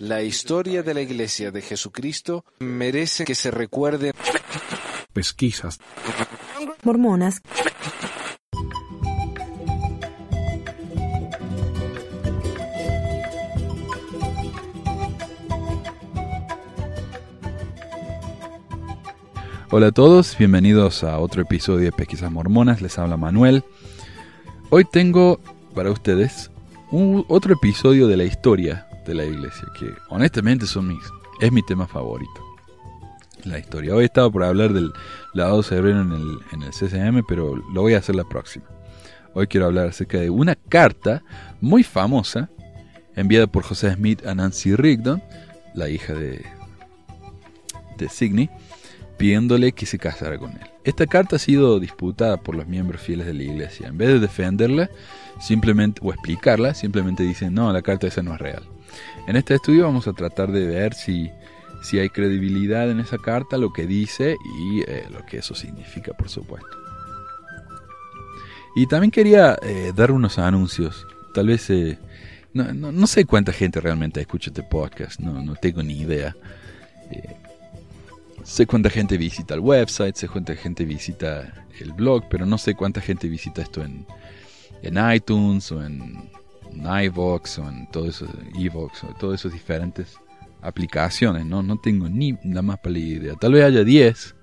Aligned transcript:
La 0.00 0.22
historia 0.22 0.82
de 0.82 0.94
la 0.94 1.00
Iglesia 1.00 1.50
de 1.50 1.62
Jesucristo 1.62 2.44
merece 2.60 3.24
que 3.24 3.34
se 3.34 3.50
recuerde. 3.50 4.12
Pesquisas. 5.12 5.78
Mormonas. 6.82 7.42
Hola 19.70 19.88
a 19.88 19.92
todos, 19.92 20.38
bienvenidos 20.38 21.04
a 21.04 21.18
otro 21.18 21.42
episodio 21.42 21.84
de 21.84 21.92
Pesquisas 21.92 22.30
Mormonas, 22.32 22.80
les 22.80 22.98
habla 22.98 23.18
Manuel. 23.18 23.64
Hoy 24.70 24.86
tengo 24.90 25.40
para 25.74 25.90
ustedes 25.90 26.50
un, 26.90 27.24
otro 27.28 27.54
episodio 27.54 28.06
de 28.06 28.16
la 28.16 28.24
historia 28.24 28.86
de 29.06 29.14
la 29.14 29.24
iglesia, 29.24 29.68
que 29.78 29.92
honestamente 30.08 30.66
son 30.66 30.88
mis, 30.88 31.02
es 31.40 31.52
mi 31.52 31.62
tema 31.62 31.86
favorito. 31.86 32.44
La 33.44 33.58
historia. 33.58 33.94
Hoy 33.94 34.04
estaba 34.04 34.30
por 34.30 34.42
hablar 34.42 34.72
del 34.72 34.92
lavado 35.32 35.62
cerebro 35.62 36.02
en 36.02 36.12
el, 36.12 36.38
en 36.52 36.62
el 36.62 36.72
CCM, 36.72 37.24
pero 37.26 37.56
lo 37.56 37.82
voy 37.82 37.94
a 37.94 37.98
hacer 37.98 38.16
la 38.16 38.24
próxima. 38.24 38.66
Hoy 39.34 39.46
quiero 39.46 39.66
hablar 39.66 39.88
acerca 39.88 40.18
de 40.18 40.30
una 40.30 40.56
carta 40.56 41.22
muy 41.60 41.84
famosa 41.84 42.50
enviada 43.14 43.46
por 43.46 43.62
José 43.62 43.94
Smith 43.94 44.26
a 44.26 44.34
Nancy 44.34 44.74
Rigdon, 44.74 45.22
la 45.74 45.88
hija 45.88 46.14
de, 46.14 46.44
de 47.96 48.08
Sidney, 48.08 48.50
pidiéndole 49.16 49.72
que 49.72 49.86
se 49.86 49.98
casara 49.98 50.38
con 50.38 50.52
él. 50.52 50.77
Esta 50.88 51.06
carta 51.06 51.36
ha 51.36 51.38
sido 51.38 51.78
disputada 51.80 52.38
por 52.38 52.54
los 52.54 52.66
miembros 52.66 53.02
fieles 53.02 53.26
de 53.26 53.34
la 53.34 53.42
iglesia. 53.42 53.88
En 53.88 53.98
vez 53.98 54.08
de 54.08 54.20
defenderla 54.20 54.88
simplemente 55.38 56.00
o 56.02 56.14
explicarla, 56.14 56.72
simplemente 56.72 57.24
dicen, 57.24 57.52
no, 57.52 57.70
la 57.74 57.82
carta 57.82 58.06
esa 58.06 58.22
no 58.22 58.32
es 58.32 58.40
real. 58.40 58.62
En 59.26 59.36
este 59.36 59.54
estudio 59.54 59.84
vamos 59.84 60.08
a 60.08 60.14
tratar 60.14 60.50
de 60.50 60.66
ver 60.66 60.94
si, 60.94 61.30
si 61.82 61.98
hay 61.98 62.08
credibilidad 62.08 62.90
en 62.90 63.00
esa 63.00 63.18
carta, 63.18 63.58
lo 63.58 63.70
que 63.70 63.86
dice 63.86 64.36
y 64.62 64.80
eh, 64.88 65.04
lo 65.10 65.26
que 65.26 65.36
eso 65.36 65.54
significa, 65.54 66.14
por 66.14 66.30
supuesto. 66.30 66.70
Y 68.74 68.86
también 68.86 69.10
quería 69.10 69.58
eh, 69.60 69.92
dar 69.94 70.10
unos 70.10 70.38
anuncios. 70.38 71.06
Tal 71.34 71.48
vez, 71.48 71.68
eh, 71.68 71.98
no, 72.54 72.72
no, 72.72 73.06
sé 73.06 73.26
cuánta 73.26 73.52
gente 73.52 73.82
realmente 73.82 74.22
escucha 74.22 74.48
este 74.48 74.62
podcast, 74.62 75.20
no, 75.20 75.42
no 75.42 75.54
tengo 75.54 75.82
ni 75.82 76.00
idea. 76.00 76.34
Sé 78.44 78.66
cuánta 78.66 78.90
gente 78.90 79.16
visita 79.16 79.54
el 79.54 79.60
website, 79.60 80.16
sé 80.16 80.28
cuánta 80.28 80.54
gente 80.54 80.84
visita 80.84 81.66
el 81.80 81.92
blog, 81.92 82.24
pero 82.28 82.46
no 82.46 82.58
sé 82.58 82.74
cuánta 82.74 83.00
gente 83.00 83.28
visita 83.28 83.62
esto 83.62 83.82
en, 83.82 84.06
en 84.82 85.14
iTunes 85.14 85.70
o 85.72 85.84
en, 85.84 86.30
iVox 86.72 87.58
o 87.58 87.68
en 87.68 87.90
todo 87.90 88.08
eso, 88.08 88.26
Evox 88.54 89.04
o 89.04 89.14
todas 89.14 89.40
esas 89.40 89.52
diferentes 89.52 90.16
aplicaciones, 90.60 91.46
¿no? 91.46 91.62
No 91.62 91.78
tengo 91.78 92.08
ni 92.08 92.36
la 92.44 92.62
más 92.62 92.78
pálida 92.78 93.16
idea. 93.16 93.34
Tal 93.34 93.52
vez 93.52 93.64
haya 93.64 93.84
10, 93.84 94.34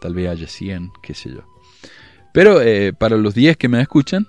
tal 0.00 0.14
vez 0.14 0.28
haya 0.28 0.46
100, 0.46 0.90
qué 1.02 1.14
sé 1.14 1.30
yo. 1.30 1.44
Pero 2.32 2.60
eh, 2.60 2.92
para 2.92 3.16
los 3.16 3.34
10 3.34 3.56
que 3.56 3.68
me 3.68 3.80
escuchan, 3.80 4.26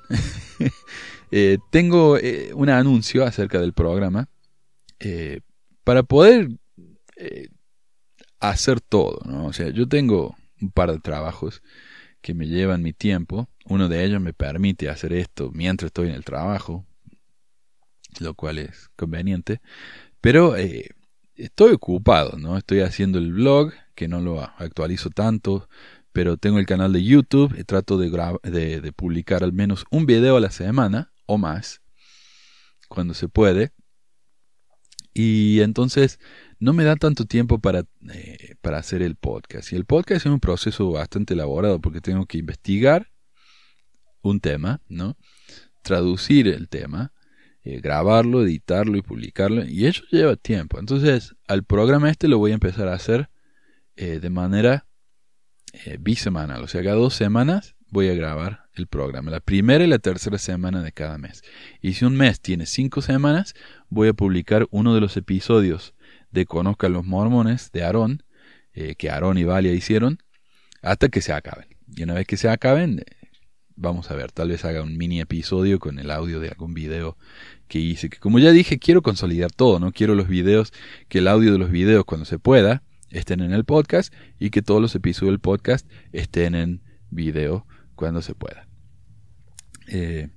eh, 1.32 1.58
tengo 1.72 2.18
eh, 2.18 2.52
un 2.54 2.70
anuncio 2.70 3.26
acerca 3.26 3.60
del 3.60 3.74
programa. 3.74 4.28
para 5.84 6.04
poder 6.04 6.50
hacer 8.40 8.82
todo, 8.82 9.22
¿no? 9.26 9.48
O 9.48 9.54
sea, 9.54 9.70
yo 9.70 9.88
tengo 9.88 10.36
un 10.62 10.72
par 10.72 10.92
de 10.92 11.00
trabajos 11.00 11.62
que 12.22 12.34
me 12.34 12.48
llevan 12.48 12.82
mi 12.82 12.94
tiempo. 12.94 13.50
Uno 13.66 13.88
de 13.88 14.04
ellos 14.04 14.22
me 14.22 14.34
permite 14.34 14.90
hacer 14.90 15.14
esto 15.14 15.52
mientras 15.54 15.90
estoy 15.90 16.10
en 16.10 16.16
el 16.16 16.26
trabajo, 16.26 16.86
lo 18.20 18.34
cual 18.34 18.60
es 18.60 18.90
conveniente. 18.96 19.62
Pero 20.22 20.56
eh, 20.56 20.90
estoy 21.36 21.74
ocupado, 21.74 22.38
¿no? 22.38 22.58
Estoy 22.58 22.80
haciendo 22.80 23.20
el 23.20 23.34
blog, 23.34 23.74
que 23.94 24.08
no 24.08 24.22
lo 24.22 24.42
actualizo 24.42 25.10
tanto, 25.10 25.70
pero 26.12 26.38
tengo 26.38 26.60
el 26.60 26.66
canal 26.66 26.94
de 26.94 27.04
YouTube 27.04 27.64
trato 27.66 27.98
de, 27.98 28.10
de, 28.44 28.82
de 28.82 28.92
publicar 28.92 29.44
al 29.44 29.54
menos 29.54 29.86
un 29.92 30.06
video 30.06 30.38
a 30.38 30.42
la 30.42 30.52
semana 30.52 31.12
o 31.26 31.38
más, 31.38 31.82
cuando 32.88 33.14
se 33.14 33.28
puede. 33.28 33.72
Y 35.14 35.62
entonces 35.62 36.20
no 36.60 36.74
me 36.74 36.84
da 36.84 36.96
tanto 36.96 37.26
tiempo 37.26 37.60
para, 37.60 37.86
eh, 38.14 38.56
para 38.62 38.78
hacer 38.78 39.02
el 39.02 39.16
podcast. 39.16 39.72
Y 39.72 39.76
el 39.76 39.86
podcast 39.86 40.26
es 40.26 40.32
un 40.32 40.40
proceso 40.40 40.92
bastante 40.92 41.34
elaborado 41.34 41.80
porque 41.80 42.02
tengo 42.02 42.26
que 42.26 42.38
investigar 42.38 43.12
un 44.22 44.40
tema, 44.40 44.82
¿no? 44.88 45.18
Traducir 45.82 46.48
el 46.48 46.68
tema, 46.68 47.14
eh, 47.64 47.80
grabarlo, 47.80 48.44
editarlo 48.44 48.98
y 48.98 49.02
publicarlo. 49.02 49.66
Y 49.66 49.86
eso 49.86 50.04
lleva 50.12 50.36
tiempo. 50.36 50.80
Entonces, 50.80 51.36
al 51.48 51.64
programa 51.64 52.10
este 52.10 52.28
lo 52.28 52.38
voy 52.38 52.52
a 52.52 52.56
empezar 52.56 52.88
a 52.88 52.94
hacer 52.94 53.30
eh, 53.96 54.20
de 54.20 54.30
manera 54.30 54.86
bisemanal. 56.00 56.64
O 56.64 56.68
sea, 56.70 56.82
cada 56.82 56.96
dos 56.96 57.16
semanas 57.16 57.76
voy 57.90 58.08
a 58.08 58.14
grabar 58.14 58.66
el 58.76 58.88
programa. 58.88 59.32
La 59.32 59.40
primera 59.40 59.84
y 59.84 59.88
la 59.88 60.00
tercera 60.00 60.38
semana 60.38 60.82
de 60.82 60.92
cada 60.92 61.18
mes. 61.18 61.44
Y 61.82 61.94
si 61.94 62.06
un 62.06 62.16
mes 62.16 62.40
tiene 62.40 62.66
cinco 62.66 63.02
semanas, 63.02 63.56
voy 63.90 64.08
a 64.08 64.14
publicar 64.14 64.68
uno 64.72 64.96
de 64.96 65.02
los 65.02 65.18
episodios 65.18 65.95
de 66.36 66.46
Conozcan 66.46 66.94
los 66.94 67.06
Mormones 67.06 67.72
de 67.72 67.84
Aarón, 67.84 68.24
eh, 68.74 68.96
que 68.96 69.10
Aarón 69.10 69.38
y 69.38 69.44
Valia 69.44 69.74
hicieron, 69.74 70.20
hasta 70.84 71.10
que 71.10 71.22
se 71.22 71.34
acaben. 71.34 71.66
Y 71.96 72.04
una 72.04 72.14
vez 72.14 72.28
que 72.28 72.38
se 72.38 72.50
acaben, 72.50 73.00
eh, 73.00 73.04
vamos 73.76 74.12
a 74.12 74.16
ver, 74.16 74.32
tal 74.32 74.50
vez 74.50 74.66
haga 74.66 74.84
un 74.84 74.98
mini 74.98 75.22
episodio 75.22 75.80
con 75.80 75.98
el 75.98 76.12
audio 76.12 76.40
de 76.40 76.50
algún 76.50 76.74
video 76.74 77.18
que 77.68 77.80
hice. 77.80 78.10
Que 78.10 78.20
como 78.20 78.38
ya 78.38 78.52
dije, 78.52 78.78
quiero 78.78 79.02
consolidar 79.02 79.52
todo, 79.52 79.80
¿no? 79.80 79.92
Quiero 79.92 80.14
los 80.14 80.28
videos, 80.28 80.74
que 81.08 81.20
el 81.20 81.28
audio 81.28 81.54
de 81.54 81.58
los 81.58 81.72
videos 81.72 82.06
cuando 82.06 82.26
se 82.26 82.38
pueda 82.38 82.84
estén 83.10 83.40
en 83.40 83.54
el 83.54 83.64
podcast 83.64 84.14
y 84.40 84.50
que 84.50 84.62
todos 84.62 84.82
los 84.82 84.94
episodios 84.94 85.32
del 85.32 85.40
podcast 85.40 85.90
estén 86.12 86.54
en 86.54 86.82
video 87.10 87.66
cuando 87.96 88.22
se 88.22 88.36
pueda. 88.36 88.68
Eh, 89.88 90.30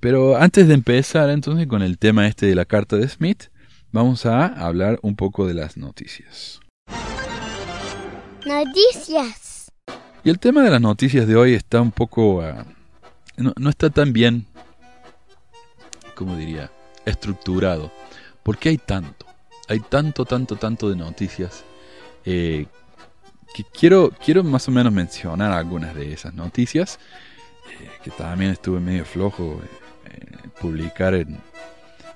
pero 0.00 0.36
antes 0.36 0.68
de 0.68 0.74
empezar 0.74 1.30
entonces 1.30 1.66
con 1.66 1.82
el 1.82 1.98
tema 1.98 2.26
este 2.26 2.46
de 2.46 2.54
la 2.54 2.64
carta 2.64 2.96
de 2.96 3.08
Smith, 3.08 3.44
vamos 3.92 4.26
a 4.26 4.46
hablar 4.46 4.98
un 5.02 5.16
poco 5.16 5.46
de 5.46 5.54
las 5.54 5.76
noticias. 5.76 6.60
Noticias. 8.44 9.72
Y 10.22 10.30
el 10.30 10.38
tema 10.38 10.62
de 10.62 10.70
las 10.70 10.80
noticias 10.80 11.26
de 11.26 11.36
hoy 11.36 11.54
está 11.54 11.80
un 11.80 11.92
poco... 11.92 12.42
Ah, 12.42 12.64
no, 13.36 13.70
está 13.70 13.90
tan 13.90 14.12
bien, 14.12 14.46
como 16.14 16.36
diría, 16.36 16.70
estructurado. 17.04 17.92
Porque 18.42 18.70
hay 18.70 18.78
tanto, 18.78 19.26
hay 19.68 19.80
tanto, 19.80 20.24
tanto, 20.24 20.56
tanto 20.56 20.88
de 20.88 20.96
noticias 20.96 21.64
eh, 22.24 22.66
que 23.54 23.64
quiero, 23.64 24.12
quiero 24.24 24.42
más 24.44 24.68
o 24.68 24.70
menos 24.70 24.92
mencionar 24.92 25.52
algunas 25.52 25.94
de 25.94 26.12
esas 26.12 26.34
noticias, 26.34 26.98
eh, 27.68 27.90
que 28.02 28.10
también 28.10 28.52
estuve 28.52 28.80
medio 28.80 29.04
flojo 29.04 29.60
eh, 30.04 30.48
publicar 30.60 31.14
en, 31.14 31.38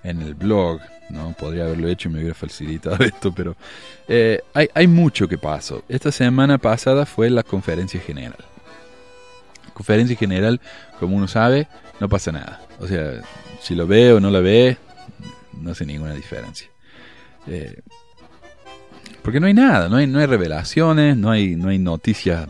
en 0.02 0.22
el 0.22 0.34
blog, 0.34 0.80
¿no? 1.10 1.32
Podría 1.32 1.64
haberlo 1.64 1.88
hecho 1.88 2.08
y 2.08 2.12
me 2.12 2.18
hubiera 2.18 2.34
facilitado 2.34 2.96
esto, 3.04 3.32
pero 3.32 3.56
eh, 4.08 4.40
hay, 4.54 4.68
hay, 4.74 4.86
mucho 4.86 5.28
que 5.28 5.38
pasó. 5.38 5.84
Esta 5.88 6.12
semana 6.12 6.58
pasada 6.58 7.06
fue 7.06 7.30
la 7.30 7.42
conferencia 7.42 8.00
general. 8.00 8.44
conferencia 9.74 10.16
general, 10.16 10.60
como 10.98 11.16
uno 11.16 11.28
sabe, 11.28 11.68
no 12.00 12.08
pasa 12.08 12.32
nada. 12.32 12.60
O 12.80 12.86
sea, 12.86 13.22
si 13.60 13.74
lo 13.74 13.86
ve 13.86 14.12
o 14.12 14.20
no 14.20 14.30
lo 14.30 14.42
ve, 14.42 14.78
no 15.60 15.72
hace 15.72 15.84
ninguna 15.84 16.14
diferencia. 16.14 16.68
Eh, 17.46 17.80
porque 19.22 19.40
no 19.40 19.46
hay 19.46 19.54
nada, 19.54 19.88
no 19.88 19.96
hay, 19.96 20.06
no 20.06 20.18
hay 20.18 20.26
revelaciones, 20.26 21.16
no 21.16 21.30
hay, 21.30 21.56
no 21.56 21.68
hay 21.68 21.78
noticias 21.78 22.46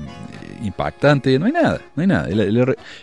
impactantes, 0.62 1.38
no 1.38 1.47
hay 1.47 1.53
nada, 1.53 1.81
no 1.94 2.00
hay 2.00 2.06
nada. 2.06 2.28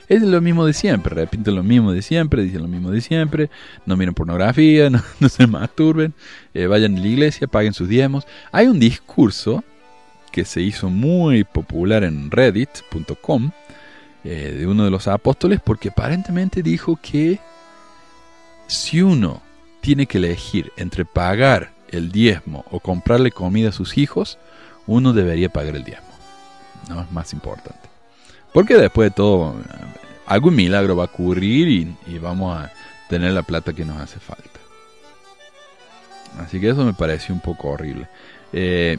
Es 0.07 0.21
lo 0.21 0.41
mismo 0.41 0.65
de 0.65 0.73
siempre, 0.73 1.15
repiten 1.15 1.55
lo 1.55 1.63
mismo 1.63 1.91
de 1.91 2.01
siempre, 2.01 2.43
dicen 2.43 2.61
lo 2.61 2.67
mismo 2.67 2.91
de 2.91 3.01
siempre, 3.01 3.49
no 3.85 3.97
miren 3.97 4.13
pornografía, 4.13 4.89
no, 5.19 5.29
se 5.29 5.47
masturben, 5.47 6.13
eh, 6.53 6.67
vayan 6.67 6.97
a 6.97 6.99
la 6.99 7.07
iglesia, 7.07 7.47
paguen 7.47 7.73
sus 7.73 7.87
diezmos. 7.87 8.25
Hay 8.51 8.67
un 8.67 8.79
discurso 8.79 9.63
que 10.31 10.45
se 10.45 10.61
hizo 10.61 10.89
muy 10.89 11.43
popular 11.43 12.03
en 12.03 12.29
reddit.com 12.29 13.51
eh, 14.23 14.55
de 14.59 14.67
uno 14.67 14.83
de 14.83 14.91
los 14.91 15.07
apóstoles 15.07 15.59
porque 15.63 15.89
aparentemente 15.89 16.61
dijo 16.61 16.99
que 17.01 17.39
si 18.67 19.01
uno 19.01 19.41
tiene 19.81 20.05
que 20.05 20.17
elegir 20.17 20.71
entre 20.77 21.05
pagar 21.05 21.71
el 21.89 22.11
diezmo 22.11 22.65
o 22.69 22.79
comprarle 22.79 23.31
comida 23.31 23.69
a 23.69 23.71
sus 23.71 23.97
hijos, 23.97 24.37
uno 24.85 25.13
debería 25.13 25.49
pagar 25.49 25.75
el 25.75 25.83
diezmo. 25.83 26.06
No 26.89 27.01
es 27.01 27.11
más 27.11 27.33
importante. 27.33 27.89
Porque 28.53 28.75
después 28.75 29.09
de 29.09 29.15
todo, 29.15 29.55
algún 30.25 30.55
milagro 30.55 30.95
va 30.95 31.03
a 31.03 31.07
ocurrir 31.07 31.95
y, 32.07 32.17
vamos 32.17 32.57
a 32.57 32.71
tener 33.09 33.31
la 33.33 33.43
plata 33.43 33.73
que 33.73 33.85
nos 33.85 33.99
hace 33.99 34.19
falta. 34.19 34.59
Así 36.39 36.59
que 36.59 36.69
eso 36.69 36.83
me 36.83 36.93
pareció 36.93 37.33
un 37.33 37.41
poco 37.41 37.69
horrible. 37.69 38.07
Eh, 38.53 38.97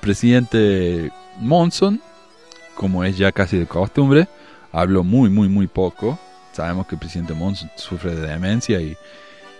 presidente 0.00 1.10
Monson, 1.40 2.00
como 2.74 3.04
es 3.04 3.16
ya 3.16 3.32
casi 3.32 3.58
de 3.58 3.66
costumbre, 3.66 4.28
habló 4.72 5.04
muy, 5.04 5.30
muy, 5.30 5.48
muy 5.48 5.66
poco. 5.66 6.18
Sabemos 6.52 6.86
que 6.86 6.94
el 6.96 7.00
presidente 7.00 7.34
Monson 7.34 7.70
sufre 7.76 8.14
de 8.14 8.26
demencia 8.26 8.80
y 8.80 8.96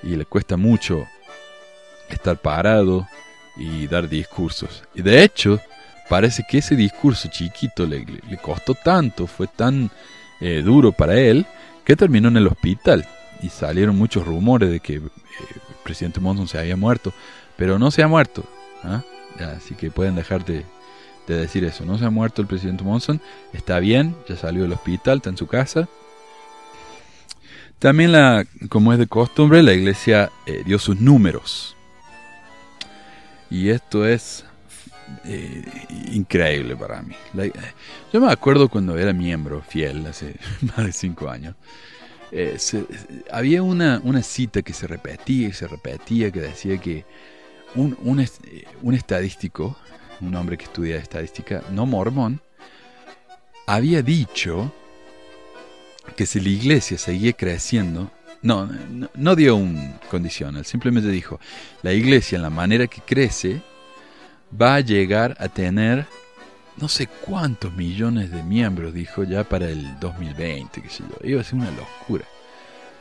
y 0.05 0.17
le 0.17 0.27
cuesta 0.27 0.57
mucho 0.57 1.07
estar 2.09 2.37
parado 2.37 3.09
y 3.57 3.87
dar 3.87 4.09
discursos. 4.09 4.85
Y 4.95 5.03
de 5.03 5.25
hecho, 5.25 5.61
parece 6.09 6.45
que 6.49 6.59
ese 6.59 6.77
discurso 6.77 7.29
chiquito 7.29 7.87
le, 7.87 8.05
costó 8.43 8.75
tanto, 8.75 9.27
fue 9.27 9.47
tan 9.47 9.91
eh, 10.41 10.63
duro 10.65 10.93
para 10.93 11.19
él, 11.19 11.47
que 11.85 11.97
terminó 11.97 12.29
en 12.29 12.37
el 12.37 12.47
hospital. 12.47 13.07
Y 13.43 13.49
salieron 13.49 13.97
muchos 13.97 14.25
rumores 14.27 14.71
de 14.71 14.81
que 14.81 14.95
eh, 14.95 15.01
el 15.01 15.77
presidente 15.83 16.21
Monson 16.21 16.49
se 16.49 16.59
había 16.59 16.77
muerto, 16.77 17.13
pero 17.57 17.79
no 17.79 17.91
se 17.91 18.03
ha 18.03 18.09
muerto. 18.09 18.45
¿ah? 18.83 19.03
Así 19.57 19.75
que 19.75 19.91
pueden 19.91 20.15
dejar 20.15 20.45
de, 20.45 20.65
de 21.27 21.37
decir 21.37 21.65
eso. 21.65 21.85
No 21.85 21.99
se 21.99 22.05
ha 22.05 22.11
muerto 22.11 22.43
el 22.43 22.49
presidente 22.49 22.85
Monson, 22.85 23.21
está 23.53 23.79
bien, 23.79 24.17
ya 24.29 24.37
salió 24.37 24.63
del 24.63 24.73
hospital, 24.73 25.19
está 25.19 25.31
en 25.31 25.37
su 25.37 25.47
casa. 25.47 25.89
También, 27.79 28.13
la, 28.13 28.47
como 28.69 28.93
es 28.93 28.99
de 28.99 29.07
costumbre, 29.07 29.63
la 29.63 29.75
iglesia 29.75 30.31
eh, 30.47 30.63
dio 30.65 30.79
sus 30.79 31.01
números. 31.01 31.77
Y 33.51 33.69
esto 33.69 34.07
es 34.07 34.45
eh, 35.25 35.65
increíble 36.13 36.77
para 36.77 37.03
mí. 37.03 37.15
yo 38.13 38.21
me 38.21 38.31
acuerdo 38.31 38.69
cuando 38.69 38.97
era 38.99 39.13
miembro 39.13 39.63
fiel, 39.63 40.07
hace 40.07 40.37
más 40.63 40.87
de 40.87 40.93
cinco 40.93 41.29
años. 41.29 41.55
Eh, 42.33 42.59
había 43.31 43.63
una, 43.63 44.01
una, 44.03 44.23
cita 44.23 44.63
que 44.63 44.73
se 44.73 44.87
repetía 44.87 45.49
y 45.49 45.53
se 45.53 45.69
repetía 45.69 46.31
que 46.31 46.41
decía 46.41 46.79
que 46.79 47.05
un, 47.75 47.97
un, 48.03 48.27
un 48.83 48.95
estadístico, 48.95 49.77
un 50.21 50.35
hombre 50.35 50.57
que 50.57 50.65
estudia 50.65 50.97
estadística, 50.97 51.63
no 51.71 51.87
mormón, 51.87 52.41
había 53.67 54.03
dicho 54.03 54.73
que 56.17 56.27
si 56.27 56.41
la 56.41 56.49
iglesia 56.49 56.99
seguía 56.99 57.33
creciendo, 57.33 58.11
no, 58.43 58.69
no, 59.15 59.37
dio 59.37 59.57
un 59.57 59.95
condicional, 60.11 60.65
simplemente 60.65 61.09
dijo, 61.09 61.41
la 61.83 61.93
iglesia 61.93 62.37
en 62.37 62.43
la 62.43 62.51
manera 62.51 62.87
que 62.87 63.01
crece 63.01 63.63
va 64.61 64.77
a 64.77 64.81
llegar 64.81 65.37
a 65.39 65.49
tener 65.49 66.07
no 66.77 66.89
sé 66.89 67.07
cuántos 67.07 67.73
millones 67.75 68.31
de 68.31 68.43
miembros, 68.43 68.93
dijo 68.93 69.23
ya 69.25 69.45
para 69.45 69.69
el 69.69 69.99
2020, 70.01 70.83
que 70.83 70.89
sé 70.89 71.05
yo, 71.09 71.17
iba 71.29 71.41
a 71.41 71.45
ser 71.45 71.55
una 71.55 71.71
locura. 71.71 72.25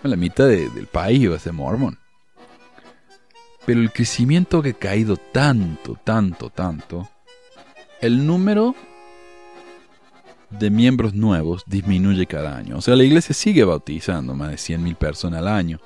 La 0.04 0.16
mitad 0.16 0.48
del 0.48 0.88
país 0.88 1.22
iba 1.22 1.36
a 1.36 1.40
ser 1.40 1.54
mormón. 1.54 1.98
Pero 3.66 3.80
el 3.80 3.92
crecimiento 3.92 4.62
que 4.62 4.72
ha 4.72 4.74
caído 4.74 5.16
tanto, 5.16 5.98
tanto, 6.04 6.50
tanto, 6.50 7.10
el 8.02 8.28
número 8.28 8.76
de 10.50 10.70
miembros 10.70 11.14
nuevos 11.14 11.64
disminuye 11.66 12.28
cada 12.28 12.58
año. 12.58 12.78
O 12.78 12.82
sea, 12.82 12.96
la 12.96 13.06
iglesia 13.06 13.34
sigue 13.34 13.64
bautizando 13.64 14.36
más 14.36 14.50
de 14.50 14.58
100.000 14.58 14.96
personas 14.96 15.40
al 15.40 15.48
año, 15.48 15.80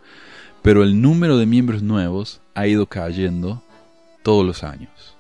pero 0.64 0.84
el 0.84 1.00
número 1.00 1.38
de 1.38 1.46
miembros 1.46 1.84
nuevos 1.84 2.42
ha 2.56 2.66
ido 2.68 2.88
cayendo 2.88 3.64
todos 4.24 4.46
los 4.46 4.64
años. 4.64 5.17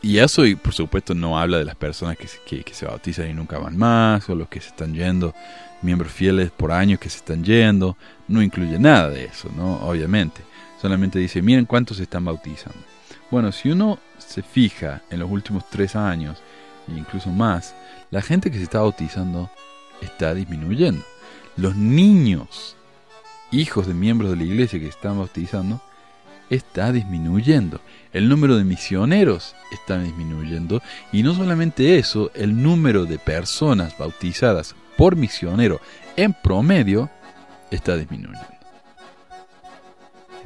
Y 0.00 0.18
eso, 0.18 0.46
y 0.46 0.54
por 0.54 0.74
supuesto, 0.74 1.14
no 1.14 1.38
habla 1.38 1.58
de 1.58 1.64
las 1.64 1.74
personas 1.74 2.16
que, 2.16 2.62
que, 2.62 2.74
se 2.74 2.86
bautizan 2.86 3.28
y 3.30 3.34
nunca 3.34 3.58
van 3.58 3.76
más, 3.76 4.28
o 4.28 4.34
los 4.34 4.48
que 4.48 4.60
se 4.60 4.68
están 4.68 4.94
yendo, 4.94 5.34
miembros 5.82 6.12
fieles 6.12 6.50
por 6.50 6.70
años 6.70 7.00
que 7.00 7.10
se 7.10 7.18
están 7.18 7.42
yendo, 7.42 7.96
no 8.28 8.42
incluye 8.42 8.78
nada 8.78 9.10
de 9.10 9.24
eso, 9.24 9.50
¿no? 9.56 9.76
Obviamente. 9.86 10.42
Solamente 10.80 11.18
dice, 11.18 11.42
miren 11.42 11.66
cuántos 11.66 11.96
se 11.96 12.04
están 12.04 12.24
bautizando. 12.24 12.78
Bueno, 13.30 13.50
si 13.50 13.70
uno 13.70 13.98
se 14.18 14.42
fija 14.42 15.02
en 15.10 15.18
los 15.18 15.30
últimos 15.30 15.68
tres 15.68 15.96
años, 15.96 16.40
incluso 16.86 17.30
más, 17.30 17.74
la 18.10 18.22
gente 18.22 18.50
que 18.50 18.58
se 18.58 18.64
está 18.64 18.80
bautizando 18.80 19.50
está 20.00 20.34
disminuyendo. 20.34 21.04
Los 21.56 21.74
niños, 21.74 22.76
hijos 23.50 23.86
de 23.88 23.94
miembros 23.94 24.30
de 24.30 24.36
la 24.36 24.44
iglesia 24.44 24.78
que 24.78 24.86
se 24.86 24.92
están 24.92 25.18
bautizando, 25.18 25.82
está 26.50 26.92
disminuyendo. 26.92 27.80
El 28.18 28.28
número 28.28 28.56
de 28.56 28.64
misioneros 28.64 29.54
está 29.70 29.96
disminuyendo. 29.96 30.82
Y 31.12 31.22
no 31.22 31.34
solamente 31.34 32.00
eso, 32.00 32.32
el 32.34 32.60
número 32.60 33.04
de 33.04 33.16
personas 33.16 33.96
bautizadas 33.96 34.74
por 34.96 35.14
misionero 35.14 35.80
en 36.16 36.32
promedio 36.32 37.08
está 37.70 37.96
disminuyendo. 37.96 38.44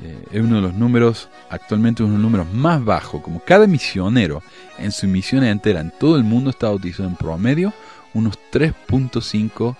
Eh, 0.02 0.22
es 0.32 0.42
uno 0.42 0.56
de 0.56 0.60
los 0.60 0.74
números, 0.74 1.30
actualmente 1.48 2.02
uno 2.02 2.12
de 2.12 2.19
los 2.19 2.30
números 2.30 2.52
más 2.52 2.84
bajos, 2.84 3.22
como 3.22 3.42
cada 3.42 3.66
misionero 3.66 4.42
en 4.76 4.92
su 4.92 5.08
misión 5.08 5.42
entera 5.42 5.80
en 5.80 5.92
todo 5.98 6.16
el 6.16 6.25
mundo 6.25 6.50
está 6.50 6.66
bautizado 6.66 7.08
en 7.08 7.16
promedio 7.16 7.72
unos 8.12 8.38
3.5 8.52 9.76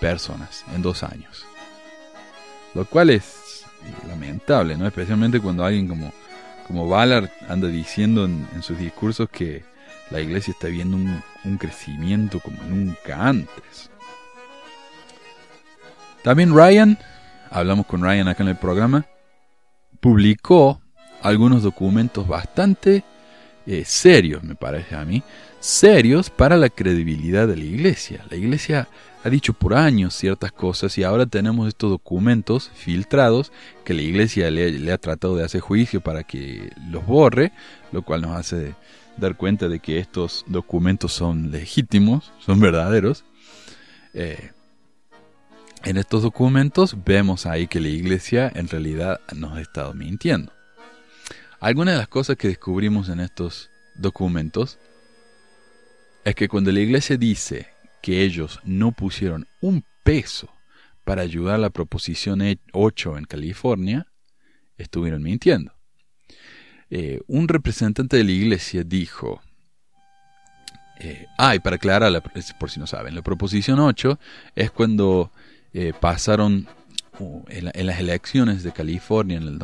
personas 0.00 0.64
en 0.76 0.82
dos 0.82 1.02
años. 1.02 1.44
Lo 2.72 2.84
cual 2.84 3.10
es 3.10 3.64
lamentable, 4.06 4.76
¿no? 4.76 4.86
Especialmente 4.86 5.40
cuando 5.40 5.64
alguien 5.64 5.88
como, 5.88 6.12
como 6.72 6.88
Ballard 6.88 7.28
anda 7.50 7.68
diciendo 7.68 8.24
en, 8.24 8.62
sus 8.62 8.78
discursos 8.78 9.28
que 9.28 9.62
la 10.10 10.22
iglesia 10.22 10.52
está 10.52 10.68
viendo 10.68 10.96
un, 10.96 11.22
un 11.44 11.58
crecimiento 11.58 12.40
como 12.40 12.62
nunca 12.62 13.28
antes. 13.28 13.90
También 16.22 16.54
Ryan, 16.54 16.98
hablamos 17.50 17.84
con 17.84 18.02
Ryan 18.02 18.28
acá 18.28 18.42
en 18.42 18.48
el 18.48 18.56
programa, 18.56 19.04
publicó 20.00 20.80
algunos 21.20 21.62
documentos 21.62 22.26
bastante 22.26 23.04
eh, 23.66 23.84
serios, 23.86 24.42
me 24.42 24.54
parece 24.54 24.96
a 24.96 25.04
mí, 25.04 25.22
serios 25.60 26.30
para 26.30 26.56
la 26.56 26.68
credibilidad 26.68 27.46
de 27.46 27.56
la 27.56 27.64
iglesia. 27.64 28.24
La 28.30 28.36
iglesia 28.36 28.88
ha 29.24 29.30
dicho 29.30 29.52
por 29.52 29.74
años 29.74 30.14
ciertas 30.14 30.50
cosas 30.50 30.98
y 30.98 31.04
ahora 31.04 31.26
tenemos 31.26 31.68
estos 31.68 31.90
documentos 31.90 32.70
filtrados 32.74 33.52
que 33.84 33.94
la 33.94 34.02
iglesia 34.02 34.50
le, 34.50 34.92
ha 34.92 34.98
tratado 34.98 35.36
de 35.36 35.44
hacer 35.44 35.60
juicio 35.60 36.00
para 36.00 36.24
que 36.24 36.72
los 36.90 37.06
borre, 37.06 37.52
lo 37.92 38.02
cual 38.02 38.22
nos 38.22 38.36
hace 38.36 38.74
dar 39.16 39.36
cuenta 39.36 39.68
de 39.68 39.78
que 39.78 39.98
estos 39.98 40.44
documentos 40.48 41.12
son 41.12 41.52
legítimos, 41.52 42.32
son 42.40 42.58
verdaderos. 42.58 43.24
Eh, 44.14 44.50
en 45.84 45.96
estos 45.96 46.22
documentos 46.22 46.96
vemos 47.04 47.46
ahí 47.46 47.66
que 47.66 47.80
la 47.80 47.88
iglesia 47.88 48.50
en 48.54 48.68
realidad 48.68 49.20
nos 49.34 49.56
ha 49.56 49.60
estado 49.60 49.94
mintiendo. 49.94 50.52
Algunas 51.62 51.94
de 51.94 51.98
las 51.98 52.08
cosas 52.08 52.36
que 52.36 52.48
descubrimos 52.48 53.08
en 53.08 53.20
estos 53.20 53.70
documentos 53.94 54.80
es 56.24 56.34
que 56.34 56.48
cuando 56.48 56.72
la 56.72 56.80
iglesia 56.80 57.16
dice 57.16 57.68
que 58.02 58.24
ellos 58.24 58.58
no 58.64 58.90
pusieron 58.90 59.46
un 59.60 59.84
peso 60.02 60.52
para 61.04 61.22
ayudar 61.22 61.54
a 61.54 61.58
la 61.58 61.70
proposición 61.70 62.42
8 62.72 63.16
en 63.16 63.24
California, 63.26 64.08
estuvieron 64.76 65.22
mintiendo. 65.22 65.72
Eh, 66.90 67.20
un 67.28 67.46
representante 67.46 68.16
de 68.16 68.24
la 68.24 68.32
iglesia 68.32 68.82
dijo, 68.82 69.40
eh, 70.98 71.28
ah, 71.38 71.54
y 71.54 71.60
para 71.60 71.76
aclarar, 71.76 72.24
por 72.58 72.70
si 72.72 72.80
no 72.80 72.88
saben, 72.88 73.14
la 73.14 73.22
proposición 73.22 73.78
8 73.78 74.18
es 74.56 74.72
cuando 74.72 75.30
eh, 75.72 75.92
pasaron 76.00 76.66
uh, 77.20 77.44
en, 77.46 77.86
las 77.86 78.00
elecciones 78.00 78.64
de 78.64 78.72
California 78.72 79.36
en 79.36 79.44
el 79.44 79.60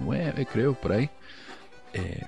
2009, 0.00 0.46
creo, 0.52 0.74
por 0.74 0.92
ahí. 0.92 1.10
Eh, 1.92 2.22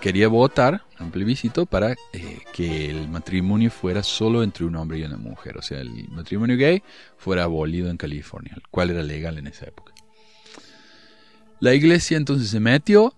quería 0.00 0.28
votar 0.28 0.82
un 0.98 1.10
plebiscito 1.10 1.66
para 1.66 1.92
eh, 2.12 2.38
que 2.52 2.90
el 2.90 3.08
matrimonio 3.08 3.70
fuera 3.70 4.02
solo 4.02 4.42
entre 4.42 4.64
un 4.64 4.76
hombre 4.76 4.98
y 4.98 5.04
una 5.04 5.16
mujer. 5.16 5.56
O 5.56 5.62
sea, 5.62 5.80
el 5.80 6.08
matrimonio 6.08 6.56
gay 6.56 6.82
fuera 7.16 7.44
abolido 7.44 7.90
en 7.90 7.96
California, 7.96 8.52
el 8.56 8.62
cual 8.70 8.90
era 8.90 9.02
legal 9.02 9.38
en 9.38 9.46
esa 9.46 9.66
época. 9.66 9.92
La 11.60 11.74
iglesia 11.74 12.16
entonces 12.16 12.48
se 12.48 12.60
metió, 12.60 13.14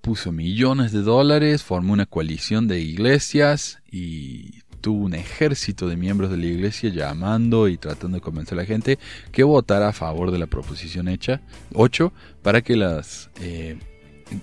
puso 0.00 0.32
millones 0.32 0.92
de 0.92 1.02
dólares, 1.02 1.62
formó 1.62 1.92
una 1.92 2.06
coalición 2.06 2.66
de 2.66 2.80
iglesias 2.80 3.82
y 3.90 4.62
tuvo 4.82 5.04
un 5.04 5.14
ejército 5.14 5.88
de 5.88 5.96
miembros 5.96 6.30
de 6.30 6.36
la 6.36 6.44
iglesia 6.46 6.90
llamando 6.90 7.68
y 7.68 7.78
tratando 7.78 8.16
de 8.16 8.20
convencer 8.20 8.58
a 8.58 8.62
la 8.62 8.66
gente 8.66 8.98
que 9.30 9.44
votara 9.44 9.88
a 9.88 9.92
favor 9.92 10.30
de 10.30 10.38
la 10.38 10.46
proposición 10.46 11.08
hecha 11.08 11.40
8 11.72 12.12
para 12.42 12.60
que 12.60 12.76
las 12.76 13.30
eh, 13.40 13.78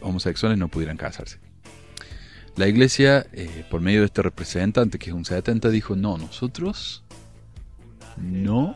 homosexuales 0.02 0.58
no 0.58 0.70
pudieran 0.70 0.98
casarse. 0.98 1.38
La 2.56 2.68
iglesia, 2.68 3.28
eh, 3.34 3.66
por 3.70 3.82
medio 3.82 4.00
de 4.00 4.08
este 4.08 4.22
representante, 4.22 4.98
que 4.98 5.12
es 5.12 5.16
un 5.16 5.26
70, 5.26 5.70
dijo, 5.70 5.96
no, 5.96 6.18
nosotros 6.18 7.04
no 8.18 8.76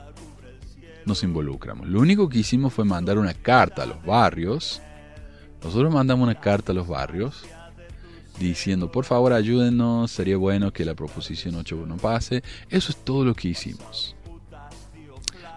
nos 1.06 1.24
involucramos. 1.24 1.88
Lo 1.88 2.00
único 2.00 2.30
que 2.30 2.40
hicimos 2.40 2.74
fue 2.74 2.86
mandar 2.86 3.18
una 3.18 3.34
carta 3.34 3.84
a 3.84 3.86
los 3.86 4.06
barrios. 4.06 4.82
Nosotros 5.64 5.94
mandamos 5.94 6.24
una 6.24 6.40
carta 6.40 6.72
a 6.72 6.76
los 6.76 6.88
barrios 6.88 7.46
diciendo, 8.40 8.92
por 8.92 9.06
favor 9.06 9.34
ayúdenos, 9.34 10.12
sería 10.12 10.38
bueno 10.38 10.72
que 10.72 10.86
la 10.86 10.96
proposición 10.96 11.56
8 11.56 11.86
no 11.88 11.98
pase. 11.98 12.44
Eso 12.70 12.92
es 12.92 12.98
todo 12.98 13.26
lo 13.26 13.34
que 13.34 13.50
hicimos. 13.50 14.16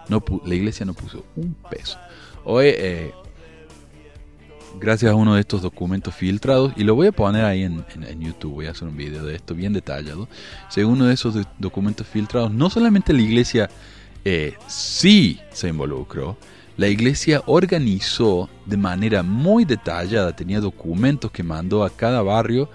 No, 0.09 0.23
la 0.45 0.55
iglesia 0.55 0.85
no 0.85 0.93
puso 0.93 1.25
un 1.35 1.53
peso. 1.69 1.97
Hoy, 2.45 2.67
eh, 2.67 3.11
gracias 4.79 5.11
a 5.11 5.15
uno 5.15 5.35
de 5.35 5.41
estos 5.41 5.61
documentos 5.61 6.15
filtrados, 6.15 6.73
y 6.77 6.83
lo 6.83 6.95
voy 6.95 7.07
a 7.07 7.11
poner 7.11 7.43
ahí 7.43 7.63
en, 7.63 7.83
YouTube, 8.19 8.53
voy 8.53 8.67
a 8.67 8.71
hacer 8.71 8.87
un 8.87 8.95
video 8.95 9.25
de 9.25 9.35
esto 9.35 9.53
bien 9.53 9.73
detallado. 9.73 10.29
Según 10.69 10.93
uno 10.93 11.05
de 11.05 11.13
esos 11.13 11.35
documentos 11.57 12.07
filtrados, 12.07 12.51
no 12.51 12.69
solamente 12.69 13.11
la 13.11 13.21
iglesia 13.21 13.69
eh, 14.23 14.55
sí 14.67 15.39
se 15.51 15.69
involucró. 15.69 16.37
La 16.77 16.87
iglesia 16.87 17.41
organizó 17.47 18.49
de 18.65 18.77
manera 18.77 19.23
muy 19.23 19.65
detallada, 19.65 20.35
tenía 20.35 20.61
documentos 20.61 21.31
que 21.31 21.41
mandó 21.41 21.83
a 21.83 21.89
cada 21.89 22.21
barrio 22.21 22.69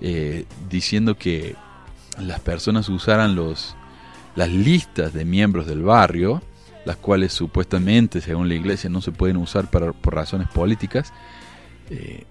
eh, 0.00 0.44
diciendo 0.70 1.18
que 1.18 1.56
las 2.20 2.38
personas 2.38 2.88
usaran 2.88 3.34
los, 3.34 3.76
las 4.36 4.48
listas 4.48 5.12
de 5.12 5.24
miembros 5.24 5.66
del 5.66 5.82
barrio, 5.82 6.40
las 6.84 6.96
cuales 6.96 7.32
supuestamente, 7.32 8.20
según 8.20 8.48
la 8.48 8.54
iglesia, 8.54 8.88
no 8.90 9.00
se 9.00 9.10
pueden 9.10 9.36
usar 9.36 9.68
por 9.68 10.14
razones 10.14 10.48
políticas. 10.48 11.12
Eh, 11.90 12.24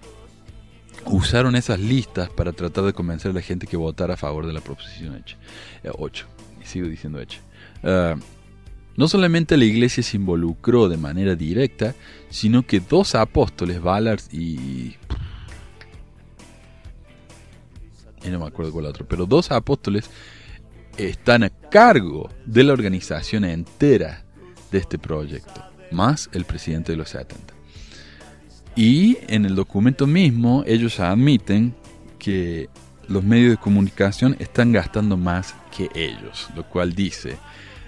usaron 1.04 1.56
esas 1.56 1.78
listas 1.78 2.30
para 2.30 2.52
tratar 2.52 2.84
de 2.84 2.94
convencer 2.94 3.32
a 3.32 3.34
la 3.34 3.42
gente 3.42 3.66
que 3.66 3.76
votara 3.76 4.14
a 4.14 4.16
favor 4.16 4.46
de 4.46 4.54
la 4.54 4.60
proposición 4.60 5.22
8. 5.22 5.36
Eh, 5.84 6.64
sigo 6.64 6.88
diciendo 6.88 7.20
hecha. 7.20 7.40
Ah, 7.82 8.16
no 8.98 9.06
solamente 9.06 9.56
la 9.56 9.64
iglesia 9.64 10.02
se 10.02 10.16
involucró 10.16 10.88
de 10.88 10.96
manera 10.96 11.36
directa, 11.36 11.94
sino 12.30 12.66
que 12.66 12.80
dos 12.80 13.14
apóstoles, 13.14 13.80
Ballard 13.80 14.20
y... 14.32 14.96
y 18.24 18.28
no 18.28 18.40
me 18.40 18.46
acuerdo 18.46 18.72
cuál 18.72 18.86
otro, 18.86 19.06
pero 19.06 19.24
dos 19.24 19.52
apóstoles 19.52 20.10
están 20.96 21.44
a 21.44 21.48
cargo 21.48 22.28
de 22.44 22.64
la 22.64 22.72
organización 22.72 23.44
entera 23.44 24.24
de 24.72 24.78
este 24.78 24.98
proyecto, 24.98 25.64
más 25.92 26.28
el 26.32 26.44
presidente 26.44 26.90
de 26.90 26.98
los 26.98 27.10
70. 27.10 27.54
Y 28.74 29.18
en 29.28 29.44
el 29.44 29.54
documento 29.54 30.08
mismo 30.08 30.64
ellos 30.66 30.98
admiten 30.98 31.72
que 32.18 32.68
los 33.06 33.22
medios 33.22 33.52
de 33.52 33.58
comunicación 33.58 34.34
están 34.40 34.72
gastando 34.72 35.16
más 35.16 35.54
que 35.76 35.88
ellos, 35.94 36.48
lo 36.56 36.68
cual 36.68 36.96
dice 36.96 37.36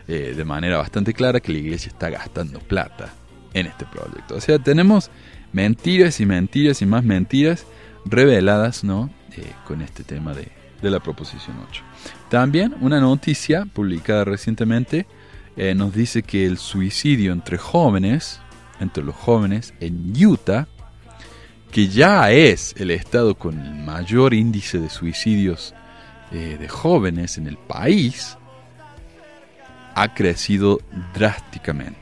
eh, 0.08 0.34
de 0.36 0.44
manera 0.44 0.78
bastante 0.78 1.14
clara 1.14 1.40
que 1.40 1.52
la 1.52 1.58
iglesia 1.58 1.88
está 1.88 2.10
gastando 2.10 2.58
plata 2.58 3.12
en 3.52 3.66
este 3.66 3.84
proyecto. 3.86 4.34
O 4.34 4.40
sea, 4.40 4.58
tenemos 4.58 5.10
mentiras 5.52 6.20
y 6.20 6.26
mentiras 6.26 6.82
y 6.82 6.86
más 6.86 7.04
mentiras 7.04 7.66
reveladas 8.04 8.82
¿no? 8.82 9.10
Eh, 9.36 9.52
con 9.66 9.82
este 9.82 10.02
tema 10.02 10.34
de, 10.34 10.48
de, 10.82 10.90
la 10.90 11.00
proposición 11.00 11.56
8. 11.68 11.82
También 12.28 12.74
una 12.80 13.00
noticia 13.00 13.66
publicada 13.66 14.24
recientemente 14.24 15.06
eh, 15.56 15.74
nos 15.74 15.94
dice 15.94 16.22
que 16.22 16.46
el 16.46 16.58
suicidio 16.58 17.32
entre 17.32 17.58
jóvenes, 17.58 18.40
entre 18.80 19.04
los 19.04 19.14
jóvenes 19.14 19.74
en 19.80 20.12
Utah, 20.24 20.66
que 21.70 21.88
ya 21.88 22.32
es 22.32 22.74
el 22.78 22.90
estado 22.90 23.36
con 23.36 23.60
el 23.60 23.74
mayor 23.84 24.34
índice 24.34 24.80
de 24.80 24.90
suicidios 24.90 25.74
de 26.32 26.68
jóvenes 26.68 27.38
en 27.38 27.48
el 27.48 27.56
país, 27.56 28.36
ha 29.94 30.14
crecido 30.14 30.80
drásticamente. 31.14 31.98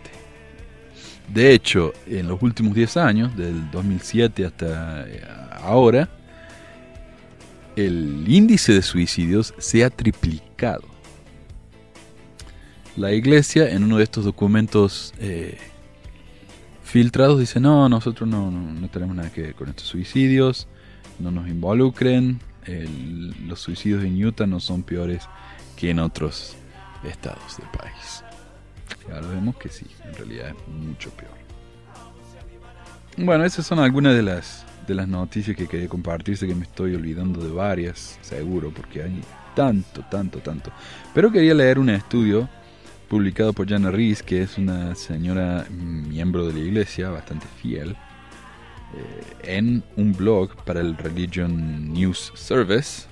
De 1.32 1.52
hecho, 1.52 1.92
en 2.06 2.26
los 2.26 2.42
últimos 2.42 2.74
10 2.74 2.96
años, 2.96 3.36
del 3.36 3.70
2007 3.70 4.46
hasta 4.46 5.06
eh, 5.06 5.22
ahora, 5.62 6.08
el 7.76 8.24
índice 8.26 8.72
de 8.72 8.82
suicidios 8.82 9.54
se 9.58 9.84
ha 9.84 9.90
triplicado. 9.90 10.84
La 12.96 13.12
iglesia, 13.12 13.70
en 13.70 13.84
uno 13.84 13.98
de 13.98 14.04
estos 14.04 14.24
documentos 14.24 15.14
eh, 15.20 15.58
filtrados 16.82 17.38
dice, 17.38 17.60
no, 17.60 17.88
nosotros 17.88 18.28
no, 18.28 18.50
no, 18.50 18.88
tenemos 18.88 19.14
nada 19.14 19.30
que 19.30 19.42
ver 19.42 19.54
con 19.54 19.68
estos 19.68 19.86
suicidios, 19.86 20.66
no 21.18 21.30
nos 21.30 21.46
involucren, 21.48 22.40
los 23.46 23.60
suicidios 23.60 24.04
en 24.04 24.22
Utah 24.22 24.46
no 24.46 24.60
son 24.60 24.82
peores 24.82 25.22
que 25.76 25.90
en 25.90 26.00
otros 26.00 26.57
estados 27.04 27.58
del 27.58 27.68
país. 27.68 28.24
Y 29.08 29.12
ahora 29.12 29.28
vemos 29.28 29.56
que 29.56 29.68
sí, 29.68 29.86
en 30.04 30.14
realidad 30.14 30.48
es 30.48 30.68
mucho 30.68 31.10
peor. 31.10 31.36
Bueno, 33.16 33.44
esas 33.44 33.66
son 33.66 33.80
algunas 33.80 34.14
de 34.14 34.22
las, 34.22 34.64
de 34.86 34.94
las 34.94 35.08
noticias 35.08 35.56
que 35.56 35.66
quería 35.66 35.88
compartirse, 35.88 36.46
que 36.46 36.54
me 36.54 36.64
estoy 36.64 36.94
olvidando 36.94 37.40
de 37.42 37.50
varias, 37.50 38.18
seguro, 38.22 38.72
porque 38.74 39.02
hay 39.02 39.20
tanto, 39.54 40.04
tanto, 40.08 40.38
tanto. 40.38 40.70
Pero 41.14 41.32
quería 41.32 41.54
leer 41.54 41.78
un 41.78 41.90
estudio 41.90 42.48
publicado 43.08 43.52
por 43.52 43.68
Jana 43.68 43.90
Rees, 43.90 44.22
que 44.22 44.42
es 44.42 44.56
una 44.56 44.94
señora 44.94 45.66
miembro 45.70 46.46
de 46.46 46.52
la 46.52 46.58
iglesia, 46.60 47.10
bastante 47.10 47.46
fiel, 47.60 47.96
eh, 48.94 49.56
en 49.56 49.82
un 49.96 50.12
blog 50.12 50.54
para 50.64 50.80
el 50.80 50.96
Religion 50.96 51.92
News 51.92 52.32
Service, 52.36 53.06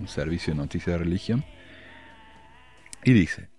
un 0.00 0.08
servicio 0.08 0.52
de 0.52 0.58
noticias 0.58 0.98
de 0.98 1.04
religión, 1.04 1.44
y 3.06 3.12
dice, 3.12 3.50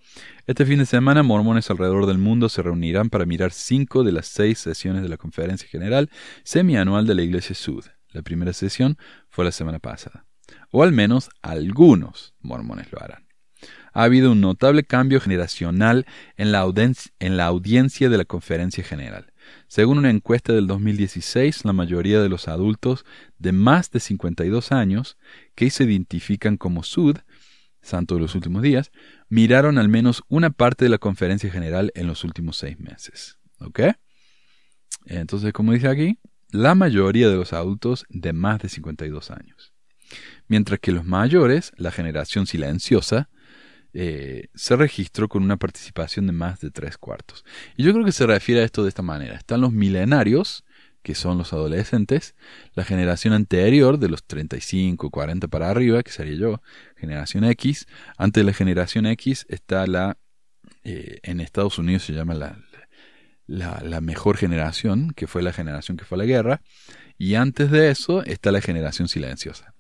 este 0.45 0.65
fin 0.65 0.79
de 0.79 0.85
semana 0.85 1.23
mormones 1.23 1.69
alrededor 1.71 2.05
del 2.05 2.17
mundo 2.17 2.49
se 2.49 2.61
reunirán 2.61 3.09
para 3.09 3.25
mirar 3.25 3.53
cinco 3.53 4.03
de 4.03 4.11
las 4.11 4.27
seis 4.27 4.59
sesiones 4.59 5.03
de 5.03 5.07
la 5.07 5.15
Conferencia 5.15 5.69
General 5.69 6.09
semianual 6.43 7.07
de 7.07 7.15
la 7.15 7.21
Iglesia 7.21 7.55
Sud. 7.55 7.85
La 8.09 8.23
primera 8.23 8.51
sesión 8.51 8.97
fue 9.29 9.45
la 9.45 9.53
semana 9.53 9.79
pasada. 9.79 10.25
O 10.69 10.83
al 10.83 10.91
menos 10.91 11.29
algunos 11.41 12.35
mormones 12.41 12.91
lo 12.91 13.01
harán 13.01 13.27
ha 13.97 14.03
habido 14.03 14.31
un 14.31 14.41
notable 14.41 14.83
cambio 14.83 15.19
generacional 15.19 16.05
en 16.35 16.51
la, 16.51 16.59
audiencia 16.59 18.09
de 18.09 18.17
la 18.19 18.25
conferencia 18.25 18.83
general. 18.83 19.33
Según 19.67 19.97
una 19.97 20.11
encuesta 20.11 20.53
del 20.53 20.67
2016, 20.67 21.65
la 21.65 21.73
mayoría 21.73 22.21
de 22.21 22.29
los 22.29 22.47
adultos 22.47 23.05
de 23.39 23.53
más 23.53 23.89
de 23.89 23.99
52 23.99 24.71
años 24.71 25.17
que 25.55 25.71
se 25.71 25.85
identifican 25.85 26.57
como 26.57 26.83
Sud, 26.83 27.17
santo 27.87 28.15
de 28.15 28.21
los 28.21 28.35
últimos 28.35 28.61
días, 28.61 28.91
miraron 29.29 29.77
al 29.77 29.89
menos 29.89 30.23
una 30.27 30.49
parte 30.49 30.85
de 30.85 30.89
la 30.89 30.97
conferencia 30.97 31.49
general 31.49 31.91
en 31.95 32.07
los 32.07 32.23
últimos 32.23 32.57
seis 32.57 32.79
meses. 32.79 33.37
¿Ok? 33.59 33.81
Entonces, 35.05 35.53
como 35.53 35.71
dice 35.71 35.87
aquí, 35.87 36.19
la 36.51 36.75
mayoría 36.75 37.29
de 37.29 37.35
los 37.35 37.53
adultos 37.53 38.05
de 38.09 38.33
más 38.33 38.59
de 38.59 38.69
52 38.69 39.31
años. 39.31 39.73
Mientras 40.47 40.79
que 40.79 40.91
los 40.91 41.05
mayores, 41.05 41.71
la 41.77 41.91
generación 41.91 42.47
silenciosa, 42.47 43.29
eh, 43.93 44.49
se 44.53 44.75
registró 44.75 45.27
con 45.27 45.43
una 45.43 45.57
participación 45.57 46.27
de 46.27 46.33
más 46.33 46.59
de 46.59 46.71
tres 46.71 46.97
cuartos. 46.97 47.43
Y 47.75 47.83
yo 47.83 47.93
creo 47.93 48.05
que 48.05 48.11
se 48.11 48.27
refiere 48.27 48.61
a 48.61 48.65
esto 48.65 48.83
de 48.83 48.89
esta 48.89 49.01
manera. 49.01 49.35
Están 49.35 49.61
los 49.61 49.71
milenarios, 49.71 50.63
que 51.07 51.15
son 51.15 51.37
los 51.37 51.53
adolescentes, 51.53 52.35
la 52.73 52.83
generación 52.83 53.33
anterior 53.33 53.97
de 53.97 54.09
los 54.09 54.25
35, 54.25 55.09
40 55.09 55.47
para 55.47 55.69
arriba, 55.69 56.03
que 56.03 56.11
sería 56.11 56.35
yo, 56.35 56.61
generación 56.97 57.45
X. 57.45 57.87
Antes 58.17 58.41
de 58.41 58.45
la 58.45 58.53
generación 58.53 59.05
X 59.05 59.45
está 59.47 59.87
la, 59.87 60.17
eh, 60.83 61.21
en 61.23 61.39
Estados 61.39 61.79
Unidos 61.79 62.03
se 62.03 62.11
llama 62.11 62.33
la, 62.33 62.59
la, 63.45 63.79
la, 63.85 64.01
mejor 64.01 64.35
generación, 64.35 65.13
que 65.15 65.27
fue 65.27 65.41
la 65.41 65.53
generación 65.53 65.95
que 65.95 66.03
fue 66.03 66.17
a 66.17 66.19
la 66.19 66.25
guerra. 66.25 66.61
Y 67.17 67.35
antes 67.35 67.71
de 67.71 67.89
eso 67.89 68.21
está 68.25 68.51
la 68.51 68.59
generación 68.59 69.07
silenciosa. 69.07 69.75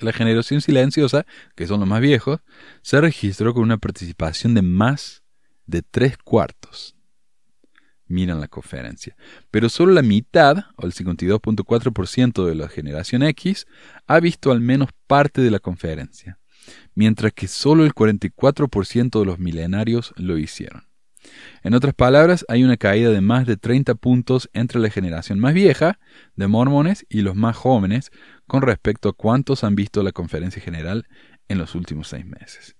La 0.00 0.12
generación 0.12 0.60
silenciosa, 0.60 1.24
que 1.54 1.66
son 1.66 1.80
los 1.80 1.88
más 1.88 2.02
viejos, 2.02 2.40
se 2.82 3.00
registró 3.00 3.54
con 3.54 3.62
una 3.62 3.78
participación 3.78 4.52
de 4.52 4.60
más 4.60 5.22
de 5.64 5.80
tres 5.80 6.18
cuartos. 6.18 6.95
Miran 8.08 8.40
la 8.40 8.48
conferencia. 8.48 9.16
Pero 9.50 9.68
solo 9.68 9.92
la 9.92 10.02
mitad, 10.02 10.64
o 10.76 10.86
el 10.86 10.92
52.4% 10.92 12.46
de 12.46 12.54
la 12.54 12.68
generación 12.68 13.22
X, 13.22 13.66
ha 14.06 14.20
visto 14.20 14.52
al 14.52 14.60
menos 14.60 14.90
parte 15.06 15.40
de 15.40 15.50
la 15.50 15.58
conferencia, 15.58 16.38
mientras 16.94 17.32
que 17.32 17.48
solo 17.48 17.84
el 17.84 17.94
44% 17.94 19.18
de 19.18 19.26
los 19.26 19.38
milenarios 19.38 20.14
lo 20.16 20.38
hicieron. 20.38 20.86
En 21.62 21.74
otras 21.74 21.94
palabras, 21.94 22.44
hay 22.48 22.62
una 22.62 22.76
caída 22.76 23.10
de 23.10 23.20
más 23.20 23.46
de 23.46 23.56
30 23.56 23.96
puntos 23.96 24.48
entre 24.52 24.80
la 24.80 24.90
generación 24.90 25.40
más 25.40 25.54
vieja 25.54 25.98
de 26.36 26.46
mormones 26.46 27.04
y 27.08 27.22
los 27.22 27.34
más 27.34 27.56
jóvenes 27.56 28.10
con 28.46 28.62
respecto 28.62 29.08
a 29.08 29.12
cuántos 29.12 29.64
han 29.64 29.74
visto 29.74 30.02
la 30.02 30.12
conferencia 30.12 30.62
general 30.62 31.08
en 31.48 31.58
los 31.58 31.74
últimos 31.74 32.08
seis 32.08 32.24
meses. 32.24 32.75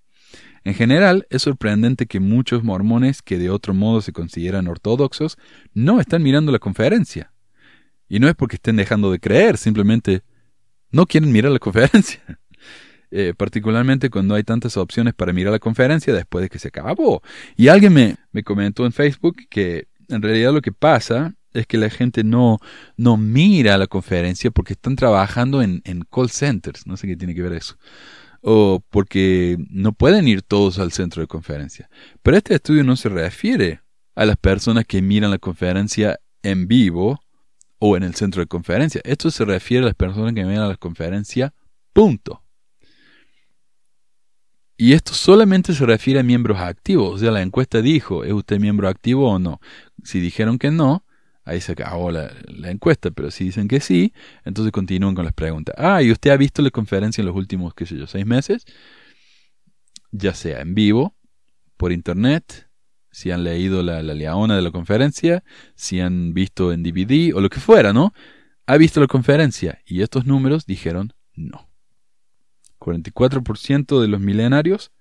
En 0.65 0.75
general, 0.75 1.27
es 1.31 1.43
sorprendente 1.43 2.07
que 2.07 2.19
muchos 2.19 2.65
mormones 2.65 3.23
que 3.23 3.39
de 3.39 3.51
otro 3.51 3.73
modo 3.73 4.01
se 4.01 4.13
consideran 4.13 4.67
ortodoxos 4.67 5.39
no 5.75 6.01
están 6.01 6.23
mirando 6.23 6.51
la 6.51 6.59
conferencia. 6.59 7.33
Y 8.09 8.19
no 8.19 8.29
es 8.29 8.35
porque 8.35 8.57
estén 8.57 8.77
dejando 8.77 9.13
de 9.13 9.21
creer, 9.21 9.59
simplemente 9.59 10.23
no 10.91 11.07
quieren 11.07 11.31
mirar 11.31 11.53
la 11.53 11.59
conferencia. 11.61 12.21
Eh, 13.13 13.35
particularmente 13.37 14.11
cuando 14.11 14.35
hay 14.35 14.43
tantas 14.43 14.77
opciones 14.77 15.15
para 15.15 15.33
mirar 15.33 15.53
la 15.53 15.61
conferencia 15.61 16.13
después 16.13 16.43
de 16.43 16.49
que 16.49 16.59
se 16.59 16.69
acabó. 16.69 17.23
Y 17.57 17.69
alguien 17.69 17.93
me, 17.93 18.17
me 18.33 18.43
comentó 18.43 18.85
en 18.85 18.93
Facebook 18.93 19.37
que 19.49 19.87
en 20.09 20.23
realidad 20.23 20.53
lo 20.53 20.61
que 20.61 20.73
pasa 20.73 21.35
es 21.53 21.67
que 21.67 21.79
la 21.79 21.91
gente 21.91 22.25
no, 22.25 22.59
no 22.97 23.17
mira 23.17 23.79
la 23.79 23.87
conferencia 23.87 24.51
porque 24.51 24.75
están 24.75 24.97
trabajando 24.97 25.63
en, 25.63 25.81
en 25.85 26.03
call 26.11 26.31
centers, 26.31 26.87
no 26.87 26.97
sé 26.97 27.07
qué 27.07 27.17
tiene 27.17 27.35
que 27.35 27.43
ver 27.43 27.53
eso, 27.53 27.77
o 28.49 28.81
porque 28.91 29.57
no 29.71 29.93
pueden 29.93 30.29
ir 30.29 30.41
todos 30.41 30.79
al 30.79 30.93
centro 30.93 31.21
de 31.21 31.27
conferencia. 31.27 31.91
Pero 32.23 32.37
este 32.37 32.55
estudio 32.55 32.85
no 32.85 32.95
se 32.95 33.09
refiere 33.09 33.81
a 34.15 34.25
las 34.25 34.37
personas 34.37 34.85
que 34.85 35.03
miran 35.03 35.33
la 35.33 35.39
conferencia 35.39 36.21
en 36.45 36.69
vivo 36.69 37.19
o 37.81 37.97
en 37.97 38.05
el 38.05 38.15
centro 38.15 38.41
de 38.41 38.47
conferencia. 38.47 39.01
Esto 39.03 39.33
se 39.33 39.45
refiere 39.45 39.83
a 39.83 39.87
las 39.87 39.97
personas 39.97 40.33
que 40.33 40.45
miran 40.45 40.69
la 40.69 40.77
conferencia, 40.77 41.55
punto. 41.93 42.45
Y 44.77 44.93
esto 44.93 45.13
solamente 45.13 45.75
se 45.75 45.85
refiere 45.85 46.21
a 46.21 46.23
miembros 46.23 46.61
activos. 46.61 47.17
O 47.17 47.19
sea, 47.19 47.33
la 47.33 47.43
encuesta 47.43 47.83
dijo, 47.83 48.23
¿es 48.23 48.33
usted 48.33 48.61
miembro 48.61 48.87
activo 48.89 49.29
o 49.29 49.41
no? 49.41 49.61
Si 50.05 50.21
dijeron 50.21 50.59
que 50.59 50.71
no, 50.71 51.05
ahí 51.47 51.61
se 51.61 51.73
acabó 51.73 52.11
la, 52.11 52.31
la, 52.49 52.71
encuesta. 52.71 53.11
Pero 53.11 53.31
si 53.31 53.45
dicen 53.45 53.69
que 53.69 53.81
sí, 53.81 54.13
entonces 54.45 54.73
continúan 54.73 55.15
con 55.15 55.25
las 55.25 55.33
preguntas. 55.33 55.75
Ah, 55.79 56.03
¿y 56.03 56.11
usted 56.13 56.31
ha 56.31 56.37
visto 56.37 56.61
la 56.61 56.71
conferencia 56.71 57.23
en 57.23 57.27
los 57.27 57.37
últimos, 57.37 57.73
qué 57.73 57.87
sé 57.87 57.97
yo, 57.97 58.07
seis 58.07 58.27
meses? 58.27 58.67
Ya 60.11 60.35
sea 60.35 60.61
en 60.61 60.75
vivo, 60.75 61.17
por 61.77 61.93
internet, 61.93 62.69
si 63.11 63.31
han 63.31 63.45
leído 63.45 63.83
la, 63.83 64.03
la 64.03 64.13
leona 64.13 64.57
de 64.57 64.63
la 64.63 64.71
conferencia, 64.71 65.43
si 65.75 66.01
han 66.01 66.35
visto 66.35 66.73
en 66.73 66.83
DVD 66.83 67.35
o 67.35 67.41
lo 67.41 67.49
que 67.49 67.61
fuera, 67.61 67.93
¿no? 67.93 68.13
¿Ha 68.67 68.77
visto 68.77 69.01
la 69.01 69.07
conferencia? 69.07 69.81
Y 69.87 70.03
estos 70.03 70.27
números 70.27 70.67
dijeron 70.67 71.15
no. 71.35 71.71
44% 72.79 74.01
de 74.01 74.09
los 74.09 74.21
milenarios 74.21 74.93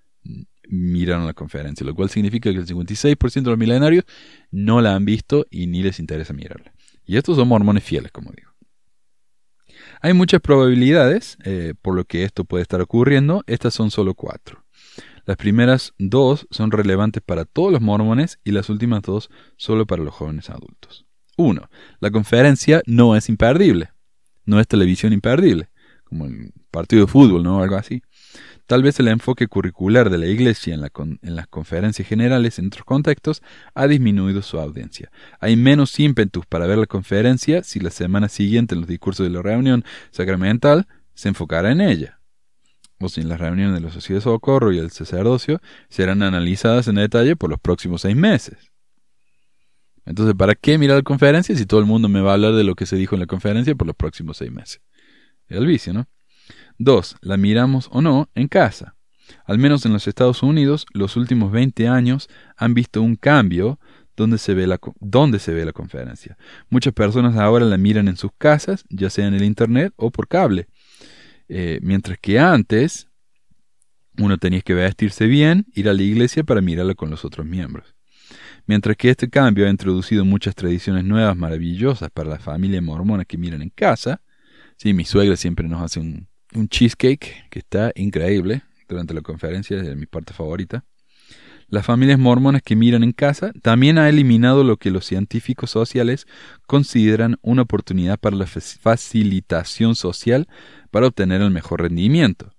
miraron 0.68 1.26
la 1.26 1.34
conferencia, 1.34 1.86
lo 1.86 1.94
cual 1.94 2.10
significa 2.10 2.50
que 2.50 2.58
el 2.58 2.66
56% 2.66 3.42
de 3.42 3.50
los 3.50 3.58
milenarios 3.58 4.04
no 4.50 4.80
la 4.80 4.94
han 4.94 5.04
visto 5.04 5.46
y 5.50 5.66
ni 5.66 5.82
les 5.82 5.98
interesa 5.98 6.32
mirarla. 6.32 6.72
Y 7.04 7.16
estos 7.16 7.36
son 7.36 7.48
mormones 7.48 7.84
fieles, 7.84 8.10
como 8.12 8.32
digo. 8.32 8.50
Hay 10.00 10.12
muchas 10.12 10.40
probabilidades 10.40 11.38
eh, 11.44 11.74
por 11.80 11.94
lo 11.94 12.04
que 12.04 12.24
esto 12.24 12.44
puede 12.44 12.62
estar 12.62 12.80
ocurriendo, 12.80 13.42
estas 13.46 13.74
son 13.74 13.90
solo 13.90 14.14
cuatro. 14.14 14.64
Las 15.24 15.36
primeras 15.36 15.94
dos 15.98 16.46
son 16.50 16.70
relevantes 16.70 17.22
para 17.22 17.44
todos 17.44 17.72
los 17.72 17.80
mormones 17.80 18.38
y 18.44 18.52
las 18.52 18.68
últimas 18.68 19.02
dos 19.02 19.30
solo 19.56 19.86
para 19.86 20.02
los 20.02 20.14
jóvenes 20.14 20.50
adultos. 20.50 21.06
1. 21.36 21.68
La 22.00 22.10
conferencia 22.10 22.82
no 22.86 23.16
es 23.16 23.28
imperdible. 23.28 23.90
No 24.44 24.60
es 24.60 24.68
televisión 24.68 25.12
imperdible, 25.12 25.68
como 26.04 26.26
el 26.26 26.52
partido 26.70 27.06
de 27.06 27.10
fútbol, 27.10 27.42
¿no? 27.42 27.60
Algo 27.60 27.74
así. 27.74 28.02
Tal 28.66 28.82
vez 28.82 28.98
el 28.98 29.06
enfoque 29.06 29.46
curricular 29.46 30.10
de 30.10 30.18
la 30.18 30.26
Iglesia 30.26 30.74
en, 30.74 30.80
las 31.36 31.46
conferencias 31.46 32.08
generales 32.08 32.58
en 32.58 32.66
otros 32.66 32.84
contextos 32.84 33.40
ha 33.74 33.86
disminuido 33.86 34.42
su 34.42 34.58
audiencia. 34.58 35.10
Hay 35.38 35.54
menos 35.54 35.98
ímpetus 36.00 36.46
para 36.46 36.66
ver 36.66 36.78
la 36.78 36.86
conferencia 36.86 37.62
si 37.62 37.78
la 37.78 37.90
semana 37.90 38.28
siguiente 38.28 38.74
en 38.74 38.80
los 38.80 38.88
discursos 38.88 39.24
de 39.24 39.30
la 39.30 39.40
reunión 39.40 39.84
sacramental 40.10 40.88
se 41.14 41.28
enfocara 41.28 41.70
en 41.70 41.80
ella. 41.80 42.18
O 42.98 43.08
si 43.08 43.20
en 43.20 43.28
las 43.28 43.38
reuniones 43.38 43.74
de 43.74 43.86
la 43.86 43.92
Sociedad 43.92 44.18
de 44.18 44.24
Socorro 44.24 44.72
y 44.72 44.78
el 44.78 44.90
sacerdocio 44.90 45.60
serán 45.88 46.24
analizadas 46.24 46.88
en 46.88 46.96
detalle 46.96 47.36
por 47.36 47.50
los 47.50 47.60
próximos 47.60 48.00
seis 48.00 48.16
meses. 48.16 48.72
Entonces, 50.06 50.34
¿para 50.34 50.56
qué 50.56 50.76
mirar 50.76 50.96
la 50.96 51.02
conferencia 51.02 51.54
si 51.54 51.66
todo 51.66 51.78
el 51.78 51.86
mundo 51.86 52.08
me 52.08 52.20
va 52.20 52.32
a 52.32 52.34
hablar 52.34 52.54
de 52.54 52.64
lo 52.64 52.74
que 52.74 52.86
se 52.86 52.96
dijo 52.96 53.14
en 53.14 53.20
la 53.20 53.26
conferencia 53.26 53.76
por 53.76 53.86
los 53.86 53.96
próximos 53.96 54.38
seis 54.38 54.50
meses? 54.50 54.80
El 55.48 55.66
vicio, 55.66 55.92
¿no? 55.92 56.08
Dos, 56.78 57.16
la 57.20 57.36
miramos 57.36 57.88
o 57.92 58.02
no 58.02 58.28
en 58.34 58.48
casa. 58.48 58.96
Al 59.44 59.58
menos 59.58 59.84
en 59.86 59.92
los 59.92 60.06
Estados 60.06 60.42
Unidos, 60.42 60.86
los 60.92 61.16
últimos 61.16 61.50
20 61.52 61.88
años 61.88 62.28
han 62.56 62.74
visto 62.74 63.02
un 63.02 63.16
cambio 63.16 63.78
donde 64.16 64.38
se 64.38 64.54
ve 64.54 64.66
la, 64.66 64.80
donde 65.00 65.38
se 65.38 65.52
ve 65.52 65.64
la 65.64 65.72
conferencia. 65.72 66.36
Muchas 66.70 66.94
personas 66.94 67.36
ahora 67.36 67.64
la 67.64 67.76
miran 67.76 68.08
en 68.08 68.16
sus 68.16 68.30
casas, 68.38 68.84
ya 68.88 69.10
sea 69.10 69.26
en 69.26 69.34
el 69.34 69.44
Internet 69.44 69.92
o 69.96 70.10
por 70.10 70.28
cable. 70.28 70.68
Eh, 71.48 71.78
mientras 71.82 72.18
que 72.18 72.38
antes 72.38 73.08
uno 74.18 74.38
tenía 74.38 74.62
que 74.62 74.74
vestirse 74.74 75.26
bien, 75.26 75.66
ir 75.74 75.88
a 75.88 75.94
la 75.94 76.02
iglesia 76.02 76.42
para 76.44 76.60
mirarla 76.60 76.94
con 76.94 77.10
los 77.10 77.24
otros 77.24 77.46
miembros. 77.46 77.94
Mientras 78.66 78.96
que 78.96 79.10
este 79.10 79.28
cambio 79.28 79.66
ha 79.66 79.70
introducido 79.70 80.24
muchas 80.24 80.54
tradiciones 80.54 81.04
nuevas 81.04 81.36
maravillosas 81.36 82.10
para 82.10 82.30
la 82.30 82.38
familia 82.38 82.80
mormona 82.80 83.24
que 83.24 83.38
miran 83.38 83.62
en 83.62 83.70
casa, 83.70 84.22
sí, 84.76 84.92
mi 84.92 85.04
suegra 85.04 85.36
siempre 85.36 85.68
nos 85.68 85.82
hace 85.82 86.00
un, 86.00 86.26
un 86.56 86.68
cheesecake 86.68 87.48
que 87.50 87.58
está 87.58 87.92
increíble 87.94 88.62
durante 88.88 89.14
la 89.14 89.20
conferencia, 89.20 89.80
es 89.80 89.96
mi 89.96 90.06
parte 90.06 90.32
favorita. 90.32 90.84
Las 91.68 91.84
familias 91.84 92.18
mormonas 92.18 92.62
que 92.62 92.76
miran 92.76 93.02
en 93.02 93.12
casa 93.12 93.52
también 93.60 93.98
ha 93.98 94.08
eliminado 94.08 94.62
lo 94.62 94.76
que 94.76 94.92
los 94.92 95.04
científicos 95.04 95.70
sociales 95.70 96.26
consideran 96.66 97.38
una 97.42 97.62
oportunidad 97.62 98.18
para 98.20 98.36
la 98.36 98.46
facilitación 98.46 99.96
social 99.96 100.46
para 100.92 101.08
obtener 101.08 101.42
el 101.42 101.50
mejor 101.50 101.82
rendimiento. 101.82 102.52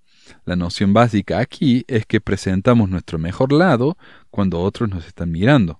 La 0.44 0.58
noción 0.58 0.94
básica 0.94 1.40
aquí 1.40 1.86
es 1.88 2.06
que 2.06 2.20
presentamos 2.20 2.90
nuestro 2.90 3.18
mejor 3.18 3.54
lado 3.54 3.98
cuando 4.30 4.60
otros 4.60 4.90
nos 4.90 5.08
están 5.08 5.32
mirando. 5.32 5.80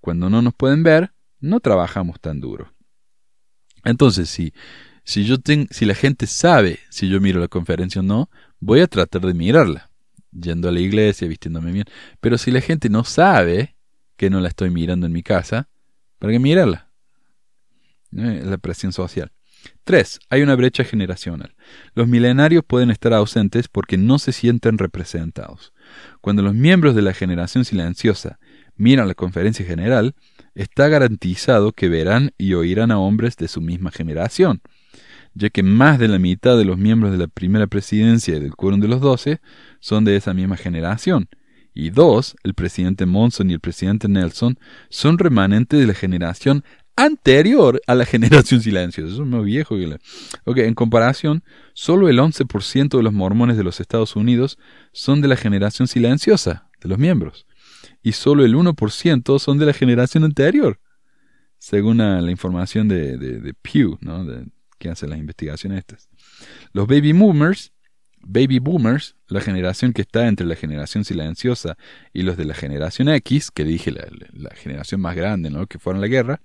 Cuando 0.00 0.28
no 0.28 0.42
nos 0.42 0.52
pueden 0.52 0.82
ver, 0.82 1.12
no 1.40 1.60
trabajamos 1.60 2.20
tan 2.20 2.38
duro. 2.38 2.74
Entonces, 3.84 4.28
si, 4.28 4.52
si, 5.08 5.24
yo 5.24 5.36
si 5.70 5.86
la 5.86 5.94
gente 5.94 6.26
sabe 6.26 6.80
si 6.90 7.08
yo 7.08 7.18
miro 7.18 7.40
la 7.40 7.48
conferencia 7.48 8.02
o 8.02 8.04
no, 8.04 8.28
voy 8.60 8.80
a 8.80 8.86
tratar 8.86 9.22
de 9.22 9.32
mirarla, 9.32 9.88
yendo 10.38 10.68
a 10.68 10.72
la 10.72 10.80
iglesia, 10.80 11.26
vistiéndome 11.26 11.72
bien. 11.72 11.86
Pero 12.20 12.36
si 12.36 12.50
la 12.50 12.60
gente 12.60 12.90
no 12.90 13.04
sabe 13.04 13.74
que 14.18 14.28
no 14.28 14.38
la 14.42 14.48
estoy 14.48 14.68
mirando 14.68 15.06
en 15.06 15.12
mi 15.12 15.22
casa, 15.22 15.70
¿para 16.18 16.34
qué 16.34 16.38
mirarla? 16.38 16.90
Eh, 18.18 18.42
la 18.44 18.58
presión 18.58 18.92
social. 18.92 19.32
3. 19.84 20.20
Hay 20.28 20.42
una 20.42 20.54
brecha 20.56 20.84
generacional. 20.84 21.54
Los 21.94 22.06
milenarios 22.06 22.62
pueden 22.62 22.90
estar 22.90 23.14
ausentes 23.14 23.66
porque 23.66 23.96
no 23.96 24.18
se 24.18 24.32
sienten 24.32 24.76
representados. 24.76 25.72
Cuando 26.20 26.42
los 26.42 26.52
miembros 26.52 26.94
de 26.94 27.00
la 27.00 27.14
generación 27.14 27.64
silenciosa 27.64 28.38
miran 28.76 29.08
la 29.08 29.14
conferencia 29.14 29.64
general, 29.64 30.14
está 30.54 30.88
garantizado 30.88 31.72
que 31.72 31.88
verán 31.88 32.32
y 32.36 32.52
oirán 32.52 32.90
a 32.90 32.98
hombres 32.98 33.38
de 33.38 33.48
su 33.48 33.62
misma 33.62 33.90
generación, 33.90 34.60
ya 35.34 35.50
que 35.50 35.62
más 35.62 35.98
de 35.98 36.08
la 36.08 36.18
mitad 36.18 36.56
de 36.56 36.64
los 36.64 36.78
miembros 36.78 37.12
de 37.12 37.18
la 37.18 37.28
primera 37.28 37.66
presidencia 37.66 38.36
y 38.36 38.40
del 38.40 38.54
quórum 38.54 38.80
de 38.80 38.88
los 38.88 39.00
doce 39.00 39.40
son 39.80 40.04
de 40.04 40.16
esa 40.16 40.34
misma 40.34 40.56
generación, 40.56 41.28
y 41.74 41.90
dos, 41.90 42.36
el 42.42 42.54
presidente 42.54 43.06
Monson 43.06 43.50
y 43.50 43.54
el 43.54 43.60
presidente 43.60 44.08
Nelson, 44.08 44.58
son 44.88 45.18
remanentes 45.18 45.78
de 45.78 45.86
la 45.86 45.94
generación 45.94 46.64
anterior 46.96 47.80
a 47.86 47.94
la 47.94 48.04
generación 48.06 48.60
silenciosa. 48.60 49.12
Eso 49.12 49.22
es 49.22 49.28
más 49.28 49.44
viejo 49.44 49.76
que 49.76 49.86
la... 49.86 49.98
Ok, 50.44 50.58
en 50.58 50.74
comparación, 50.74 51.44
solo 51.74 52.08
el 52.08 52.18
11% 52.18 52.96
de 52.96 53.02
los 53.02 53.12
mormones 53.12 53.56
de 53.56 53.64
los 53.64 53.80
Estados 53.80 54.16
Unidos 54.16 54.58
son 54.92 55.20
de 55.20 55.28
la 55.28 55.36
generación 55.36 55.86
silenciosa, 55.86 56.68
de 56.80 56.88
los 56.88 56.98
miembros 56.98 57.46
y 58.02 58.12
solo 58.12 58.44
el 58.44 58.54
1% 58.54 59.38
son 59.38 59.58
de 59.58 59.66
la 59.66 59.72
generación 59.72 60.24
anterior, 60.24 60.80
según 61.58 61.98
la, 61.98 62.30
información 62.30 62.88
de, 62.88 63.18
de, 63.18 63.54
Pew, 63.54 63.98
¿no? 64.00 64.24
de, 64.24 64.46
que 64.78 64.88
hace 64.88 65.06
las 65.06 65.18
investigaciones 65.18 65.80
estas. 65.80 66.08
Los 66.72 66.86
baby 66.86 67.12
boomers, 67.12 67.72
baby 68.20 68.58
boomers, 68.58 69.16
la 69.28 69.40
generación 69.40 69.92
que 69.92 70.02
está 70.02 70.26
entre 70.26 70.46
la 70.46 70.56
generación 70.56 71.04
silenciosa 71.04 71.76
y 72.12 72.22
los 72.22 72.36
de 72.36 72.44
la 72.44 72.54
generación 72.54 73.08
X, 73.08 73.50
que 73.50 73.64
dije 73.64 73.92
la, 73.92 74.50
generación 74.54 75.00
más 75.00 75.16
grande, 75.16 75.50
¿no? 75.50 75.66
que 75.66 75.78
fueron 75.78 76.00
la 76.00 76.08
guerra, 76.08 76.40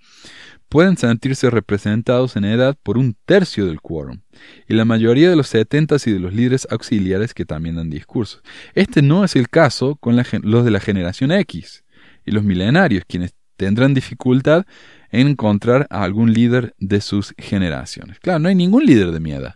pueden 0.70 0.98
sentirse 0.98 1.50
representados 1.50 2.36
en 2.36 2.46
edad 2.46 2.78
por 2.82 2.98
un 2.98 3.16
tercio 3.26 3.66
del 3.66 3.82
quórum, 3.82 4.22
y 4.68 4.74
la 4.74 4.86
mayoría 4.86 5.30
de 5.30 5.36
los 5.36 5.48
setentas 5.48 6.08
y 6.08 6.12
de 6.12 6.20
los 6.20 6.34
líderes 6.34 6.68
auxiliares 6.70 7.34
que 7.34 7.46
también 7.46 7.76
dan 7.76 7.90
discursos. 7.90 8.42
Este 8.74 9.02
no 9.02 9.24
es 9.24 9.36
el 9.36 9.50
caso 9.50 9.96
con 9.96 10.16
los 10.16 10.66
de 10.66 10.72
la 10.72 10.80
generación 10.80 11.32
X 11.32 11.84
y 12.26 12.32
los 12.32 12.44
milenarios, 12.44 13.04
quienes 13.08 13.34
tendrán 13.56 13.94
dificultad 13.94 14.66
encontrar 15.14 15.88
a 15.90 16.04
algún 16.04 16.34
líder 16.34 16.74
de 16.80 17.00
sus 17.00 17.34
generaciones. 17.38 18.20
Claro, 18.20 18.40
no 18.40 18.50
hay 18.50 18.56
ningún 18.56 18.86
líder 18.86 19.12
de 19.12 19.20
mi 19.20 19.32
edad. 19.32 19.56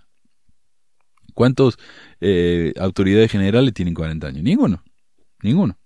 ¿Cuántos 1.33 1.77
eh, 2.21 2.73
autoridades 2.79 3.31
generales 3.31 3.73
tienen 3.73 3.93
40 3.93 4.27
años? 4.27 4.43
Ninguno. 4.43 4.83
Ninguno. 5.41 5.77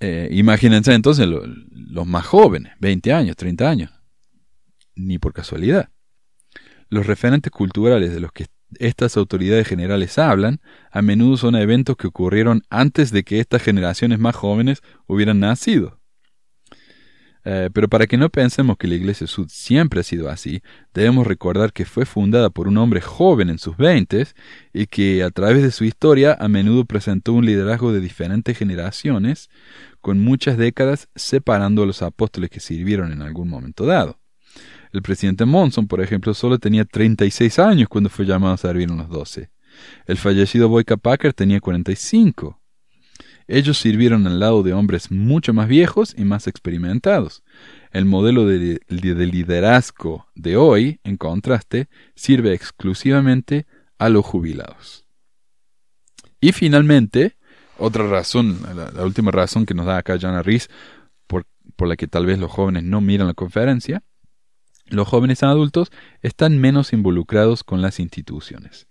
Eh, 0.00 0.28
imagínense 0.32 0.94
entonces 0.94 1.28
los 1.28 2.06
más 2.06 2.26
jóvenes, 2.26 2.72
20 2.80 3.12
años, 3.12 3.36
30 3.36 3.68
años. 3.68 3.90
Ni 4.94 5.18
por 5.18 5.32
casualidad. 5.32 5.90
Los 6.88 7.06
referentes 7.06 7.50
culturales 7.50 8.12
de 8.12 8.20
los 8.20 8.32
que 8.32 8.46
estas 8.78 9.16
autoridades 9.16 9.66
generales 9.66 10.18
hablan 10.18 10.60
a 10.90 11.02
menudo 11.02 11.36
son 11.36 11.56
eventos 11.56 11.96
que 11.96 12.06
ocurrieron 12.06 12.62
antes 12.70 13.10
de 13.10 13.24
que 13.24 13.40
estas 13.40 13.62
generaciones 13.62 14.18
más 14.18 14.36
jóvenes 14.36 14.82
hubieran 15.06 15.40
nacido. 15.40 15.99
Eh, 17.44 17.70
pero 17.72 17.88
para 17.88 18.06
que 18.06 18.18
no 18.18 18.28
pensemos 18.28 18.76
que 18.76 18.86
la 18.86 18.96
Iglesia 18.96 19.26
Sud 19.26 19.48
siempre 19.48 20.00
ha 20.00 20.02
sido 20.02 20.28
así, 20.28 20.62
debemos 20.92 21.26
recordar 21.26 21.72
que 21.72 21.84
fue 21.84 22.04
fundada 22.04 22.50
por 22.50 22.68
un 22.68 22.76
hombre 22.76 23.00
joven 23.00 23.48
en 23.48 23.58
sus 23.58 23.76
veintes 23.76 24.34
y 24.72 24.86
que 24.86 25.22
a 25.22 25.30
través 25.30 25.62
de 25.62 25.70
su 25.70 25.84
historia 25.84 26.36
a 26.38 26.48
menudo 26.48 26.84
presentó 26.84 27.32
un 27.32 27.46
liderazgo 27.46 27.92
de 27.92 28.00
diferentes 28.00 28.58
generaciones, 28.58 29.48
con 30.00 30.18
muchas 30.18 30.58
décadas 30.58 31.08
separando 31.14 31.82
a 31.82 31.86
los 31.86 32.02
apóstoles 32.02 32.50
que 32.50 32.60
sirvieron 32.60 33.12
en 33.12 33.22
algún 33.22 33.48
momento 33.48 33.86
dado. 33.86 34.18
El 34.92 35.02
presidente 35.02 35.44
Monson, 35.44 35.86
por 35.86 36.00
ejemplo, 36.00 36.34
solo 36.34 36.58
tenía 36.58 36.84
36 36.84 37.58
años 37.58 37.88
cuando 37.88 38.10
fue 38.10 38.26
llamado 38.26 38.54
a 38.54 38.58
servir 38.58 38.90
en 38.90 38.98
los 38.98 39.08
12. 39.08 39.50
El 40.06 40.16
fallecido 40.16 40.68
Boyka 40.68 40.96
Packer 40.96 41.32
tenía 41.32 41.60
45. 41.60 42.59
Ellos 43.52 43.78
sirvieron 43.78 44.28
al 44.28 44.38
lado 44.38 44.62
de 44.62 44.72
hombres 44.72 45.10
mucho 45.10 45.52
más 45.52 45.66
viejos 45.66 46.14
y 46.16 46.24
más 46.24 46.46
experimentados. 46.46 47.42
El 47.90 48.04
modelo 48.04 48.46
de, 48.46 48.80
liderazgo 48.88 50.28
de 50.36 50.56
hoy, 50.56 51.00
en 51.02 51.16
contraste, 51.16 51.88
sirve 52.14 52.54
exclusivamente 52.54 53.66
a 53.98 54.08
los 54.08 54.24
jubilados. 54.24 55.04
Y 56.40 56.52
finalmente, 56.52 57.36
otra 57.76 58.06
razón, 58.06 58.60
la, 58.94 59.04
última 59.04 59.32
razón 59.32 59.66
que 59.66 59.74
nos 59.74 59.86
da 59.86 59.96
acá 59.96 60.16
Jana 60.16 60.44
Riz, 60.44 60.68
por, 61.26 61.44
por 61.74 61.88
la 61.88 61.96
que 61.96 62.06
tal 62.06 62.26
vez 62.26 62.38
los 62.38 62.52
jóvenes 62.52 62.84
no 62.84 63.00
miran 63.00 63.26
la 63.26 63.34
conferencia, 63.34 64.04
los 64.86 65.08
jóvenes 65.08 65.42
adultos 65.42 65.90
están 66.22 66.58
menos 66.58 66.92
involucrados 66.92 67.64
con 67.64 67.82
las 67.82 67.98
instituciones. 67.98 68.86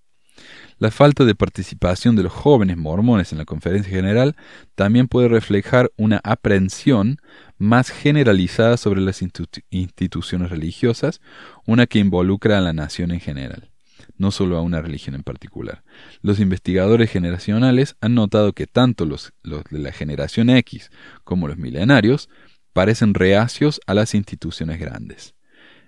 La 0.77 0.91
falta 0.91 1.25
de 1.25 1.35
participación 1.35 2.15
de 2.15 2.23
los 2.23 2.31
jóvenes 2.31 2.77
mormones 2.77 3.31
en 3.31 3.37
la 3.37 3.45
conferencia 3.45 3.91
general 3.91 4.35
también 4.75 5.07
puede 5.07 5.27
reflejar 5.27 5.91
una 5.97 6.21
aprehensión 6.23 7.17
más 7.57 7.89
generalizada 7.89 8.77
sobre 8.77 9.01
las 9.01 9.21
instituciones 9.21 10.49
religiosas, 10.49 11.19
una 11.65 11.85
que 11.85 11.99
involucra 11.99 12.57
a 12.57 12.61
la 12.61 12.71
nación 12.71 13.11
en 13.11 13.19
general, 13.19 13.69
no 14.17 14.31
solo 14.31 14.57
a 14.57 14.61
una 14.61 14.81
religión 14.81 15.15
en 15.15 15.23
particular. 15.23 15.83
Los 16.21 16.39
investigadores 16.39 17.11
generacionales 17.11 17.97
han 17.99 18.15
notado 18.15 18.53
que 18.53 18.65
tanto 18.65 19.05
los, 19.05 19.33
de 19.43 19.79
la 19.79 19.91
generación 19.91 20.49
X 20.49 20.91
como 21.25 21.49
los 21.49 21.57
milenarios 21.57 22.29
parecen 22.71 23.13
reacios 23.13 23.81
a 23.87 23.93
las 23.93 24.15
instituciones 24.15 24.79
grandes. 24.79 25.35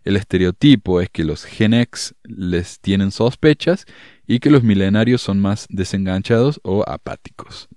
El 0.04 0.18
estereotipo 0.18 1.00
es 1.00 1.10
que 1.10 1.24
los 1.24 1.46
Gen 1.46 1.76
X 1.76 2.16
les 2.24 2.80
tienen 2.80 3.12
sospechas 3.12 3.86
y 4.28 4.40
que 4.40 4.50
los 4.50 4.64
milenarios 4.64 5.22
son 5.22 5.40
más 5.40 5.68
desenganchados 5.70 6.60
o 6.64 6.84
apáticos. 6.88 7.68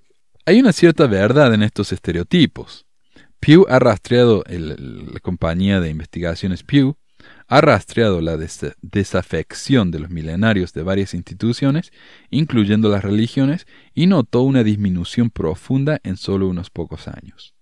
Hay 0.46 0.60
una 0.60 0.72
cierta 0.72 1.06
verdad 1.06 1.54
en 1.54 1.62
estos 1.62 1.92
estereotipos. 1.92 2.86
Pew 3.40 3.66
ha 3.68 3.78
rastreado, 3.78 4.44
la 4.48 5.20
compañía 5.20 5.80
de 5.80 5.90
investigaciones 5.90 6.62
Pew, 6.62 6.96
ha 7.46 7.60
rastreado 7.60 8.20
la 8.20 8.38
desafección 8.82 9.90
de 9.90 9.98
los 9.98 10.10
milenarios 10.10 10.72
de 10.72 10.82
varias 10.82 11.14
instituciones, 11.14 11.92
incluyendo 12.30 12.88
las 12.88 13.04
religiones, 13.04 13.66
y 13.94 14.06
notó 14.06 14.42
una 14.42 14.64
disminución 14.64 15.30
profunda 15.30 16.00
en 16.04 16.16
solo 16.16 16.48
unos 16.48 16.70
pocos 16.70 17.08
años. 17.08 17.53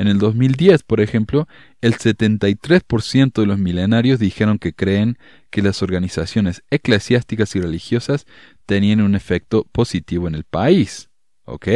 En 0.00 0.08
el 0.08 0.16
2010, 0.16 0.82
por 0.84 1.02
ejemplo, 1.02 1.46
el 1.82 1.92
73% 1.92 3.32
de 3.38 3.46
los 3.46 3.58
milenarios 3.58 4.18
dijeron 4.18 4.58
que 4.58 4.72
creen 4.72 5.18
que 5.50 5.60
las 5.60 5.82
organizaciones 5.82 6.62
eclesiásticas 6.70 7.54
y 7.54 7.60
religiosas 7.60 8.24
tenían 8.64 9.02
un 9.02 9.14
efecto 9.14 9.66
positivo 9.72 10.26
en 10.26 10.36
el 10.36 10.44
país. 10.44 11.10
¿Ok? 11.44 11.66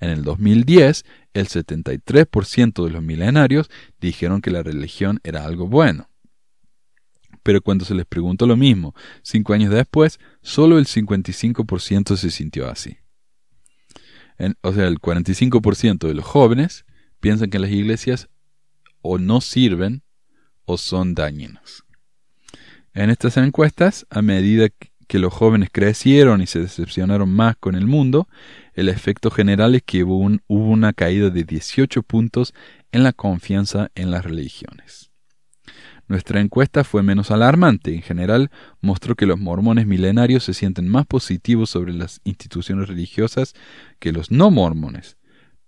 En 0.00 0.10
el 0.10 0.24
2010, 0.24 1.04
el 1.34 1.46
73% 1.46 2.84
de 2.84 2.90
los 2.90 3.00
milenarios 3.00 3.70
dijeron 4.00 4.40
que 4.40 4.50
la 4.50 4.64
religión 4.64 5.20
era 5.22 5.44
algo 5.44 5.68
bueno. 5.68 6.10
Pero 7.44 7.60
cuando 7.60 7.84
se 7.84 7.94
les 7.94 8.06
preguntó 8.06 8.48
lo 8.48 8.56
mismo, 8.56 8.92
cinco 9.22 9.52
años 9.52 9.70
después, 9.70 10.18
solo 10.42 10.80
el 10.80 10.86
55% 10.86 12.16
se 12.16 12.30
sintió 12.32 12.68
así. 12.68 12.96
o 14.62 14.72
sea, 14.72 14.88
el 14.88 14.98
45% 14.98 16.08
de 16.08 16.14
los 16.14 16.24
jóvenes 16.24 16.84
piensan 17.20 17.50
que 17.50 17.58
las 17.58 17.70
iglesias 17.70 18.28
o 19.00 19.18
no 19.18 19.40
sirven 19.40 20.02
o 20.64 20.76
son 20.78 21.14
dañinas. 21.14 21.84
En 22.94 23.10
estas 23.10 23.36
encuestas, 23.36 24.06
a 24.10 24.22
medida 24.22 24.68
que 25.06 25.18
los 25.18 25.32
jóvenes 25.32 25.70
crecieron 25.72 26.42
y 26.42 26.46
se 26.46 26.60
decepcionaron 26.60 27.30
más 27.30 27.56
con 27.56 27.74
el 27.74 27.86
mundo, 27.86 28.28
el 28.74 28.88
efecto 28.88 29.30
general 29.30 29.74
es 29.74 29.82
que 29.82 30.04
hubo, 30.04 30.30
hubo 30.46 30.70
una 30.70 30.92
caída 30.92 31.30
de 31.30 31.44
18 31.44 32.02
puntos 32.02 32.54
en 32.92 33.02
la 33.02 33.12
confianza 33.12 33.90
en 33.94 34.10
las 34.10 34.24
religiones. 34.24 35.10
Nuestra 36.08 36.40
encuesta 36.40 36.84
fue 36.84 37.02
menos 37.02 37.30
alarmante. 37.30 37.94
En 37.94 38.00
general, 38.00 38.50
mostró 38.80 39.14
que 39.14 39.26
los 39.26 39.38
mormones 39.38 39.86
milenarios 39.86 40.42
se 40.42 40.54
sienten 40.54 40.88
más 40.88 41.06
positivos 41.06 41.68
sobre 41.68 41.92
las 41.92 42.22
instituciones 42.24 42.88
religiosas 42.88 43.54
que 43.98 44.12
los 44.12 44.30
no 44.30 44.50
mormones, 44.50 45.17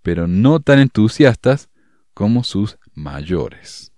pero 0.01 0.27
no 0.27 0.59
tan 0.59 0.79
entusiastas 0.79 1.69
como 2.13 2.43
sus 2.43 2.77
mayores. 2.93 3.91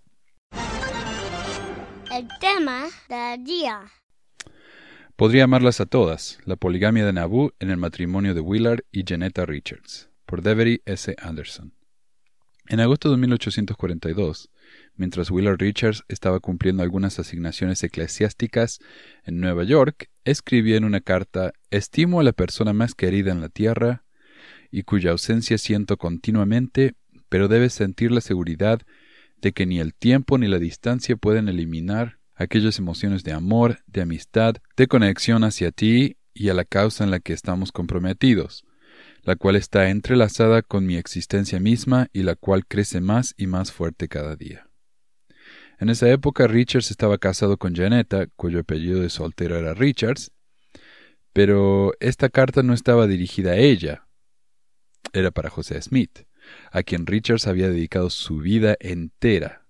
El 2.11 2.27
tema 2.39 2.85
del 3.09 3.43
día. 3.43 3.81
Podría 5.15 5.45
amarlas 5.45 5.79
a 5.81 5.85
todas, 5.85 6.39
la 6.45 6.55
poligamia 6.55 7.05
de 7.05 7.13
Nabu 7.13 7.51
en 7.59 7.69
el 7.69 7.77
matrimonio 7.77 8.33
de 8.33 8.41
Willard 8.41 8.83
y 8.91 9.03
Janetta 9.07 9.45
Richards, 9.45 10.09
por 10.25 10.41
Devery 10.41 10.81
S. 10.85 11.15
Anderson. 11.19 11.73
En 12.67 12.79
agosto 12.79 13.11
de 13.11 13.17
1842, 13.17 14.49
mientras 14.95 15.29
Willard 15.29 15.59
Richards 15.59 16.03
estaba 16.07 16.39
cumpliendo 16.39 16.81
algunas 16.81 17.19
asignaciones 17.19 17.83
eclesiásticas 17.83 18.79
en 19.23 19.39
Nueva 19.39 19.63
York, 19.65 20.09
escribió 20.23 20.77
en 20.77 20.85
una 20.85 21.01
carta 21.01 21.53
Estimo 21.71 22.19
a 22.19 22.23
la 22.23 22.31
persona 22.31 22.73
más 22.73 22.95
querida 22.95 23.31
en 23.31 23.41
la 23.41 23.49
tierra, 23.49 24.03
y 24.73 24.81
cuya 24.81 25.11
ausencia 25.11 25.59
siento 25.59 25.97
continuamente, 25.97 26.95
pero 27.29 27.47
debes 27.47 27.73
sentir 27.73 28.11
la 28.11 28.21
seguridad 28.21 28.81
de 29.39 29.51
que 29.51 29.67
ni 29.67 29.79
el 29.79 29.93
tiempo 29.93 30.39
ni 30.39 30.47
la 30.47 30.57
distancia 30.57 31.15
pueden 31.15 31.47
eliminar 31.47 32.17
aquellas 32.33 32.79
emociones 32.79 33.23
de 33.23 33.33
amor, 33.33 33.83
de 33.85 34.01
amistad, 34.01 34.55
de 34.75 34.87
conexión 34.87 35.43
hacia 35.43 35.71
ti 35.71 36.17
y 36.33 36.49
a 36.49 36.55
la 36.55 36.65
causa 36.65 37.03
en 37.03 37.11
la 37.11 37.19
que 37.19 37.33
estamos 37.33 37.71
comprometidos, 37.71 38.65
la 39.21 39.35
cual 39.35 39.57
está 39.57 39.91
entrelazada 39.91 40.63
con 40.63 40.87
mi 40.87 40.95
existencia 40.95 41.59
misma 41.59 42.07
y 42.11 42.23
la 42.23 42.35
cual 42.35 42.65
crece 42.65 42.99
más 42.99 43.35
y 43.37 43.45
más 43.45 43.71
fuerte 43.71 44.07
cada 44.07 44.35
día. 44.35 44.67
En 45.79 45.89
esa 45.89 46.09
época 46.09 46.47
Richards 46.47 46.89
estaba 46.89 47.19
casado 47.19 47.57
con 47.57 47.75
Janetta, 47.75 48.25
cuyo 48.35 48.61
apellido 48.61 49.01
de 49.01 49.11
soltero 49.11 49.55
era 49.55 49.75
Richards, 49.75 50.31
pero 51.31 51.93
esta 51.99 52.29
carta 52.29 52.63
no 52.63 52.73
estaba 52.73 53.05
dirigida 53.05 53.51
a 53.51 53.57
ella, 53.57 54.07
era 55.11 55.31
para 55.31 55.49
José 55.49 55.81
Smith, 55.81 56.25
a 56.71 56.83
quien 56.83 57.05
Richards 57.05 57.47
había 57.47 57.69
dedicado 57.69 58.09
su 58.09 58.37
vida 58.37 58.75
entera, 58.79 59.65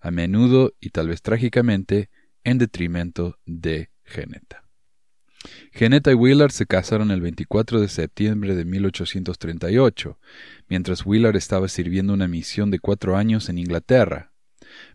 a 0.00 0.10
menudo 0.10 0.74
y 0.80 0.90
tal 0.90 1.08
vez 1.08 1.22
trágicamente 1.22 2.10
en 2.44 2.58
detrimento 2.58 3.38
de 3.46 3.90
Geneta. 4.04 4.64
Geneta 5.72 6.12
y 6.12 6.14
Willard 6.14 6.52
se 6.52 6.66
casaron 6.66 7.10
el 7.10 7.20
24 7.20 7.80
de 7.80 7.88
septiembre 7.88 8.54
de 8.54 8.64
1838, 8.64 10.18
mientras 10.68 11.04
Willard 11.04 11.36
estaba 11.36 11.68
sirviendo 11.68 12.12
una 12.12 12.28
misión 12.28 12.70
de 12.70 12.78
cuatro 12.78 13.16
años 13.16 13.48
en 13.48 13.58
Inglaterra. 13.58 14.32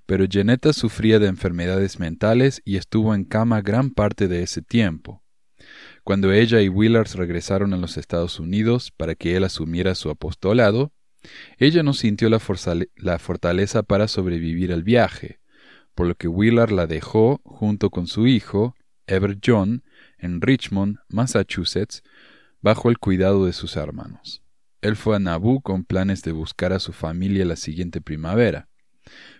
Pero 0.06 0.26
Geneta 0.30 0.74
sufría 0.74 1.20
de 1.20 1.28
enfermedades 1.28 2.00
mentales 2.00 2.62
y 2.64 2.78
estuvo 2.78 3.14
en 3.14 3.26
cama 3.26 3.62
gran 3.62 3.92
parte 3.92 4.28
de 4.28 4.44
ese 4.44 4.62
tiempo. 4.62 5.24
Cuando 6.08 6.32
ella 6.32 6.62
y 6.62 6.70
Willard 6.70 7.10
regresaron 7.18 7.74
a 7.74 7.78
los 7.78 7.98
Estados 7.98 8.40
Unidos 8.40 8.92
para 8.96 9.14
que 9.14 9.36
él 9.36 9.44
asumiera 9.44 9.94
su 9.94 10.10
apostolado, 10.10 10.94
ella 11.58 11.84
no 11.84 11.94
sintió 11.94 12.30
la, 12.30 12.40
fortaleza 12.40 13.84
para 13.84 14.08
sobrevivir 14.08 14.72
al 14.72 14.84
viaje, 14.84 15.42
por 15.96 16.08
lo 16.08 16.16
que 16.16 16.30
Willard 16.30 16.72
la 16.72 16.88
dejó 16.88 17.42
junto 17.44 17.90
con 17.90 18.08
su 18.08 18.26
hijo, 18.26 18.74
Ever 19.06 19.38
John, 19.46 19.84
en 20.18 20.40
Richmond, 20.40 21.00
Massachusetts, 21.10 22.04
bajo 22.62 22.90
el 22.90 23.00
cuidado 23.00 23.46
de 23.46 23.52
sus 23.52 23.76
hermanos. 23.76 24.42
Él 24.80 24.96
fue 24.96 25.18
a 25.18 25.20
Nauvoo 25.20 25.60
con 25.60 25.84
planes 25.84 26.24
de 26.24 26.32
buscar 26.32 26.72
a 26.72 26.80
su 26.80 26.94
familia 26.94 27.44
la 27.44 27.58
siguiente 27.58 28.00
primavera. 28.00 28.70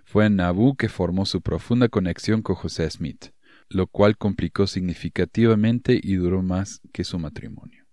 Fue 0.04 0.26
en 0.26 0.36
Nauvoo 0.36 0.76
que 0.76 0.90
formó 0.90 1.26
su 1.26 1.42
profunda 1.42 1.88
conexión 1.88 2.42
con 2.42 2.58
José 2.58 2.90
Smith 2.90 3.28
lo 3.70 3.88
cual 3.88 4.18
complicó 4.18 4.68
significativamente 4.68 6.00
y 6.02 6.16
duró 6.16 6.42
más 6.42 6.82
que 6.94 7.04
su 7.04 7.20
matrimonio. 7.20 7.86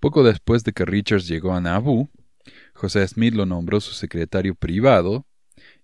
Poco 0.00 0.22
después 0.22 0.64
de 0.64 0.72
que 0.72 0.84
Richards 0.84 1.28
llegó 1.28 1.54
a 1.54 1.60
Nauvoo, 1.60 2.10
José 2.74 3.06
Smith 3.06 3.34
lo 3.34 3.46
nombró 3.46 3.80
su 3.80 3.92
secretario 3.92 4.54
privado 4.54 5.26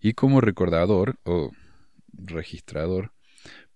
y 0.01 0.15
como 0.15 0.41
recordador 0.41 1.19
o 1.25 1.53
registrador 2.13 3.13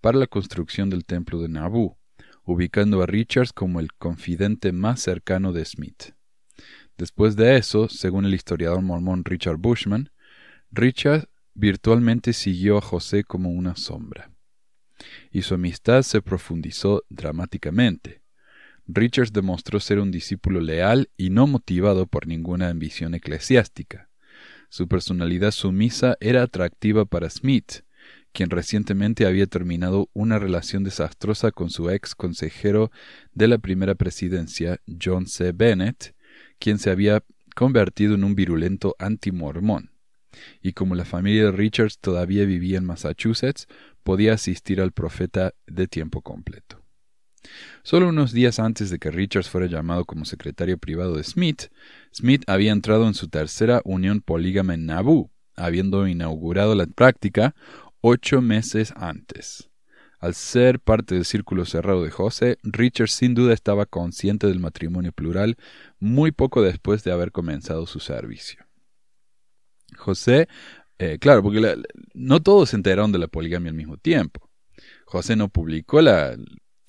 para 0.01 0.19
la 0.19 0.27
construcción 0.27 0.91
del 0.91 1.05
templo 1.05 1.41
de 1.41 1.49
Nauvoo, 1.49 1.97
ubicando 2.45 3.03
a 3.03 3.07
Richards 3.07 3.53
como 3.53 3.81
el 3.81 3.93
confidente 3.95 4.73
más 4.73 5.01
cercano 5.01 5.53
de 5.53 5.65
Smith. 5.65 6.13
Después 6.99 7.37
de 7.37 7.57
eso, 7.57 7.89
según 7.89 8.27
el 8.27 8.35
historiador 8.35 8.83
mormón 8.83 9.25
Richard 9.25 9.57
Bushman, 9.57 10.11
Richard 10.71 11.29
virtualmente 11.55 12.33
siguió 12.33 12.79
a 12.79 12.83
José 12.83 13.25
como 13.25 13.51
una 13.51 13.77
sombra 13.77 14.34
y 15.31 15.43
su 15.43 15.55
amistad 15.55 16.03
se 16.03 16.23
profundizó 16.23 17.03
dramáticamente. 17.09 18.23
Richards 18.87 19.33
demostró 19.33 19.81
ser 19.81 19.99
un 19.99 20.11
discípulo 20.11 20.61
leal 20.61 21.09
y 21.17 21.31
no 21.31 21.47
motivado 21.47 22.07
por 22.07 22.27
ninguna 22.27 22.69
ambición 22.69 23.15
eclesiástica. 23.15 24.11
Su 24.69 24.89
personalidad 24.89 25.53
sumisa 25.53 26.17
era 26.21 26.43
atractiva 26.43 27.05
para 27.05 27.31
Smith, 27.31 27.85
quien 28.33 28.51
recientemente 28.51 29.27
había 29.27 29.47
terminado 29.47 30.11
una 30.13 30.39
relación 30.39 30.85
desastrosa 30.85 31.53
con 31.53 31.71
su 31.71 31.89
ex 31.89 32.15
consejero 32.15 32.91
de 33.33 33.49
la 33.49 33.59
primera 33.59 33.95
presidencia, 33.95 34.81
John 35.03 35.27
C. 35.27 35.53
Bennett, 35.53 36.15
quien 36.59 36.79
se 36.79 36.91
había 36.91 37.23
convertido 37.55 38.17
en 38.17 38.25
un 38.25 38.35
virulento 38.35 38.97
antimormón. 38.99 39.94
Y 40.63 40.73
como 40.73 40.95
la 40.95 41.05
familia 41.05 41.45
de 41.45 41.53
Richards 41.53 41.99
todavía 41.99 42.45
vivía 42.45 42.79
en 42.79 42.85
Massachusetts, 42.85 43.67
podía 44.03 44.35
asistir 44.35 44.81
al 44.81 44.93
profeta 44.93 45.55
de 45.67 45.89
tiempo 45.89 46.23
completo. 46.23 46.85
Solo 47.83 48.09
unos 48.09 48.33
días 48.33 48.59
antes 48.59 48.91
de 48.91 48.99
que 48.99 49.11
Richards 49.11 49.51
fuera 49.51 49.67
llamado 49.67 50.05
como 50.05 50.25
secretario 50.25 50.79
privado 50.79 51.17
de 51.17 51.25
Smith, 51.25 51.65
Smith 52.13 52.43
había 52.47 52.73
entrado 52.73 53.07
en 53.07 53.15
su 53.15 53.29
tercera 53.29 53.83
unión 53.85 54.21
polígama 54.21 54.75
en 54.75 54.87
Nauvoo, 54.87 55.31
habiendo 55.57 56.07
inaugurado 56.09 56.75
la 56.75 56.87
práctica 56.87 57.55
ocho 58.01 58.41
meses 58.41 58.93
antes. 58.97 59.71
Al 60.21 60.35
ser 60.35 60.81
parte 60.81 61.15
del 61.15 61.27
círculo 61.27 61.67
cerrado 61.67 62.03
de 62.03 62.11
José, 62.11 62.59
Richards 62.63 63.13
sin 63.13 63.35
duda 63.35 63.53
estaba 63.53 63.85
consciente 63.85 64.47
del 64.47 64.59
matrimonio 64.59 65.13
plural 65.13 65.59
muy 66.01 66.33
poco 66.33 66.63
después 66.63 67.05
de 67.05 67.13
haber 67.13 67.31
comenzado 67.31 67.87
su 67.87 68.01
servicio. 68.01 68.64
José, 69.95 70.49
eh, 70.99 71.19
claro, 71.19 71.43
porque 71.43 71.83
no 72.15 72.43
todos 72.43 72.71
se 72.71 72.77
enteraron 72.77 73.13
de 73.13 73.19
la 73.19 73.29
poligamia 73.29 73.71
al 73.71 73.77
mismo 73.77 73.97
tiempo. 73.97 74.51
José 75.07 75.37
no 75.37 75.49
publicó 75.49 76.01
la, 76.01 76.37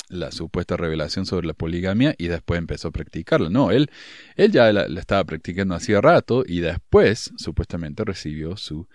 la 0.09 0.31
supuesta 0.31 0.77
revelación 0.77 1.25
sobre 1.25 1.47
la 1.47 1.53
poligamia 1.53 2.15
y 2.17 2.27
después 2.27 2.57
empezó 2.57 2.89
a 2.89 2.91
practicarla. 2.91 3.49
No, 3.49 3.71
él, 3.71 3.89
él 4.35 4.51
ya 4.51 4.71
la, 4.71 4.85
estaba 4.99 5.23
practicando 5.23 5.75
hacía 5.75 6.01
rato 6.01 6.43
y 6.45 6.59
después 6.59 7.31
supuestamente 7.37 8.03
recibió 8.03 8.57
su 8.57 8.87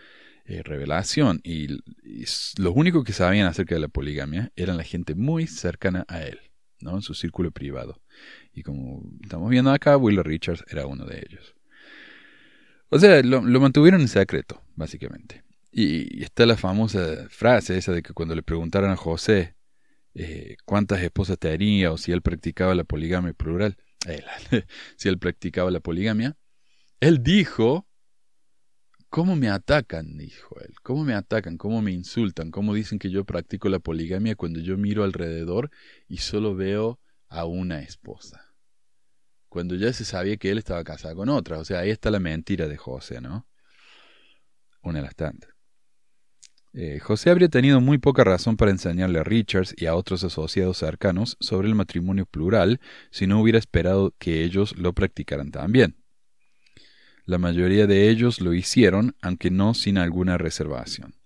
eh, 0.44 0.62
revelación 0.62 1.40
y, 1.44 1.68
los 2.58 2.72
únicos 2.74 3.04
que 3.04 3.12
sabían 3.12 3.46
acerca 3.46 3.74
de 3.74 3.80
la 3.80 3.88
poligamia 3.88 4.52
eran 4.56 4.76
la 4.76 4.84
gente 4.84 5.14
muy 5.14 5.46
cercana 5.46 6.04
a 6.08 6.22
él, 6.22 6.38
¿no? 6.80 6.96
En 6.96 7.02
su 7.02 7.14
círculo 7.14 7.50
privado. 7.50 8.00
Y 8.52 8.62
como 8.62 9.02
estamos 9.22 9.48
viendo 9.48 9.70
acá, 9.70 9.96
Will 9.96 10.22
Richards 10.22 10.64
era 10.68 10.86
uno 10.86 11.06
de 11.06 11.18
ellos. 11.18 11.54
O 12.90 12.98
sea, 12.98 13.22
lo, 13.22 13.40
mantuvieron 13.42 14.00
en 14.00 14.08
secreto, 14.08 14.62
básicamente. 14.74 15.44
Y, 15.70 16.22
está 16.24 16.44
la 16.44 16.56
famosa 16.56 17.28
frase 17.28 17.78
esa 17.78 17.92
de 17.92 18.02
que 18.02 18.12
cuando 18.12 18.34
le 18.34 18.42
preguntaron 18.42 18.90
a 18.90 18.96
José 18.96 19.54
eh, 20.14 20.56
cuántas 20.64 21.00
esposas 21.00 21.38
tenía 21.38 21.92
o 21.92 21.98
si 21.98 22.10
él 22.10 22.20
practicaba 22.20 22.74
la 22.74 22.82
poligamia 22.82 23.32
plural, 23.32 23.76
eh, 24.08 24.24
si 24.96 25.08
él 25.08 25.18
practicaba 25.18 25.70
la 25.70 25.78
poligamia, 25.78 26.36
él 26.98 27.22
dijo, 27.22 27.86
¿cómo 29.08 29.36
me 29.36 29.48
atacan? 29.48 30.18
dijo 30.18 30.58
él, 30.60 30.74
¿cómo 30.82 31.04
me 31.04 31.14
atacan? 31.14 31.58
¿Cómo 31.58 31.80
me 31.82 31.92
insultan? 31.92 32.50
¿Cómo 32.50 32.74
dicen 32.74 32.98
que 32.98 33.10
yo 33.10 33.24
practico 33.24 33.68
la 33.68 33.78
poligamia 33.78 34.34
cuando 34.34 34.58
yo 34.58 34.76
miro 34.76 35.04
alrededor 35.04 35.70
y 36.08 36.18
solo 36.18 36.56
veo 36.56 36.98
a 37.28 37.44
una 37.44 37.82
esposa? 37.82 38.49
Cuando 39.50 39.74
ya 39.74 39.92
se 39.92 40.04
sabía 40.04 40.36
que 40.36 40.50
él 40.50 40.58
estaba 40.58 40.84
casado 40.84 41.16
con 41.16 41.28
otra, 41.28 41.58
o 41.58 41.64
sea, 41.64 41.80
ahí 41.80 41.90
está 41.90 42.10
la 42.12 42.20
mentira 42.20 42.68
de 42.68 42.76
José, 42.76 43.20
¿no? 43.20 43.48
Una 44.80 45.00
de 45.00 45.04
las 45.04 45.16
tantas. 45.16 45.50
Eh, 46.72 47.00
José 47.00 47.30
habría 47.30 47.48
tenido 47.48 47.80
muy 47.80 47.98
poca 47.98 48.22
razón 48.22 48.56
para 48.56 48.70
enseñarle 48.70 49.18
a 49.18 49.24
Richards 49.24 49.74
y 49.76 49.86
a 49.86 49.96
otros 49.96 50.22
asociados 50.22 50.78
cercanos 50.78 51.36
sobre 51.40 51.66
el 51.66 51.74
matrimonio 51.74 52.26
plural 52.26 52.80
si 53.10 53.26
no 53.26 53.40
hubiera 53.40 53.58
esperado 53.58 54.14
que 54.20 54.44
ellos 54.44 54.78
lo 54.78 54.92
practicaran 54.92 55.50
también. 55.50 55.96
La 57.26 57.38
mayoría 57.38 57.88
de 57.88 58.08
ellos 58.08 58.40
lo 58.40 58.54
hicieron, 58.54 59.16
aunque 59.20 59.50
no 59.50 59.74
sin 59.74 59.98
alguna 59.98 60.38
reservación. 60.38 61.16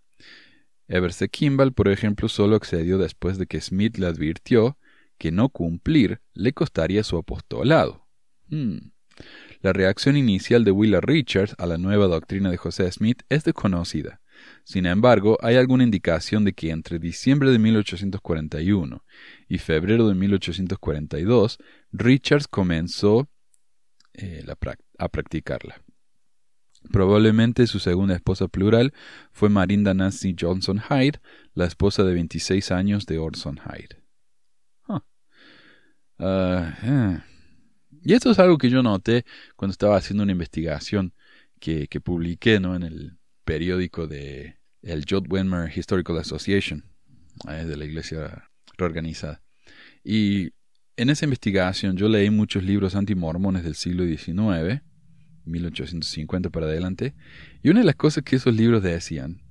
Everse 0.89 1.29
Kimball, 1.29 1.75
por 1.75 1.89
ejemplo, 1.89 2.31
solo 2.31 2.57
accedió 2.57 2.97
después 2.97 3.37
de 3.37 3.47
que 3.47 3.61
Smith 3.61 3.99
le 3.99 4.07
advirtió 4.07 4.79
que 5.19 5.31
no 5.31 5.51
cumplir 5.51 6.23
le 6.33 6.55
costaría 6.55 7.05
su 7.05 7.19
apostolado. 7.19 8.04
Hmm. 8.55 8.93
La 9.63 9.73
reacción 9.73 10.17
inicial 10.17 10.63
de 10.65 10.71
Willa 10.71 11.01
Richards 11.01 11.57
a 11.59 11.67
la 11.67 11.77
nueva 11.77 12.07
doctrina 12.07 12.51
de 12.53 12.57
José 12.57 12.91
Smith 12.93 13.23
es 13.29 13.43
desconocida. 13.43 14.21
Sin 14.63 14.87
embargo, 14.87 15.39
hay 15.41 15.57
alguna 15.57 15.83
indicación 15.83 16.45
de 16.45 16.53
que 16.53 16.71
entre 16.71 17.01
diciembre 17.01 17.51
de 17.51 17.59
1841 17.59 19.05
y 19.49 19.59
febrero 19.59 20.07
de 20.07 20.15
1842, 20.15 21.59
Richards 21.91 22.47
comenzó 22.47 23.29
eh, 24.13 24.45
a 24.99 25.09
practicarla. 25.09 25.83
Probablemente 26.93 27.67
su 27.67 27.81
segunda 27.81 28.15
esposa 28.15 28.47
plural 28.47 28.93
fue 29.33 29.49
Marinda 29.49 29.95
Nancy 29.95 30.37
Johnson 30.39 30.81
Hyde, 30.81 31.21
la 31.55 31.65
esposa 31.65 32.05
de 32.05 32.15
26 32.15 32.71
años 32.71 33.07
de 33.07 33.19
Orson 33.19 33.59
Hyde. 33.59 34.05
Ah, 36.17 36.79
eh. 36.85 37.34
Y 38.05 38.13
esto 38.13 38.31
es 38.31 38.39
algo 38.39 38.59
que 38.59 38.69
yo 38.69 38.83
noté 38.83 39.25
cuando 39.57 39.73
estaba 39.73 39.97
haciendo 39.97 40.23
una 40.23 40.33
investigación 40.33 41.15
que, 41.59 41.89
que 41.89 42.01
publiqué 42.01 42.61
¿no? 42.61 42.77
en 42.77 42.83
el 42.83 43.19
periódico 43.45 44.07
de 44.07 44.57
el 44.83 45.07
Jod 45.09 45.27
Wenmer 45.31 45.77
Historical 45.77 46.19
Association, 46.19 46.85
eh, 47.49 47.65
de 47.65 47.77
la 47.77 47.87
iglesia 47.87 48.51
reorganizada. 48.77 49.43
Y 50.05 50.51
en 50.97 51.09
esa 51.09 51.25
investigación 51.25 51.97
yo 51.97 52.09
leí 52.09 52.29
muchos 52.29 52.63
libros 52.63 52.95
antimormones 52.95 53.65
del 53.65 53.75
siglo 53.75 54.05
XIX, 54.05 54.83
1850 55.47 56.51
para 56.51 56.67
adelante, 56.67 57.15
y 57.63 57.71
una 57.71 57.81
de 57.81 57.87
las 57.87 57.97
cosas 57.97 58.23
que 58.23 58.37
esos 58.37 58.55
libros 58.55 58.83
decían 58.83 59.44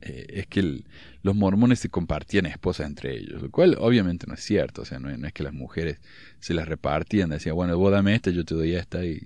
eh, 0.00 0.26
es 0.28 0.46
que 0.46 0.84
los 1.22 1.34
mormones 1.34 1.80
se 1.80 1.88
compartían 1.88 2.46
esposas 2.46 2.86
entre 2.86 3.16
ellos, 3.16 3.42
lo 3.42 3.50
cual 3.50 3.76
obviamente 3.80 4.26
no 4.26 4.34
es 4.34 4.40
cierto, 4.40 4.82
o 4.82 4.84
sea, 4.84 4.98
no, 4.98 5.10
es 5.10 5.32
que 5.32 5.42
las 5.42 5.52
mujeres 5.52 6.00
se 6.40 6.54
las 6.54 6.68
repartían, 6.68 7.30
decían, 7.30 7.56
bueno, 7.56 7.76
vos 7.76 7.90
dame 7.90 8.14
esta, 8.14 8.30
yo 8.30 8.44
te 8.44 8.54
doy 8.54 8.74
esta, 8.74 9.04
y 9.04 9.20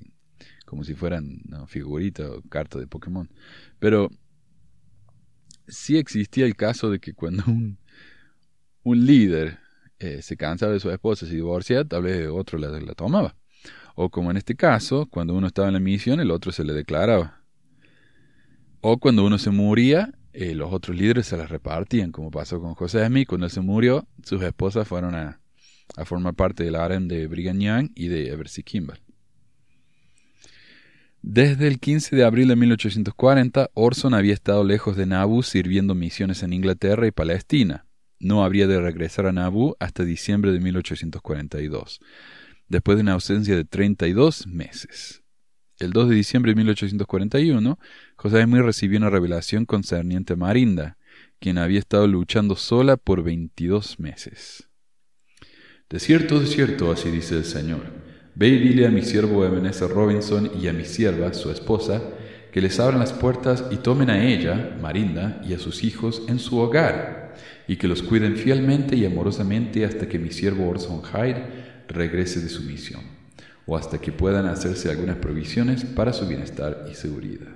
como 0.64 0.84
si 0.84 0.94
fueran 0.94 1.42
figuritas 1.66 2.26
o 2.26 2.42
cartas 2.48 2.80
de 2.80 2.86
Pokémon. 2.86 3.28
Pero 3.78 4.10
sí 5.68 5.98
existía 5.98 6.46
el 6.46 6.56
caso 6.56 6.90
de 6.90 6.98
que 6.98 7.12
cuando 7.12 7.44
un, 7.46 7.78
un 8.82 9.06
líder 9.06 9.58
eh, 9.98 10.22
se 10.22 10.36
cansaba 10.36 10.72
de 10.72 10.80
su 10.80 10.90
esposa, 10.90 11.26
se 11.26 11.34
divorcia, 11.34 11.84
tal 11.84 12.04
vez 12.04 12.28
otro 12.28 12.58
la, 12.58 12.68
la 12.68 12.94
tomaba. 12.94 13.36
O 13.94 14.10
como 14.10 14.30
en 14.30 14.36
este 14.36 14.56
caso, 14.56 15.06
cuando 15.06 15.34
uno 15.34 15.46
estaba 15.46 15.68
en 15.68 15.74
la 15.74 15.80
misión, 15.80 16.20
el 16.20 16.30
otro 16.30 16.50
se 16.50 16.64
le 16.64 16.72
declaraba. 16.72 17.42
O 18.80 18.98
cuando 18.98 19.24
uno 19.24 19.38
se 19.38 19.50
moría, 19.50 20.12
eh, 20.32 20.54
los 20.54 20.72
otros 20.72 20.96
líderes 20.96 21.26
se 21.26 21.36
las 21.36 21.50
repartían, 21.50 22.10
como 22.10 22.30
pasó 22.30 22.60
con 22.60 22.74
José 22.74 23.06
Smith. 23.06 23.28
Cuando 23.28 23.48
se 23.48 23.60
murió, 23.60 24.06
sus 24.22 24.42
esposas 24.42 24.88
fueron 24.88 25.14
a, 25.14 25.40
formar 26.04 26.34
parte 26.34 26.64
del 26.64 26.76
harem 26.76 27.06
de 27.06 27.26
Brigham 27.26 27.58
Young 27.58 27.90
y 27.94 28.08
de 28.08 28.30
Eversy 28.30 28.62
Kimball. 28.62 29.00
Desde 31.20 31.68
el 31.68 31.78
15 31.78 32.16
de 32.16 32.24
abril 32.24 32.48
de 32.48 32.56
1840, 32.56 33.70
Orson 33.74 34.14
había 34.14 34.32
estado 34.32 34.64
lejos 34.64 34.96
de 34.96 35.06
Nauvoo 35.06 35.42
sirviendo 35.42 35.94
misiones 35.94 36.42
en 36.42 36.52
Inglaterra 36.52 37.06
y 37.06 37.12
Palestina. 37.12 37.86
No 38.18 38.42
habría 38.42 38.66
de 38.66 38.80
regresar 38.80 39.26
a 39.26 39.32
Nauvoo 39.32 39.76
hasta 39.78 40.04
diciembre 40.04 40.50
de 40.50 40.60
1842, 40.60 42.00
después 42.68 42.96
de 42.96 43.02
una 43.02 43.12
ausencia 43.12 43.54
de 43.54 43.64
32 43.64 44.46
meses. 44.46 45.21
El 45.82 45.90
2 45.90 46.10
de 46.10 46.14
diciembre 46.14 46.52
de 46.52 46.56
1841, 46.58 47.76
José 48.14 48.42
Smith 48.44 48.62
recibió 48.62 48.98
una 48.98 49.10
revelación 49.10 49.66
concerniente 49.66 50.34
a 50.34 50.36
Marinda, 50.36 50.96
quien 51.40 51.58
había 51.58 51.80
estado 51.80 52.06
luchando 52.06 52.54
sola 52.54 52.96
por 52.96 53.24
22 53.24 53.98
meses. 53.98 54.68
De 55.90 55.98
cierto, 55.98 56.38
de 56.38 56.46
cierto, 56.46 56.92
así 56.92 57.10
dice 57.10 57.36
el 57.36 57.44
Señor 57.44 57.80
Ve 58.36 58.46
y 58.46 58.58
dile 58.58 58.86
a 58.86 58.90
mi 58.90 59.02
siervo 59.02 59.44
Ebenezer 59.44 59.90
Robinson 59.90 60.52
y 60.62 60.68
a 60.68 60.72
mi 60.72 60.84
sierva, 60.84 61.34
su 61.34 61.50
esposa, 61.50 62.00
que 62.52 62.60
les 62.60 62.78
abran 62.78 63.00
las 63.00 63.12
puertas 63.12 63.64
y 63.72 63.78
tomen 63.78 64.08
a 64.08 64.24
ella, 64.24 64.78
Marinda, 64.80 65.42
y 65.44 65.52
a 65.52 65.58
sus 65.58 65.82
hijos 65.82 66.22
en 66.28 66.38
su 66.38 66.58
hogar, 66.58 67.34
y 67.66 67.74
que 67.74 67.88
los 67.88 68.04
cuiden 68.04 68.36
fielmente 68.36 68.94
y 68.94 69.04
amorosamente 69.04 69.84
hasta 69.84 70.08
que 70.08 70.20
mi 70.20 70.30
siervo 70.30 70.68
Orson 70.68 71.02
Hyde 71.02 71.44
regrese 71.88 72.40
de 72.40 72.48
su 72.48 72.62
misión, 72.62 73.02
o 73.66 73.76
hasta 73.76 73.98
que 73.98 74.12
puedan 74.12 74.46
hacerse 74.46 74.90
algunas 74.90 75.16
provisiones 75.16 75.84
para 75.84 76.12
su 76.12 76.26
bienestar 76.26 76.86
y 76.90 76.94
seguridad. 76.94 77.48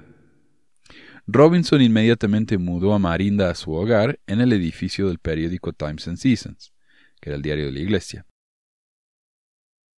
Robinson 1.26 1.82
inmediatamente 1.82 2.56
mudó 2.56 2.94
a 2.94 2.98
Marinda 3.00 3.50
a 3.50 3.54
su 3.54 3.72
hogar 3.72 4.20
en 4.26 4.40
el 4.40 4.52
edificio 4.52 5.08
del 5.08 5.18
periódico 5.18 5.72
Times 5.72 6.06
and 6.06 6.18
Seasons, 6.18 6.72
que 7.20 7.30
era 7.30 7.36
el 7.36 7.42
diario 7.42 7.66
de 7.66 7.72
la 7.72 7.80
iglesia. 7.80 8.26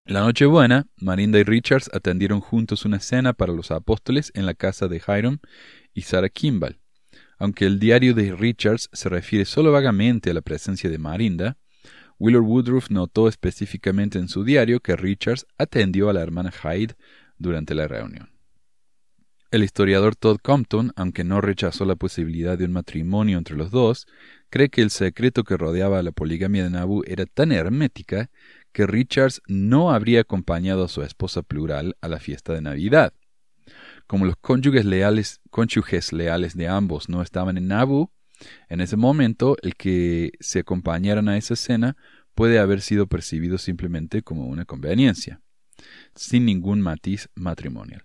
La 0.06 0.20
Nochebuena, 0.20 0.86
Marinda 0.96 1.38
y 1.38 1.42
Richards 1.42 1.90
atendieron 1.92 2.40
juntos 2.40 2.86
una 2.86 2.98
cena 2.98 3.34
para 3.34 3.52
los 3.52 3.70
apóstoles 3.70 4.32
en 4.34 4.46
la 4.46 4.54
casa 4.54 4.88
de 4.88 5.02
Hiram 5.06 5.38
y 5.92 6.00
Sarah 6.00 6.30
Kimball. 6.30 6.80
Aunque 7.38 7.66
el 7.66 7.78
diario 7.78 8.14
de 8.14 8.34
Richards 8.34 8.88
se 8.94 9.10
refiere 9.10 9.44
solo 9.44 9.70
vagamente 9.70 10.30
a 10.30 10.34
la 10.34 10.40
presencia 10.40 10.88
de 10.88 10.96
Marinda, 10.96 11.58
Willard 12.18 12.44
Woodruff 12.44 12.90
notó 12.90 13.28
específicamente 13.28 14.18
en 14.18 14.28
su 14.28 14.44
diario 14.44 14.80
que 14.80 14.96
Richards 14.96 15.46
atendió 15.56 16.10
a 16.10 16.12
la 16.12 16.22
hermana 16.22 16.50
Hyde 16.50 16.96
durante 17.38 17.74
la 17.74 17.86
reunión. 17.86 18.30
El 19.50 19.64
historiador 19.64 20.14
Todd 20.14 20.38
Compton, 20.42 20.92
aunque 20.94 21.24
no 21.24 21.40
rechazó 21.40 21.86
la 21.86 21.96
posibilidad 21.96 22.58
de 22.58 22.66
un 22.66 22.72
matrimonio 22.72 23.38
entre 23.38 23.56
los 23.56 23.70
dos, 23.70 24.06
cree 24.50 24.68
que 24.68 24.82
el 24.82 24.90
secreto 24.90 25.42
que 25.42 25.56
rodeaba 25.56 26.02
la 26.02 26.12
poligamia 26.12 26.64
de 26.64 26.70
Nabu 26.70 27.02
era 27.06 27.24
tan 27.24 27.52
hermética 27.52 28.30
que 28.72 28.86
Richards 28.86 29.40
no 29.46 29.90
habría 29.90 30.20
acompañado 30.20 30.84
a 30.84 30.88
su 30.88 31.02
esposa 31.02 31.42
plural 31.42 31.96
a 32.02 32.08
la 32.08 32.18
fiesta 32.18 32.52
de 32.52 32.60
Navidad. 32.60 33.14
Como 34.06 34.26
los 34.26 34.36
cónyuges 34.36 34.84
leales, 34.84 35.40
cónyuges 35.50 36.12
leales 36.12 36.54
de 36.54 36.68
ambos 36.68 37.08
no 37.08 37.22
estaban 37.22 37.56
en 37.56 37.68
Nabu, 37.68 38.10
en 38.68 38.80
ese 38.80 38.96
momento 38.96 39.56
el 39.62 39.74
que 39.74 40.32
se 40.40 40.60
acompañaran 40.60 41.28
a 41.28 41.36
esa 41.36 41.56
cena 41.56 41.96
puede 42.34 42.58
haber 42.58 42.80
sido 42.80 43.06
percibido 43.06 43.58
simplemente 43.58 44.22
como 44.22 44.46
una 44.46 44.64
conveniencia, 44.64 45.40
sin 46.14 46.44
ningún 46.44 46.80
matiz 46.80 47.28
matrimonial. 47.34 48.04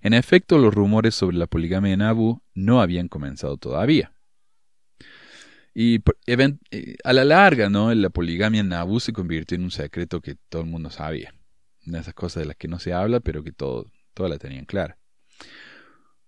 En 0.00 0.14
efecto, 0.14 0.58
los 0.58 0.74
rumores 0.74 1.14
sobre 1.14 1.36
la 1.36 1.46
poligamia 1.46 1.92
en 1.92 2.02
Abu 2.02 2.42
no 2.54 2.80
habían 2.80 3.08
comenzado 3.08 3.56
todavía. 3.56 4.12
Y 5.74 6.00
eh, 6.26 6.96
a 7.02 7.12
la 7.12 7.24
larga, 7.24 7.68
¿no? 7.68 7.92
La 7.94 8.10
poligamia 8.10 8.60
en 8.60 8.72
Abu 8.72 9.00
se 9.00 9.12
convirtió 9.12 9.56
en 9.56 9.64
un 9.64 9.70
secreto 9.70 10.20
que 10.20 10.36
todo 10.48 10.62
el 10.62 10.68
mundo 10.68 10.90
sabía. 10.90 11.34
De 11.84 11.98
esas 11.98 12.14
cosas 12.14 12.42
de 12.42 12.46
las 12.46 12.56
que 12.56 12.68
no 12.68 12.78
se 12.78 12.92
habla, 12.92 13.20
pero 13.20 13.42
que 13.42 13.52
todo, 13.52 13.90
todas 14.14 14.30
la 14.30 14.38
tenían 14.38 14.64
clara. 14.64 14.96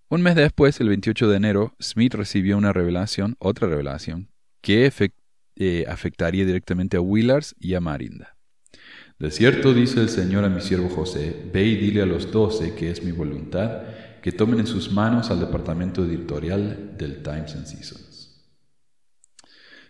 Un 0.09 0.23
mes 0.23 0.37
después, 0.37 0.81
el 0.81 0.88
28 0.88 1.29
de 1.29 1.37
enero, 1.37 1.75
Smith 1.83 2.14
recibió 2.14 2.57
una 2.57 2.73
revelación, 2.73 3.35
otra 3.40 3.66
revelación, 3.66 4.31
que 4.61 4.88
eh, 5.57 5.85
afectaría 5.88 6.47
directamente 6.47 6.97
a 6.97 7.01
Willars 7.01 7.57
y 7.59 7.75
a 7.75 7.81
Marinda. 7.81 8.37
De 9.19 9.33
cierto 9.33 9.75
dice 9.75 10.01
el 10.01 10.09
Señor 10.09 10.45
a 10.45 10.49
mi 10.49 10.61
siervo 10.61 10.90
José, 10.90 11.51
ve 11.53 11.64
y 11.64 11.75
dile 11.75 12.03
a 12.03 12.07
los 12.07 12.31
doce 12.31 12.77
que 12.77 12.92
es 12.92 13.03
mi 13.03 13.11
voluntad, 13.11 13.83
que 14.23 14.31
tomen 14.31 14.61
en 14.61 14.69
sus 14.69 14.92
manos 14.92 15.33
al 15.33 15.40
departamento 15.40 16.05
editorial 16.05 16.97
del 16.97 17.25
Times 17.25 17.57
and 17.57 17.66
Seasons. 17.66 18.16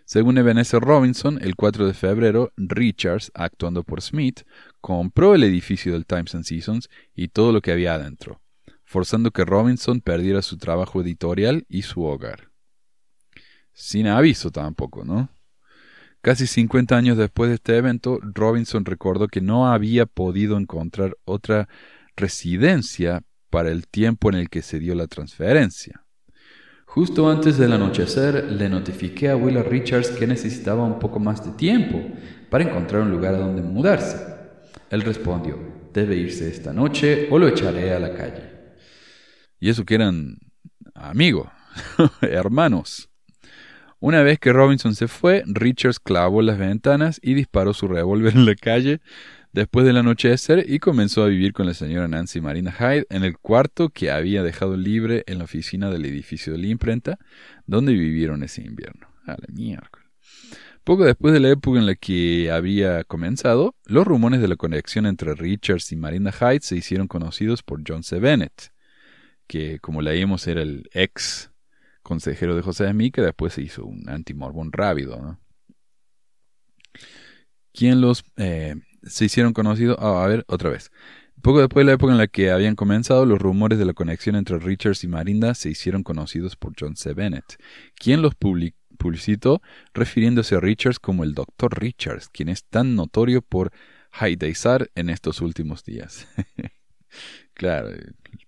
Según 0.03 0.39
Ebenezer 0.39 0.81
Robinson, 0.81 1.37
el 1.43 1.55
4 1.55 1.85
de 1.85 1.93
febrero, 1.93 2.53
Richards, 2.57 3.31
actuando 3.35 3.83
por 3.83 4.01
Smith, 4.01 4.41
compró 4.81 5.35
el 5.35 5.43
edificio 5.43 5.93
del 5.93 6.07
Times 6.07 6.33
and 6.33 6.45
Seasons 6.45 6.89
y 7.13 7.27
todo 7.27 7.51
lo 7.51 7.61
que 7.61 7.71
había 7.71 7.93
adentro, 7.93 8.41
forzando 8.87 9.31
que 9.31 9.43
Robinson 9.43 9.99
perdiera 9.99 10.41
su 10.41 10.57
trabajo 10.57 11.01
editorial 11.01 11.65
y 11.67 11.81
su 11.81 12.03
hogar. 12.03 12.51
Sin 13.73 14.07
aviso 14.07 14.49
tampoco, 14.49 15.03
¿no? 15.03 15.29
Casi 16.21 16.47
50 16.47 16.95
años 16.95 17.17
después 17.17 17.49
de 17.49 17.55
este 17.55 17.75
evento, 17.75 18.17
Robinson 18.21 18.85
recordó 18.85 19.27
que 19.27 19.41
no 19.41 19.67
había 19.67 20.05
podido 20.05 20.57
encontrar 20.57 21.17
otra 21.25 21.67
residencia 22.15 23.23
para 23.49 23.71
el 23.71 23.87
tiempo 23.87 24.29
en 24.29 24.35
el 24.35 24.49
que 24.49 24.61
se 24.61 24.79
dio 24.79 24.95
la 24.95 25.07
transferencia. 25.07 26.05
Justo 26.85 27.29
antes 27.29 27.57
del 27.57 27.73
anochecer 27.73 28.45
le 28.45 28.69
notifiqué 28.69 29.29
a 29.29 29.35
Willa 29.35 29.63
Richards 29.63 30.11
que 30.11 30.25
necesitaba 30.25 30.85
un 30.85 30.97
poco 30.97 31.19
más 31.19 31.45
de 31.45 31.51
tiempo 31.51 32.01
para 32.49 32.63
encontrar 32.63 33.01
un 33.01 33.11
lugar 33.11 33.35
a 33.35 33.39
donde 33.39 33.61
mudarse. 33.61 34.17
Él 34.89 35.01
respondió, 35.01 35.59
debe 35.93 36.15
irse 36.15 36.49
esta 36.49 36.71
noche 36.71 37.27
o 37.29 37.37
lo 37.37 37.49
echaré 37.49 37.93
a 37.93 37.99
la 37.99 38.15
calle. 38.15 38.56
Y 39.59 39.69
eso 39.69 39.85
que 39.85 39.95
eran 39.95 40.37
amigos, 40.93 41.49
hermanos. 42.21 43.09
Una 43.99 44.21
vez 44.21 44.37
que 44.37 44.53
Robinson 44.53 44.93
se 44.93 45.07
fue, 45.07 45.43
Richards 45.47 45.99
clavó 45.99 46.43
las 46.43 46.59
ventanas 46.59 47.19
y 47.23 47.33
disparó 47.33 47.73
su 47.73 47.87
revólver 47.87 48.35
en 48.35 48.45
la 48.45 48.53
calle 48.53 49.01
después 49.53 49.87
del 49.87 49.97
anochecer 49.97 50.65
y 50.67 50.77
comenzó 50.77 51.23
a 51.23 51.27
vivir 51.27 51.51
con 51.51 51.65
la 51.65 51.73
señora 51.73 52.07
Nancy 52.07 52.39
Marina 52.39 52.71
Hyde 52.71 53.07
en 53.09 53.23
el 53.23 53.39
cuarto 53.39 53.89
que 53.89 54.11
había 54.11 54.43
dejado 54.43 54.77
libre 54.77 55.23
en 55.25 55.39
la 55.39 55.45
oficina 55.45 55.89
del 55.89 56.05
edificio 56.05 56.53
de 56.53 56.59
la 56.59 56.67
imprenta, 56.67 57.17
donde 57.65 57.93
vivieron 57.93 58.43
ese 58.43 58.61
invierno. 58.61 59.07
A 59.25 59.31
la. 59.31 59.81
Poco 60.83 61.03
después 61.03 61.33
de 61.33 61.39
la 61.39 61.49
época 61.49 61.79
en 61.79 61.85
la 61.85 61.95
que 61.95 62.51
había 62.51 63.03
comenzado, 63.03 63.75
los 63.85 64.05
rumores 64.05 64.39
de 64.41 64.47
la 64.47 64.55
conexión 64.55 65.05
entre 65.05 65.33
Richards 65.33 65.91
y 65.91 65.95
Marina 65.95 66.31
Hyde 66.31 66.61
se 66.61 66.77
hicieron 66.77 67.07
conocidos 67.07 67.63
por 67.63 67.81
John 67.85 68.03
C. 68.03 68.19
Bennett, 68.19 68.71
que 69.47 69.79
como 69.79 70.01
leímos 70.01 70.47
era 70.47 70.61
el 70.61 70.89
ex 70.93 71.51
consejero 72.03 72.55
de 72.55 72.61
José 72.61 72.89
Smith, 72.89 73.13
que 73.13 73.21
después 73.21 73.53
se 73.53 73.61
hizo 73.61 73.85
un 73.85 74.09
antimorbón 74.09 74.71
rápido. 74.71 75.21
¿no? 75.21 75.39
¿Quién 77.73 78.01
los 78.01 78.23
eh, 78.37 78.75
se 79.03 79.25
hicieron 79.25 79.53
conocidos? 79.53 79.97
Ah, 79.99 80.23
a 80.23 80.27
ver, 80.27 80.45
otra 80.47 80.69
vez. 80.69 80.91
Poco 81.41 81.59
después 81.59 81.85
de 81.85 81.91
la 81.91 81.95
época 81.95 82.11
en 82.11 82.17
la 82.17 82.27
que 82.27 82.49
habían 82.49 82.75
comenzado, 82.75 83.25
los 83.25 83.39
rumores 83.39 83.77
de 83.77 83.85
la 83.85 83.93
conexión 83.93 84.35
entre 84.35 84.57
Richards 84.57 85.03
y 85.03 85.07
Marinda 85.07 85.53
se 85.53 85.69
hicieron 85.69 86.01
conocidos 86.01 86.55
por 86.55 86.73
John 86.79 86.95
C. 86.95 87.13
Bennett, 87.13 87.61
quien 87.95 88.23
los 88.23 88.33
publicitó 88.35 89.61
refiriéndose 89.93 90.55
a 90.55 90.59
Richards 90.59 90.99
como 90.99 91.23
el 91.23 91.35
Dr. 91.35 91.79
Richards, 91.79 92.29
quien 92.29 92.49
es 92.49 92.65
tan 92.65 92.95
notorio 92.95 93.43
por 93.43 93.71
haideizar 94.11 94.89
en 94.95 95.11
estos 95.11 95.41
últimos 95.41 95.83
días. 95.83 96.27
claro, 97.53 97.89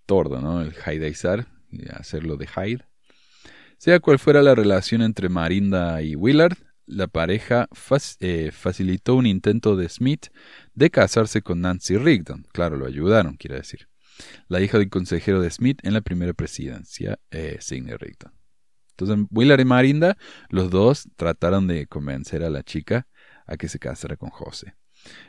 tordo, 0.06 0.41
¿no? 0.41 0.62
El 0.62 0.73
haideizar, 0.86 1.47
hacerlo 1.91 2.38
de 2.38 2.47
Hyde. 2.47 2.86
Sea 3.78 3.99
cual 3.99 4.19
fuera 4.19 4.41
la 4.41 4.56
relación 4.56 5.02
entre 5.02 5.30
Marinda 5.30 6.02
y 6.02 6.15
Willard, 6.15 6.58
la 6.86 7.08
pareja 7.08 7.69
eh, 8.19 8.52
facilitó 8.52 9.15
un 9.15 9.25
intento 9.25 9.75
de 9.75 9.88
Smith 9.88 10.28
de 10.73 10.89
casarse 10.89 11.41
con 11.41 11.62
Nancy 11.62 11.97
Rigdon. 11.97 12.47
Claro, 12.52 12.78
lo 12.78 12.88
ayudaron, 12.88 13.38
quiere 13.38 13.58
decir. 13.58 13.88
La 14.47 14.60
hija 14.60 14.78
del 14.80 14.89
consejero 14.89 15.39
de 15.39 15.49
Smith 15.52 15.80
en 15.84 15.93
la 15.93 16.02
primera 16.02 16.34
presidencia, 16.34 17.19
eh, 17.32 17.58
Sidney 17.62 17.95
Rigdon. 17.95 18.34
Entonces, 18.91 19.28
Willard 19.32 19.62
y 19.62 19.65
Marinda, 19.65 20.17
los 20.49 20.71
dos 20.71 21.08
trataron 21.15 21.67
de 21.67 21.88
convencer 21.88 22.43
a 22.43 22.49
la 22.49 22.63
chica 22.63 23.08
a 23.45 23.56
que 23.56 23.69
se 23.69 23.80
casara 23.80 24.17
con 24.17 24.30
José. 24.30 24.75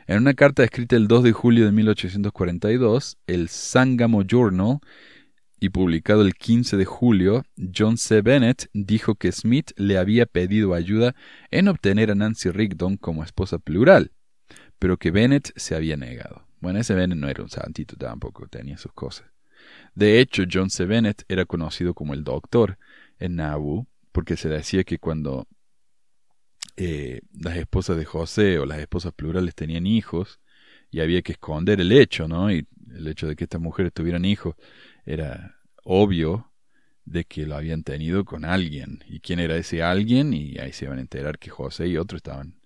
En 0.07 0.17
una 0.17 0.33
carta 0.33 0.63
escrita 0.63 0.95
el 0.95 1.07
2 1.07 1.23
de 1.23 1.31
julio 1.31 1.65
de 1.65 1.71
1842, 1.71 3.17
el 3.27 3.49
Sangamo 3.49 4.23
Journal 4.23 4.79
y 5.59 5.69
publicado 5.69 6.23
el 6.23 6.33
15 6.33 6.75
de 6.75 6.85
julio, 6.85 7.43
John 7.75 7.97
C. 7.97 8.21
Bennett 8.21 8.67
dijo 8.73 9.15
que 9.15 9.31
Smith 9.31 9.71
le 9.75 9.97
había 9.97 10.25
pedido 10.25 10.73
ayuda 10.73 11.15
en 11.51 11.67
obtener 11.67 12.09
a 12.09 12.15
Nancy 12.15 12.49
Rigdon 12.49 12.97
como 12.97 13.23
esposa 13.23 13.59
plural, 13.59 14.11
pero 14.79 14.97
que 14.97 15.11
Bennett 15.11 15.51
se 15.55 15.75
había 15.75 15.97
negado. 15.97 16.47
Bueno, 16.59 16.79
ese 16.79 16.95
Bennett 16.95 17.19
no 17.19 17.29
era 17.29 17.43
un 17.43 17.49
santito 17.49 17.95
tampoco, 17.95 18.47
tenía 18.47 18.77
sus 18.77 18.91
cosas. 18.93 19.27
De 19.93 20.19
hecho, 20.19 20.43
John 20.51 20.69
C. 20.71 20.85
Bennett 20.85 21.23
era 21.27 21.45
conocido 21.45 21.93
como 21.93 22.15
el 22.15 22.23
doctor 22.23 22.79
en 23.19 23.35
Nauvoo, 23.35 23.87
porque 24.11 24.37
se 24.37 24.49
decía 24.49 24.83
que 24.83 24.97
cuando 24.97 25.47
eh, 26.77 27.21
las 27.33 27.57
esposas 27.57 27.97
de 27.97 28.05
José 28.05 28.59
o 28.59 28.65
las 28.65 28.79
esposas 28.79 29.13
plurales 29.13 29.55
tenían 29.55 29.85
hijos, 29.85 30.39
y 30.91 30.99
había 30.99 31.21
que 31.21 31.31
esconder 31.31 31.79
el 31.79 31.91
hecho, 31.93 32.27
¿no? 32.27 32.51
Y 32.51 32.67
el 32.93 33.07
hecho 33.07 33.27
de 33.27 33.35
que 33.35 33.45
estas 33.45 33.61
mujeres 33.61 33.93
tuvieran 33.93 34.25
hijos 34.25 34.55
era 35.05 35.57
obvio 35.83 36.51
de 37.05 37.23
que 37.25 37.45
lo 37.45 37.55
habían 37.55 37.83
tenido 37.83 38.25
con 38.25 38.45
alguien. 38.45 39.03
¿Y 39.07 39.21
quién 39.21 39.39
era 39.39 39.55
ese 39.55 39.81
alguien? 39.81 40.33
Y 40.33 40.59
ahí 40.59 40.73
se 40.73 40.85
iban 40.85 40.97
a 40.97 41.01
enterar 41.01 41.39
que 41.39 41.49
José 41.49 41.87
y 41.87 41.97
otros 41.97 42.19
estaban 42.19 42.59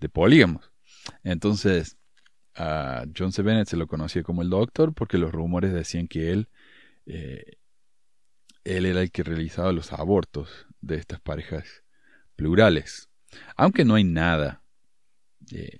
de 0.00 0.08
polígamos. 0.08 0.72
Entonces, 1.22 1.98
a 2.54 3.04
John 3.16 3.32
C. 3.32 3.42
Bennett 3.42 3.68
se 3.68 3.76
lo 3.76 3.86
conocía 3.86 4.22
como 4.22 4.42
el 4.42 4.50
doctor 4.50 4.94
porque 4.94 5.18
los 5.18 5.30
rumores 5.30 5.72
decían 5.72 6.08
que 6.08 6.32
él, 6.32 6.48
eh, 7.06 7.58
él 8.64 8.86
era 8.86 9.02
el 9.02 9.10
que 9.10 9.22
realizaba 9.22 9.72
los 9.72 9.92
abortos 9.92 10.66
de 10.80 10.96
estas 10.96 11.20
parejas 11.20 11.84
plurales. 12.34 13.07
Aunque 13.56 13.84
no 13.84 13.94
hay 13.94 14.04
nada, 14.04 14.62
eh, 15.52 15.78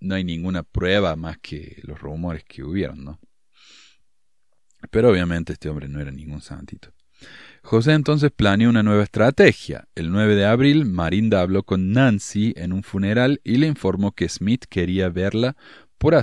no 0.00 0.14
hay 0.14 0.24
ninguna 0.24 0.62
prueba 0.62 1.16
más 1.16 1.38
que 1.38 1.80
los 1.82 2.00
rumores 2.00 2.44
que 2.44 2.62
hubieron, 2.62 3.04
¿no? 3.04 3.20
Pero 4.90 5.10
obviamente 5.10 5.52
este 5.52 5.68
hombre 5.68 5.88
no 5.88 6.00
era 6.00 6.10
ningún 6.10 6.40
santito. 6.40 6.92
José 7.62 7.92
entonces 7.92 8.30
planeó 8.30 8.70
una 8.70 8.82
nueva 8.82 9.02
estrategia. 9.02 9.88
El 9.94 10.10
9 10.10 10.36
de 10.36 10.46
abril, 10.46 10.84
Marinda 10.84 11.40
habló 11.40 11.64
con 11.64 11.92
Nancy 11.92 12.54
en 12.56 12.72
un 12.72 12.84
funeral 12.84 13.40
y 13.42 13.56
le 13.56 13.66
informó 13.66 14.12
que 14.12 14.28
Smith 14.28 14.64
quería 14.68 15.08
verla 15.08 15.56
por, 15.98 16.16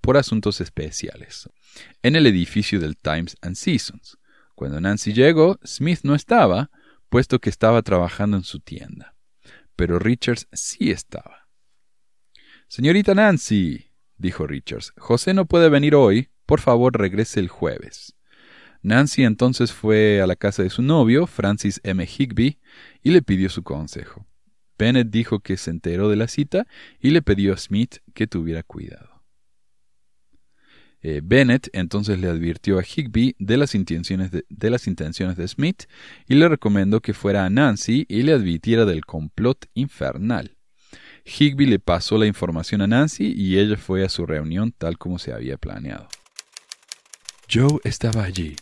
por 0.00 0.16
asuntos 0.16 0.60
especiales, 0.60 1.48
en 2.02 2.16
el 2.16 2.26
edificio 2.26 2.80
del 2.80 2.96
Times 2.96 3.36
and 3.40 3.54
Seasons. 3.54 4.18
Cuando 4.54 4.80
Nancy 4.80 5.12
llegó, 5.12 5.58
Smith 5.64 6.00
no 6.02 6.14
estaba, 6.14 6.70
puesto 7.08 7.40
que 7.40 7.50
estaba 7.50 7.82
trabajando 7.82 8.36
en 8.36 8.42
su 8.42 8.60
tienda. 8.60 9.11
Pero 9.76 9.98
Richards 9.98 10.48
sí 10.52 10.90
estaba. 10.90 11.48
Señorita 12.68 13.14
Nancy, 13.14 13.92
dijo 14.16 14.46
Richards, 14.46 14.92
José 14.96 15.34
no 15.34 15.46
puede 15.46 15.68
venir 15.68 15.94
hoy 15.94 16.32
por 16.46 16.60
favor, 16.60 16.98
regrese 16.98 17.40
el 17.40 17.48
jueves. 17.48 18.14
Nancy 18.82 19.24
entonces 19.24 19.72
fue 19.72 20.20
a 20.20 20.26
la 20.26 20.36
casa 20.36 20.62
de 20.62 20.70
su 20.70 20.82
novio, 20.82 21.26
Francis 21.26 21.80
M. 21.84 22.04
Higby, 22.04 22.58
y 23.02 23.10
le 23.10 23.22
pidió 23.22 23.48
su 23.48 23.62
consejo. 23.62 24.26
Bennett 24.76 25.08
dijo 25.08 25.40
que 25.40 25.56
se 25.56 25.70
enteró 25.70 26.08
de 26.08 26.16
la 26.16 26.28
cita 26.28 26.66
y 27.00 27.10
le 27.10 27.22
pidió 27.22 27.54
a 27.54 27.56
Smith 27.56 27.98
que 28.12 28.26
tuviera 28.26 28.62
cuidado. 28.62 29.11
Eh, 31.02 31.20
Bennett 31.22 31.68
entonces 31.72 32.20
le 32.20 32.28
advirtió 32.28 32.78
a 32.78 32.84
Higby 32.84 33.34
de 33.38 33.56
las, 33.56 33.74
intenciones 33.74 34.30
de, 34.30 34.44
de 34.48 34.70
las 34.70 34.86
intenciones 34.86 35.36
de 35.36 35.48
Smith 35.48 35.84
y 36.28 36.36
le 36.36 36.48
recomendó 36.48 37.00
que 37.00 37.12
fuera 37.12 37.44
a 37.44 37.50
Nancy 37.50 38.06
y 38.08 38.22
le 38.22 38.32
advirtiera 38.32 38.84
del 38.84 39.04
complot 39.04 39.66
infernal. 39.74 40.56
Higby 41.24 41.66
le 41.66 41.78
pasó 41.78 42.18
la 42.18 42.26
información 42.26 42.82
a 42.82 42.86
Nancy 42.86 43.32
y 43.36 43.58
ella 43.58 43.76
fue 43.76 44.04
a 44.04 44.08
su 44.08 44.26
reunión 44.26 44.72
tal 44.76 44.98
como 44.98 45.18
se 45.18 45.32
había 45.32 45.56
planeado. 45.56 46.08
Joe 47.52 47.80
estaba 47.84 48.24
allí 48.24 48.56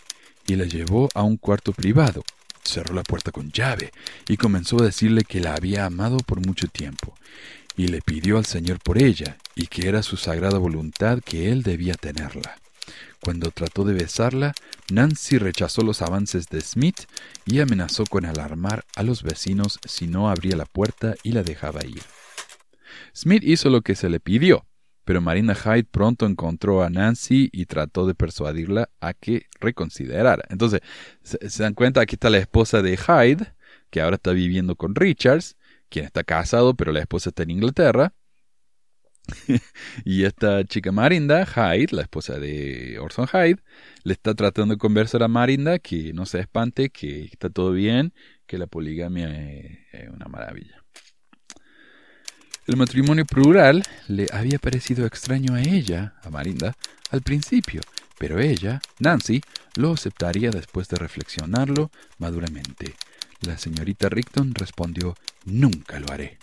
y 0.46 0.56
la 0.56 0.64
llevó 0.64 1.08
a 1.14 1.22
un 1.22 1.36
cuarto 1.36 1.72
privado. 1.72 2.22
Cerró 2.62 2.94
la 2.94 3.02
puerta 3.02 3.30
con 3.32 3.50
llave 3.50 3.90
y 4.28 4.36
comenzó 4.36 4.80
a 4.80 4.84
decirle 4.84 5.22
que 5.24 5.40
la 5.40 5.54
había 5.54 5.86
amado 5.86 6.18
por 6.18 6.44
mucho 6.46 6.68
tiempo 6.68 7.14
y 7.76 7.88
le 7.88 8.00
pidió 8.02 8.38
al 8.38 8.46
Señor 8.46 8.78
por 8.78 9.02
ella, 9.02 9.38
y 9.54 9.66
que 9.66 9.88
era 9.88 10.02
su 10.02 10.16
sagrada 10.16 10.58
voluntad 10.58 11.20
que 11.24 11.50
él 11.50 11.62
debía 11.62 11.94
tenerla. 11.94 12.56
Cuando 13.20 13.50
trató 13.50 13.84
de 13.84 13.92
besarla, 13.92 14.54
Nancy 14.90 15.38
rechazó 15.38 15.82
los 15.82 16.00
avances 16.00 16.46
de 16.48 16.60
Smith 16.62 17.00
y 17.44 17.60
amenazó 17.60 18.04
con 18.06 18.24
alarmar 18.24 18.84
a 18.96 19.02
los 19.02 19.22
vecinos 19.22 19.78
si 19.84 20.06
no 20.06 20.30
abría 20.30 20.56
la 20.56 20.64
puerta 20.64 21.14
y 21.22 21.32
la 21.32 21.42
dejaba 21.42 21.84
ir. 21.84 22.02
Smith 23.14 23.42
hizo 23.44 23.68
lo 23.68 23.82
que 23.82 23.94
se 23.94 24.08
le 24.08 24.20
pidió, 24.20 24.64
pero 25.04 25.20
Marina 25.20 25.54
Hyde 25.54 25.84
pronto 25.84 26.24
encontró 26.24 26.82
a 26.82 26.88
Nancy 26.88 27.50
y 27.52 27.66
trató 27.66 28.06
de 28.06 28.14
persuadirla 28.14 28.88
a 29.00 29.12
que 29.12 29.46
reconsiderara. 29.60 30.44
Entonces, 30.48 30.80
se, 31.22 31.62
dan 31.62 31.74
cuenta, 31.74 32.00
aquí 32.00 32.14
está 32.14 32.30
la 32.30 32.38
esposa 32.38 32.80
de 32.80 32.96
Hyde, 32.96 33.52
que 33.90 34.00
ahora 34.00 34.16
está 34.16 34.32
viviendo 34.32 34.76
con 34.76 34.94
Richards, 34.94 35.56
quien 35.90 36.06
está 36.06 36.24
casado, 36.24 36.74
pero 36.74 36.92
la 36.92 37.00
esposa 37.00 37.30
está 37.30 37.42
en 37.42 37.50
Inglaterra, 37.50 38.14
y 40.04 40.24
esta 40.24 40.64
chica 40.64 40.92
Marinda, 40.92 41.46
Hyde, 41.46 41.88
la 41.94 42.02
esposa 42.02 42.38
de 42.38 42.98
Orson 43.00 43.26
Hyde, 43.26 43.58
le 44.04 44.12
está 44.12 44.34
tratando 44.34 44.74
de 44.74 44.78
conversar 44.78 45.22
a 45.22 45.28
Marinda 45.28 45.78
que 45.78 46.12
no 46.12 46.26
se 46.26 46.40
espante, 46.40 46.90
que 46.90 47.24
está 47.24 47.50
todo 47.50 47.72
bien, 47.72 48.12
que 48.46 48.58
la 48.58 48.66
poligamia 48.66 49.28
es, 49.28 50.08
una 50.10 50.26
maravilla. 50.26 50.82
El 52.66 52.76
matrimonio 52.76 53.24
plural 53.24 53.82
le 54.08 54.26
había 54.32 54.58
parecido 54.58 55.06
extraño 55.06 55.54
a 55.54 55.62
ella, 55.62 56.14
a 56.22 56.30
Marinda, 56.30 56.76
al 57.10 57.22
principio, 57.22 57.80
pero 58.18 58.38
ella, 58.38 58.80
Nancy, 59.00 59.40
lo 59.76 59.92
aceptaría 59.92 60.50
después 60.50 60.88
de 60.88 60.96
reflexionarlo 60.96 61.90
maduramente. 62.18 62.94
La 63.40 63.58
señorita 63.58 64.08
Rickton 64.08 64.54
respondió 64.54 65.14
Nunca 65.44 65.98
lo 66.00 66.12
haré. 66.12 66.38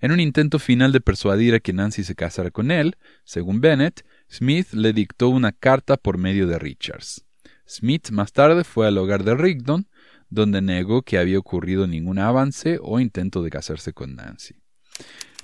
En 0.00 0.12
un 0.12 0.20
intento 0.20 0.58
final 0.58 0.92
de 0.92 1.00
persuadir 1.00 1.54
a 1.54 1.60
que 1.60 1.72
Nancy 1.72 2.04
se 2.04 2.14
casara 2.14 2.50
con 2.50 2.70
él, 2.70 2.96
según 3.24 3.60
Bennett, 3.60 4.04
Smith 4.30 4.72
le 4.72 4.92
dictó 4.92 5.28
una 5.28 5.52
carta 5.52 5.96
por 5.96 6.18
medio 6.18 6.46
de 6.46 6.58
Richards. 6.58 7.24
Smith 7.66 8.10
más 8.10 8.32
tarde 8.32 8.62
fue 8.64 8.86
al 8.86 8.98
hogar 8.98 9.24
de 9.24 9.34
Rigdon, 9.34 9.88
donde 10.28 10.60
negó 10.60 11.02
que 11.02 11.18
había 11.18 11.38
ocurrido 11.38 11.86
ningún 11.86 12.18
avance 12.18 12.78
o 12.82 13.00
intento 13.00 13.42
de 13.42 13.50
casarse 13.50 13.92
con 13.92 14.14
Nancy. 14.16 14.56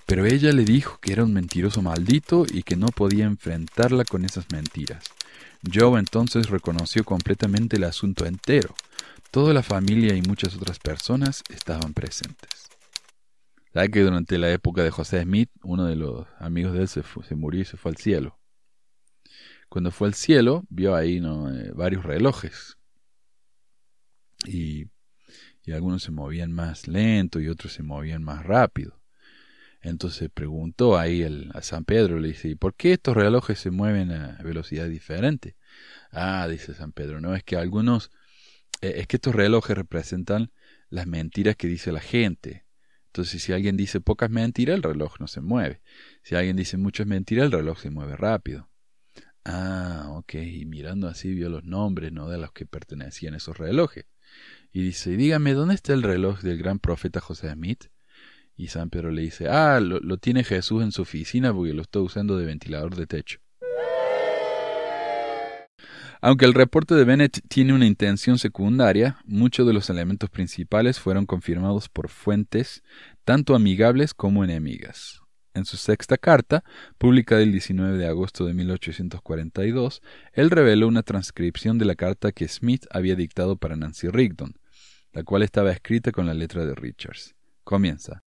Pero 0.07 0.27
ella 0.27 0.53
le 0.53 0.65
dijo 0.65 0.99
que 1.01 1.13
era 1.13 1.25
un 1.25 1.33
mentiroso 1.33 1.83
maldito 1.83 2.45
y 2.53 2.63
que 2.63 2.77
no 2.77 2.89
podía 2.89 3.25
enfrentarla 3.25 4.05
con 4.05 4.25
esas 4.25 4.47
mentiras. 4.53 5.05
Joe 5.73 5.99
entonces 5.99 6.51
reconoció 6.51 7.05
completamente 7.05 7.77
el 7.77 7.85
asunto 7.85 8.27
entero. 8.27 8.75
Toda 9.33 9.55
la 9.55 9.63
familia 9.63 10.15
y 10.15 10.21
muchas 10.21 10.55
otras 10.55 10.79
personas 10.79 11.43
estaban 11.49 11.95
presentes. 11.95 12.69
¿Sabe 13.73 13.91
que 13.91 14.03
durante 14.03 14.37
la 14.37 14.53
época 14.53 14.85
de 14.85 14.91
José 14.91 15.23
Smith, 15.23 15.49
uno 15.63 15.87
de 15.87 15.97
los 15.97 16.27
amigos 16.39 16.75
de 16.75 16.83
él 16.83 16.89
se, 16.89 17.03
se 17.27 17.35
murió 17.35 17.63
y 17.63 17.65
se 17.65 17.79
fue 17.79 17.93
al 17.93 17.97
cielo? 17.97 18.39
Cuando 19.71 19.91
fue 19.91 20.09
al 20.09 20.13
cielo, 20.13 20.65
vio 20.69 20.95
ahí. 20.95 21.17
Eh, 21.17 21.73
varios 21.75 22.05
relojes. 22.05 22.77
Y, 24.45 24.89
y 25.65 25.73
algunos 25.73 26.03
se 26.03 26.11
movían 26.11 26.53
más 26.53 26.87
lento 26.87 27.41
y 27.41 27.49
otros 27.49 27.73
se 27.73 27.83
movían 27.83 28.23
más 28.23 28.45
rápido. 28.45 29.01
Entonces 29.81 30.29
preguntó 30.29 30.99
ahí 30.99 31.23
el, 31.23 31.51
a 31.55 31.63
San 31.63 31.87
Pedro, 31.87 32.21
le 32.21 32.29
dice, 32.29 32.49
¿y 32.49 32.55
por 32.55 32.75
qué 32.75 32.93
estos 32.93 33.17
relojes 33.17 33.59
se 33.59 33.71
mueven 33.71 34.13
a 34.13 34.39
velocidad 34.45 34.89
diferente? 34.89 35.57
Ah, 36.11 36.47
dice 36.49 36.75
San 36.75 36.93
Pedro, 36.93 37.23
no, 37.23 37.35
es 37.35 37.43
que 37.43 37.57
algunos, 37.57 38.11
es 38.83 39.07
que 39.07 39.17
estos 39.17 39.35
relojes 39.35 39.77
representan 39.77 40.53
las 40.91 41.07
mentiras 41.07 41.57
que 41.57 41.69
dice 41.69 41.93
la 41.93 42.01
gente. 42.01 42.67
Entonces, 43.07 43.43
si 43.43 43.53
alguien 43.53 43.77
dice 43.77 44.01
pocas 44.01 44.31
mentiras, 44.31 44.77
el 44.77 44.83
reloj 44.83 45.21
no 45.21 45.27
se 45.27 45.41
mueve. 45.41 45.83
Si 46.23 46.35
alguien 46.35 46.57
dice 46.57 46.77
muchas 46.77 47.07
mentiras, 47.07 47.47
el 47.47 47.53
reloj 47.53 47.79
se 47.79 47.91
mueve 47.91 48.17
rápido. 48.17 48.71
Ah, 49.45 50.07
ok. 50.11 50.35
Y 50.35 50.65
mirando 50.67 51.09
así 51.09 51.35
vio 51.35 51.49
los 51.49 51.65
nombres, 51.65 52.13
¿no? 52.13 52.29
De 52.29 52.39
los 52.39 52.53
que 52.53 52.67
pertenecían 52.67 53.35
esos 53.35 53.59
relojes. 53.59 54.07
Y 54.73 54.83
dice, 54.83 55.11
dígame, 55.17 55.53
¿dónde 55.53 55.75
está 55.75 55.93
el 55.93 56.03
reloj 56.03 56.41
del 56.41 56.59
gran 56.59 56.79
profeta 56.79 57.21
José 57.21 57.53
Smith? 57.53 57.85
Y 58.57 58.69
San 58.69 58.91
Pedro 58.91 59.11
le 59.11 59.23
dice, 59.23 59.49
ah, 59.49 59.81
lo, 59.81 60.01
lo 60.01 60.19
tiene 60.19 60.45
Jesús 60.45 60.83
en 60.83 60.93
su 60.93 61.03
oficina 61.03 61.53
porque 61.53 61.75
lo 61.75 61.83
está 61.83 62.01
usando 62.01 62.37
de 62.39 62.47
ventilador 62.47 62.97
de 62.97 63.07
techo. 63.07 63.41
Aunque 66.25 66.45
el 66.45 66.55
reporte 66.55 66.95
de 66.95 67.05
Bennett 67.05 67.41
tiene 67.49 67.73
una 67.73 67.85
intención 67.85 68.39
secundaria, 68.39 69.17
muchos 69.25 69.67
de 69.67 69.73
los 69.73 69.91
elementos 69.91 70.31
principales 70.31 71.01
fueron 71.01 71.27
confirmados 71.27 71.89
por 71.89 72.09
fuentes 72.09 72.85
tanto 73.25 73.57
amigables 73.57 74.15
como 74.15 74.45
enemigas. 74.45 75.21
En 75.53 75.65
su 75.65 75.77
sexta 75.77 76.17
carta, 76.17 76.63
publicada 76.97 77.43
el 77.43 77.51
19 77.51 77.99
de 77.99 78.07
agosto 78.07 78.47
de 78.47 78.55
1842, 78.55 80.01
él 80.33 80.51
reveló 80.51 80.87
una 80.87 81.03
transcripción 81.03 81.79
de 81.79 81.87
la 81.87 81.97
carta 81.97 82.31
que 82.31 82.47
Smith 82.47 82.87
había 82.93 83.17
dictado 83.17 83.57
para 83.57 83.75
Nancy 83.75 84.09
Rigdon, 84.09 84.55
la 85.13 85.25
cual 85.25 85.43
estaba 85.43 85.73
escrita 85.73 86.13
con 86.13 86.27
la 86.27 86.35
letra 86.35 86.65
de 86.65 86.77
Richards. 86.77 87.35
Comienza. 87.65 88.23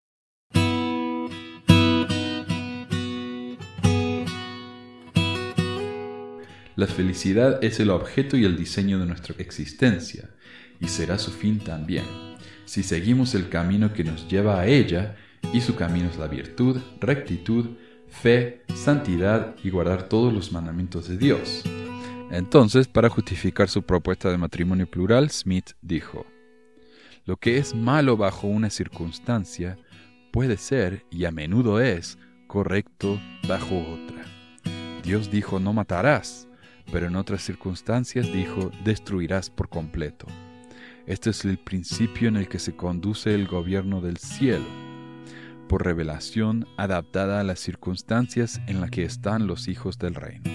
La 6.75 6.87
felicidad 6.87 7.63
es 7.63 7.79
el 7.79 7.89
objeto 7.89 8.35
y 8.35 8.43
el 8.43 8.57
diseño 8.57 8.99
de 8.99 9.05
nuestra 9.05 9.35
existencia, 9.39 10.29
y 10.81 10.89
será 10.89 11.17
su 11.17 11.31
fin 11.31 11.59
también, 11.59 12.03
si 12.65 12.83
seguimos 12.83 13.33
el 13.33 13.47
camino 13.47 13.93
que 13.93 14.03
nos 14.03 14.27
lleva 14.27 14.59
a 14.59 14.67
ella, 14.67 15.15
y 15.53 15.61
su 15.61 15.75
camino 15.75 16.09
es 16.09 16.17
la 16.17 16.27
virtud, 16.27 16.81
rectitud, 16.99 17.77
fe, 18.09 18.63
santidad 18.73 19.55
y 19.63 19.69
guardar 19.69 20.09
todos 20.09 20.33
los 20.33 20.51
mandamientos 20.51 21.07
de 21.07 21.17
Dios. 21.17 21.63
Entonces, 22.31 22.87
para 22.87 23.09
justificar 23.09 23.69
su 23.69 23.83
propuesta 23.83 24.29
de 24.29 24.37
matrimonio 24.37 24.89
plural, 24.89 25.29
Smith 25.29 25.71
dijo, 25.81 26.25
Lo 27.25 27.37
que 27.37 27.57
es 27.57 27.73
malo 27.73 28.17
bajo 28.17 28.47
una 28.47 28.69
circunstancia 28.69 29.77
puede 30.33 30.57
ser, 30.57 31.05
y 31.09 31.23
a 31.23 31.31
menudo 31.31 31.79
es, 31.79 32.17
correcto 32.47 33.19
bajo 33.47 33.77
otra. 33.77 34.25
Dios 35.03 35.29
dijo 35.29 35.59
no 35.59 35.71
matarás, 35.71 36.44
pero 36.91 37.07
en 37.07 37.15
otras 37.15 37.43
circunstancias 37.43 38.31
dijo, 38.31 38.71
destruirás 38.83 39.49
por 39.49 39.69
completo. 39.69 40.27
Este 41.07 41.29
es 41.29 41.45
el 41.45 41.57
principio 41.57 42.27
en 42.27 42.35
el 42.35 42.47
que 42.47 42.59
se 42.59 42.75
conduce 42.75 43.35
el 43.35 43.47
gobierno 43.47 44.01
del 44.01 44.17
cielo, 44.17 44.65
por 45.67 45.83
revelación 45.83 46.67
adaptada 46.77 47.39
a 47.39 47.43
las 47.43 47.59
circunstancias 47.59 48.59
en 48.67 48.81
las 48.81 48.91
que 48.91 49.03
están 49.03 49.47
los 49.47 49.67
hijos 49.67 49.97
del 49.97 50.15
reino. 50.15 50.49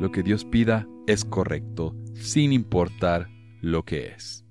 Lo 0.00 0.10
que 0.10 0.22
Dios 0.22 0.44
pida 0.44 0.88
es 1.06 1.24
correcto, 1.24 1.94
sin 2.14 2.52
importar 2.52 3.28
lo 3.60 3.84
que 3.84 4.08
es. 4.08 4.44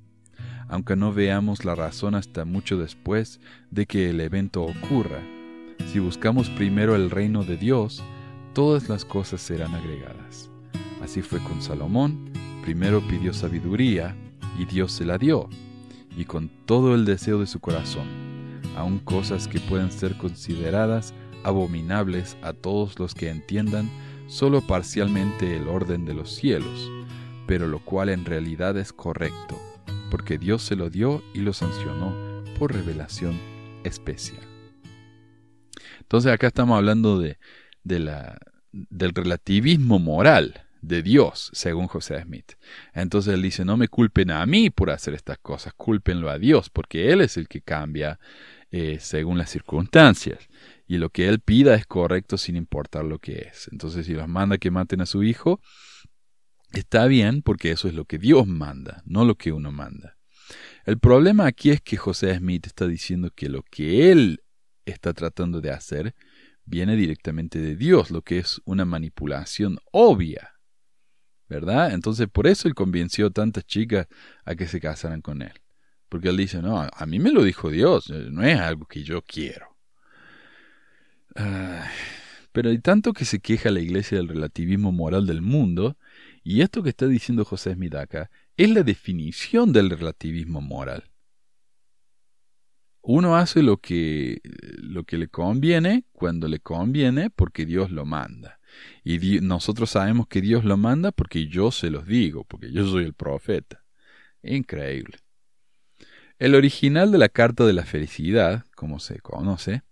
Aunque 0.68 0.96
no 0.96 1.12
veamos 1.12 1.66
la 1.66 1.76
razón 1.76 2.14
hasta 2.14 2.46
mucho 2.46 2.78
después 2.78 3.42
de 3.72 3.88
que 3.88 4.12
el 4.12 4.22
evento 4.22 4.64
ocurra, 4.64 5.22
si 5.88 6.00
buscamos 6.00 6.50
primero 6.52 6.96
el 6.96 7.10
reino 7.10 7.44
de 7.44 7.58
Dios, 7.58 8.04
todas 8.54 8.90
las 8.90 9.06
cosas 9.06 9.42
serán 9.42 9.74
agregadas. 9.74 10.49
Así 11.02 11.22
fue 11.22 11.40
con 11.40 11.62
Salomón, 11.62 12.32
primero 12.64 13.02
pidió 13.08 13.34
sabiduría 13.34 14.16
y 14.60 14.66
Dios 14.66 14.92
se 14.92 15.06
la 15.06 15.18
dio, 15.18 15.50
y 16.18 16.26
con 16.26 16.50
todo 16.66 16.96
el 16.96 17.06
deseo 17.06 17.40
de 17.40 17.48
su 17.48 17.60
corazón, 17.60 18.08
aun 18.76 19.00
cosas 19.00 19.48
que 19.48 19.60
pueden 19.60 19.92
ser 19.92 20.18
consideradas 20.18 21.14
abominables 21.44 22.38
a 22.42 22.54
todos 22.54 23.00
los 23.00 23.16
que 23.16 23.30
entiendan 23.30 23.90
solo 24.28 24.62
parcialmente 24.62 25.58
el 25.58 25.68
orden 25.68 26.06
de 26.06 26.14
los 26.14 26.36
cielos, 26.36 26.92
pero 27.48 27.68
lo 27.68 27.80
cual 27.80 28.10
en 28.10 28.26
realidad 28.26 28.78
es 28.78 28.94
correcto, 28.94 29.60
porque 30.12 30.38
Dios 30.38 30.62
se 30.62 30.76
lo 30.76 30.90
dio 30.90 31.24
y 31.34 31.40
lo 31.40 31.54
sancionó 31.54 32.44
por 32.60 32.74
revelación 32.74 33.40
especial. 33.84 34.42
Entonces 36.00 36.32
acá 36.32 36.48
estamos 36.48 36.78
hablando 36.78 37.20
de, 37.20 37.38
del 37.84 39.16
relativismo 39.16 40.00
moral, 40.00 40.66
de 40.82 41.02
Dios, 41.04 41.50
según 41.54 41.88
José 41.88 42.22
Smith. 42.22 42.54
Entonces 42.94 43.34
él 43.34 43.42
dice, 43.42 43.66
no 43.66 43.78
me 43.78 43.88
culpen 43.88 44.32
a 44.32 44.46
mí 44.46 44.70
por 44.70 44.92
hacer 44.92 45.14
estas 45.14 45.38
cosas, 45.40 45.74
cúlpenlo 45.76 46.30
a 46.30 46.40
Dios, 46.40 46.70
porque 46.70 47.12
Él 47.12 47.22
es 47.22 47.38
el 47.38 47.48
que 47.48 47.62
cambia 47.62 48.20
eh, 48.72 48.98
según 49.00 49.38
las 49.38 49.50
circunstancias. 49.50 50.48
Y 50.88 50.98
lo 50.98 51.10
que 51.10 51.28
Él 51.28 51.40
pida 51.40 51.76
es 51.76 51.86
correcto 51.86 52.38
sin 52.38 52.56
importar 52.56 53.06
lo 53.06 53.20
que 53.20 53.50
es. 53.52 53.70
Entonces 53.72 54.06
si 54.06 54.14
los 54.14 54.28
manda 54.28 54.58
que 54.58 54.72
maten 54.72 55.02
a 55.02 55.06
su 55.06 55.24
hijo, 55.24 55.62
está 56.74 57.06
bien 57.08 57.42
porque 57.42 57.72
eso 57.72 57.88
es 57.88 57.94
lo 57.94 58.06
que 58.06 58.18
Dios 58.18 58.48
manda, 58.48 59.04
no 59.06 59.26
lo 59.26 59.36
que 59.36 59.52
uno 59.52 59.72
manda. 59.72 60.18
El 60.86 60.98
problema 60.98 61.46
aquí 61.46 61.70
es 61.70 61.82
que 61.82 61.98
José 61.98 62.36
Smith 62.36 62.66
está 62.66 62.88
diciendo 62.88 63.30
que 63.36 63.50
lo 63.50 63.64
que 63.64 64.12
Él 64.12 64.42
está 64.86 65.14
tratando 65.14 65.62
de 65.62 65.72
hacer 65.72 66.16
viene 66.66 66.96
directamente 66.96 67.60
de 67.60 67.76
Dios, 67.76 68.12
lo 68.12 68.22
que 68.22 68.40
es 68.40 68.62
una 68.66 68.86
manipulación 68.86 69.80
obvia. 69.92 70.59
¿Verdad? 71.50 71.92
Entonces 71.94 72.28
por 72.32 72.48
eso 72.48 72.68
él 72.68 72.76
convenció 72.76 73.28
a 73.28 73.32
tantas 73.32 73.66
chicas 73.66 74.08
a 74.46 74.56
que 74.56 74.68
se 74.68 74.80
casaran 74.80 75.22
con 75.22 75.42
él. 75.42 75.54
Porque 76.08 76.30
él 76.30 76.38
dice, 76.38 76.62
no, 76.62 76.80
a 76.80 77.06
mí 77.06 77.20
me 77.20 77.32
lo 77.32 77.44
dijo 77.44 77.70
Dios, 77.70 78.10
eh, 78.10 78.28
no 78.32 78.44
es 78.44 78.60
algo 78.60 78.86
que 78.86 79.04
yo 79.04 79.22
quiero. 79.24 79.68
Pero 82.52 82.70
hay 82.70 82.80
tanto 82.80 83.14
que 83.14 83.26
se 83.26 83.40
queja 83.40 83.72
la 83.72 83.80
iglesia 83.80 84.18
del 84.18 84.28
relativismo 84.28 84.92
moral 84.92 85.26
del 85.28 85.42
mundo, 85.42 85.98
y 86.44 86.62
esto 86.62 86.82
que 86.84 86.90
está 86.90 87.08
diciendo 87.08 87.46
José 87.46 87.74
Smith 87.74 87.96
acá 87.96 88.30
es 88.58 88.70
la 88.72 88.84
definición 88.84 89.72
del 89.72 89.92
relativismo 89.92 90.60
moral. 90.60 91.04
Uno 93.02 93.38
hace 93.38 93.64
lo 93.64 93.78
que, 93.78 94.42
lo 94.44 95.04
que 95.04 95.18
le 95.18 95.30
conviene 95.30 96.06
cuando 96.12 96.48
le 96.48 96.60
conviene 96.60 97.30
porque 97.30 97.66
Dios 97.66 97.92
lo 97.92 98.06
manda. 98.06 98.59
Y 99.04 99.40
nosotros 99.42 99.92
sabemos 99.92 100.28
que 100.28 100.42
Dios 100.42 100.66
lo 100.66 100.78
manda 100.78 101.12
porque 101.12 101.48
yo 101.48 101.72
se 101.72 101.90
los 101.90 102.06
digo, 102.06 102.44
porque 102.46 102.72
yo 102.72 102.86
soy 102.88 103.06
el 103.06 103.14
profeta. 103.14 103.84
Increíble. 104.44 105.18
El 106.40 106.56
original 106.56 107.12
de 107.12 107.18
la 107.18 107.30
Carta 107.30 107.66
de 107.66 107.74
la 107.74 107.84
Felicidad, 107.84 108.66
como 108.76 109.00
se 109.00 109.20
conoce, 109.20 109.84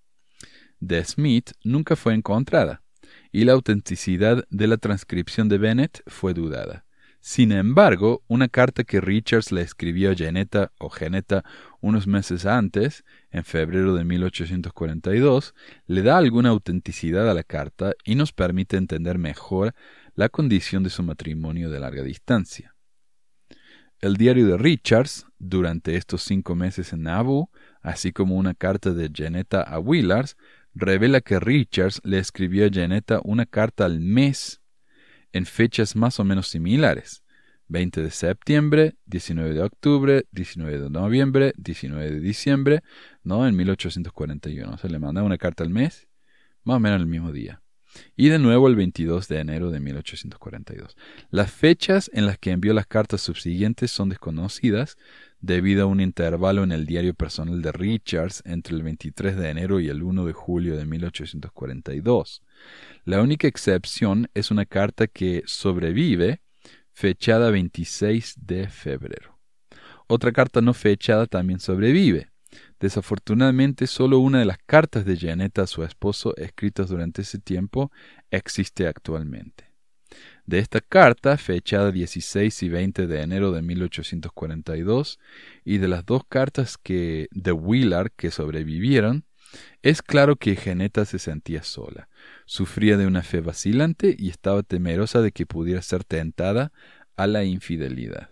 de 0.80 1.04
Smith 1.04 1.52
nunca 1.64 1.96
fue 1.96 2.14
encontrada, 2.14 2.84
y 3.32 3.44
la 3.44 3.54
autenticidad 3.54 4.46
de 4.50 4.68
la 4.68 4.78
transcripción 4.78 5.50
de 5.50 5.58
Bennett 5.58 6.02
fue 6.08 6.34
dudada. 6.34 6.87
Sin 7.28 7.52
embargo, 7.52 8.24
una 8.28 8.48
carta 8.48 8.86
que 8.86 9.02
Richards 9.02 9.52
le 9.52 9.60
escribió 9.60 10.12
a 10.12 10.16
Geneta 10.16 10.72
o 10.80 10.90
Geneta 10.90 11.44
unos 11.82 12.08
meses 12.08 12.46
antes, 12.46 13.04
en 13.32 13.44
febrero 13.44 13.96
de 13.96 14.06
1842, 14.06 15.54
le 15.88 16.04
da 16.04 16.18
alguna 16.18 16.52
autenticidad 16.52 17.30
a 17.30 17.34
la 17.34 17.44
carta 17.44 17.92
y 18.06 18.16
nos 18.16 18.32
permite 18.32 18.78
entender 18.78 19.18
mejor 19.18 19.76
la 20.16 20.30
condición 20.30 20.84
de 20.84 20.90
su 20.90 21.04
matrimonio 21.04 21.70
de 21.70 21.82
larga 21.82 22.02
distancia. 22.02 22.78
El 24.00 24.16
diario 24.16 24.48
de 24.48 24.58
Richards, 24.58 25.26
durante 25.38 25.98
estos 25.98 26.24
cinco 26.24 26.56
meses 26.56 26.94
en 26.94 27.04
Nauvoo, 27.04 27.52
así 27.82 28.14
como 28.14 28.38
una 28.38 28.54
carta 28.54 28.94
de 28.94 29.12
Geneta 29.14 29.64
a 29.64 29.80
Willars, 29.80 30.38
revela 30.74 31.20
que 31.20 31.42
Richards 31.42 32.00
le 32.06 32.20
escribió 32.20 32.66
a 32.66 32.70
Janetta 32.72 33.20
una 33.26 33.46
carta 33.46 33.84
al 33.84 34.00
mes 34.00 34.62
en 35.38 35.46
fechas 35.46 35.96
más 35.96 36.20
o 36.20 36.24
menos 36.24 36.48
similares. 36.48 37.24
20 37.70 38.02
de 38.02 38.12
septiembre, 38.12 38.96
19 39.06 39.54
de 39.54 39.62
octubre, 39.62 40.26
19 40.32 40.80
de 40.80 40.90
noviembre, 40.90 41.54
19 41.58 42.12
de 42.12 42.20
diciembre, 42.20 42.82
¿no? 43.24 43.48
En 43.48 43.56
1841. 43.56 44.78
Se 44.78 44.90
le 44.90 45.00
manda 45.00 45.24
una 45.24 45.38
carta 45.38 45.64
al 45.64 45.70
mes, 45.70 46.08
más 46.64 46.78
o 46.78 46.80
menos 46.80 47.02
el 47.02 47.08
mismo 47.08 47.32
día. 47.32 47.62
Y 48.16 48.30
de 48.30 48.40
nuevo 48.40 48.68
el 48.68 48.76
22 48.76 49.28
de 49.28 49.40
enero 49.40 49.72
de 49.72 49.80
1842. 49.80 50.96
Las 51.30 51.52
fechas 51.52 52.10
en 52.14 52.26
las 52.26 52.38
que 52.38 52.52
envió 52.52 52.74
las 52.74 52.88
cartas 52.88 53.22
subsiguientes 53.22 53.92
son 53.92 54.10
desconocidas, 54.10 54.98
debido 55.40 55.84
a 55.84 55.88
un 55.88 56.00
intervalo 56.00 56.64
en 56.64 56.72
el 56.72 56.86
diario 56.86 57.14
personal 57.14 57.62
de 57.62 57.72
Richards 57.72 58.42
entre 58.46 58.76
el 58.76 58.84
23 58.84 59.36
de 59.36 59.50
enero 59.50 59.80
y 59.80 59.90
el 59.90 60.04
1 60.04 60.26
de 60.26 60.34
julio 60.34 60.78
de 60.78 60.86
1842. 60.86 62.44
La 63.06 63.22
única 63.22 63.48
excepción 63.48 64.30
es 64.34 64.52
una 64.52 64.66
carta 64.66 65.08
que 65.08 65.44
sobrevive, 65.46 66.42
fechada 66.92 67.52
26 67.52 68.36
de 68.42 68.68
febrero. 68.70 69.40
Otra 70.08 70.32
carta 70.32 70.62
no 70.62 70.74
fechada 70.74 71.26
también 71.26 71.60
sobrevive. 71.60 72.30
Desafortunadamente, 72.80 73.88
solo 73.88 74.20
una 74.20 74.40
de 74.40 74.46
las 74.46 74.58
cartas 74.66 75.06
de 75.06 75.18
Janetta 75.18 75.64
a 75.64 75.68
su 75.68 75.84
esposo 75.84 76.36
escritas 76.38 76.90
durante 76.90 77.24
ese 77.24 77.40
tiempo 77.40 77.92
existe 78.32 78.88
actualmente. 78.88 79.66
De 80.46 80.60
esta 80.60 80.80
carta, 80.80 81.38
fechada 81.38 81.92
16 81.92 82.64
y 82.64 82.70
20 82.70 83.08
de 83.08 83.22
enero 83.22 83.52
de 83.52 83.62
1842, 83.62 85.20
y 85.66 85.78
de 85.80 85.88
las 85.90 86.06
dos 86.06 86.24
cartas 86.28 86.78
que 86.78 87.28
de 87.32 87.52
Willard 87.52 88.12
que 88.16 88.32
sobrevivieron, 88.32 89.26
es 89.82 90.02
claro 90.02 90.36
que 90.36 90.56
Geneta 90.56 91.06
se 91.06 91.20
sentía 91.20 91.64
sola, 91.64 92.10
sufría 92.46 92.98
de 92.98 93.08
una 93.08 93.24
fe 93.24 93.42
vacilante 93.42 94.16
y 94.18 94.30
estaba 94.30 94.64
temerosa 94.64 95.22
de 95.22 95.32
que 95.32 95.46
pudiera 95.46 95.82
ser 95.82 96.04
tentada 96.04 96.72
a 97.16 97.28
la 97.28 97.44
infidelidad, 97.44 98.30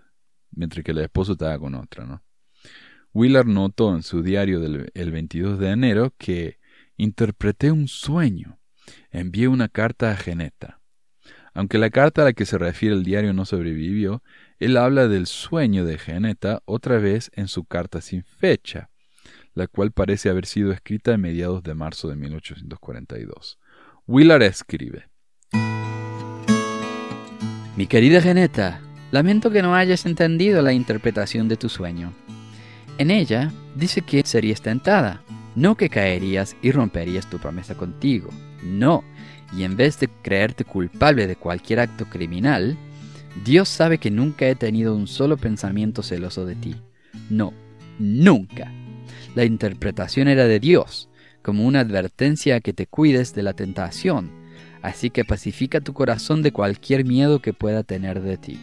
mientras 0.52 0.84
que 0.84 0.92
el 0.92 1.00
esposo 1.00 1.34
estaba 1.34 1.58
con 1.60 1.76
otra, 1.76 2.06
¿no? 2.06 2.24
Willard 3.14 3.48
notó 3.48 3.96
en 3.96 4.04
su 4.04 4.22
diario 4.22 4.60
del 4.60 4.92
el 4.94 5.12
22 5.12 5.58
de 5.58 5.70
enero 5.70 6.14
que 6.18 6.60
interpreté 6.98 7.72
un 7.72 7.88
sueño. 7.88 8.60
Envié 9.10 9.48
una 9.48 9.70
carta 9.70 10.12
a 10.12 10.18
Geneta. 10.18 10.82
Aunque 11.54 11.78
la 11.78 11.90
carta 11.90 12.22
a 12.22 12.26
la 12.26 12.34
que 12.34 12.46
se 12.46 12.58
refiere 12.58 12.94
el 12.94 13.06
diario 13.06 13.32
no 13.32 13.46
sobrevivió, 13.46 14.22
él 14.60 14.76
habla 14.76 15.08
del 15.08 15.28
sueño 15.28 15.86
de 15.86 15.98
Geneta 15.98 16.62
otra 16.66 16.98
vez 16.98 17.32
en 17.34 17.48
su 17.48 17.64
carta 17.64 18.02
sin 18.02 18.26
fecha, 18.26 18.90
la 19.56 19.68
cual 19.68 19.92
parece 19.92 20.30
haber 20.30 20.46
sido 20.46 20.72
escrita 20.72 21.14
a 21.14 21.18
mediados 21.18 21.64
de 21.64 21.74
marzo 21.74 22.10
de 22.10 22.16
1842. 22.18 23.58
Willard 24.06 24.44
escribe 24.44 25.08
Mi 27.76 27.88
querida 27.88 28.22
Geneta, 28.22 28.82
lamento 29.12 29.50
que 29.50 29.62
no 29.62 29.74
hayas 29.74 30.06
entendido 30.06 30.62
la 30.62 30.74
interpretación 30.74 31.48
de 31.48 31.56
tu 31.56 31.70
sueño. 31.70 32.14
En 32.98 33.12
ella 33.12 33.52
dice 33.76 34.02
que 34.02 34.24
serías 34.24 34.62
tentada, 34.62 35.24
no 35.56 35.76
que 35.76 35.90
caerías 35.90 36.56
y 36.62 36.72
romperías 36.72 37.30
tu 37.30 37.40
promesa 37.40 37.76
contigo. 37.76 38.30
No, 38.62 39.04
y 39.56 39.64
en 39.64 39.78
vez 39.78 40.00
de 40.00 40.10
creerte 40.22 40.66
culpable 40.66 41.28
de 41.28 41.36
cualquier 41.38 41.80
acto 41.80 42.06
criminal, 42.06 42.78
Dios 43.44 43.70
sabe 43.70 43.98
que 43.98 44.12
nunca 44.12 44.48
he 44.48 44.56
tenido 44.56 44.96
un 44.96 45.08
solo 45.08 45.38
pensamiento 45.38 46.04
celoso 46.04 46.46
de 46.46 46.56
ti. 46.56 46.76
No, 47.30 47.54
nunca. 48.00 48.72
La 49.36 49.46
interpretación 49.46 50.28
era 50.28 50.46
de 50.46 50.60
Dios, 50.60 51.10
como 51.44 51.66
una 51.66 51.82
advertencia 51.82 52.56
a 52.56 52.60
que 52.62 52.74
te 52.74 52.88
cuides 52.88 53.36
de 53.36 53.44
la 53.44 53.54
tentación, 53.54 54.32
así 54.82 55.12
que 55.12 55.26
pacifica 55.26 55.82
tu 55.82 55.94
corazón 55.94 56.42
de 56.42 56.52
cualquier 56.52 57.06
miedo 57.06 57.40
que 57.40 57.54
pueda 57.54 57.84
tener 57.84 58.22
de 58.22 58.38
ti. 58.38 58.60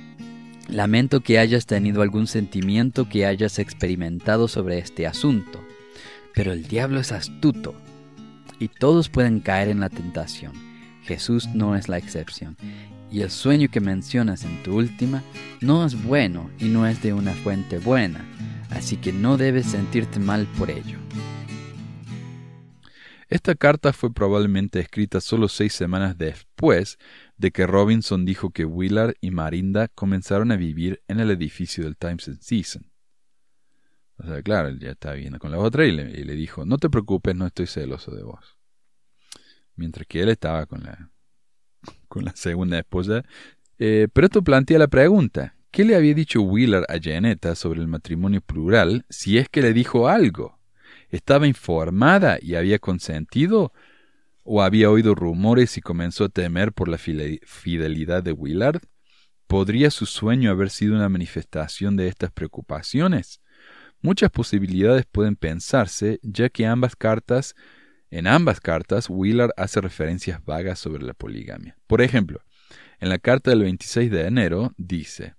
Lamento 0.68 1.20
que 1.20 1.38
hayas 1.38 1.66
tenido 1.66 2.02
algún 2.02 2.26
sentimiento 2.26 3.08
que 3.08 3.26
hayas 3.26 3.60
experimentado 3.60 4.48
sobre 4.48 4.78
este 4.78 5.06
asunto, 5.06 5.64
pero 6.34 6.52
el 6.52 6.66
diablo 6.66 6.98
es 6.98 7.12
astuto 7.12 7.74
y 8.58 8.66
todos 8.66 9.08
pueden 9.08 9.38
caer 9.38 9.68
en 9.68 9.78
la 9.80 9.90
tentación 9.90 10.72
Jesús 11.02 11.48
no 11.54 11.76
es 11.76 11.88
la 11.88 11.98
excepción. 11.98 12.56
Y 13.10 13.20
el 13.20 13.30
sueño 13.30 13.68
que 13.70 13.80
mencionas 13.80 14.44
en 14.44 14.62
tu 14.62 14.76
última 14.76 15.22
no 15.60 15.84
es 15.84 16.02
bueno 16.02 16.50
y 16.58 16.66
no 16.66 16.86
es 16.86 17.02
de 17.02 17.12
una 17.12 17.32
fuente 17.32 17.78
buena, 17.78 18.24
así 18.74 18.96
que 18.96 19.12
no 19.12 19.36
debes 19.36 19.66
sentirte 19.66 20.18
mal 20.18 20.46
por 20.58 20.70
ello. 20.70 20.98
Esta 23.28 23.54
carta 23.54 23.92
fue 23.92 24.12
probablemente 24.12 24.78
escrita 24.80 25.20
solo 25.20 25.48
seis 25.48 25.72
semanas 25.72 26.18
después 26.18 26.98
de 27.38 27.50
que 27.50 27.66
Robinson 27.66 28.26
dijo 28.26 28.50
que 28.50 28.64
Willard 28.64 29.14
y 29.20 29.30
Marinda 29.30 29.88
comenzaron 29.88 30.52
a 30.52 30.56
vivir 30.56 31.02
en 31.08 31.18
el 31.18 31.30
edificio 31.30 31.84
del 31.84 31.96
Times 31.96 32.28
and 32.28 32.40
Season. 32.40 32.90
O 34.18 34.26
sea, 34.26 34.42
claro, 34.42 34.68
él 34.68 34.78
ya 34.78 34.90
estaba 34.90 35.14
viendo 35.14 35.38
con 35.38 35.50
la 35.50 35.58
otra 35.58 35.86
y 35.86 35.92
le, 35.92 36.10
y 36.10 36.24
le 36.24 36.34
dijo, 36.34 36.66
no 36.66 36.76
te 36.76 36.90
preocupes, 36.90 37.34
no 37.34 37.46
estoy 37.46 37.66
celoso 37.66 38.14
de 38.14 38.22
vos 38.22 38.58
mientras 39.76 40.06
que 40.06 40.22
él 40.22 40.28
estaba 40.28 40.66
con 40.66 40.82
la, 40.82 41.10
con 42.08 42.24
la 42.24 42.34
segunda 42.34 42.78
esposa. 42.78 43.24
Eh, 43.78 44.08
pero 44.12 44.26
esto 44.26 44.42
plantea 44.42 44.78
la 44.78 44.88
pregunta, 44.88 45.56
¿qué 45.72 45.84
le 45.84 45.96
había 45.96 46.14
dicho 46.14 46.42
Willard 46.42 46.84
a 46.88 47.00
Janetta 47.02 47.56
sobre 47.56 47.80
el 47.80 47.88
matrimonio 47.88 48.42
plural 48.42 49.04
si 49.08 49.38
es 49.38 49.48
que 49.48 49.62
le 49.62 49.72
dijo 49.72 50.06
algo? 50.08 50.60
¿Estaba 51.08 51.46
informada 51.46 52.38
y 52.40 52.54
había 52.54 52.78
consentido? 52.78 53.72
¿O 54.44 54.62
había 54.62 54.90
oído 54.90 55.14
rumores 55.14 55.76
y 55.78 55.80
comenzó 55.80 56.24
a 56.24 56.28
temer 56.28 56.72
por 56.72 56.88
la 56.88 56.98
fidelidad 56.98 58.22
de 58.22 58.32
Willard? 58.32 58.82
¿Podría 59.46 59.90
su 59.90 60.06
sueño 60.06 60.50
haber 60.50 60.70
sido 60.70 60.94
una 60.94 61.08
manifestación 61.08 61.96
de 61.96 62.08
estas 62.08 62.30
preocupaciones? 62.32 63.40
Muchas 64.00 64.30
posibilidades 64.30 65.06
pueden 65.10 65.36
pensarse, 65.36 66.18
ya 66.22 66.48
que 66.48 66.66
ambas 66.66 66.96
cartas 66.96 67.54
en 68.10 68.26
ambas 68.26 68.60
cartas, 68.60 69.08
Willard 69.08 69.52
hace 69.56 69.80
referencias 69.80 70.44
vagas 70.44 70.78
sobre 70.78 71.02
la 71.02 71.14
poligamia. 71.14 71.78
Por 71.86 72.02
ejemplo, 72.02 72.42
en 73.00 73.08
la 73.08 73.16
carta 73.18 73.50
del 73.50 73.62
26 73.62 74.10
de 74.10 74.26
enero 74.26 74.74
dice, 74.76 75.34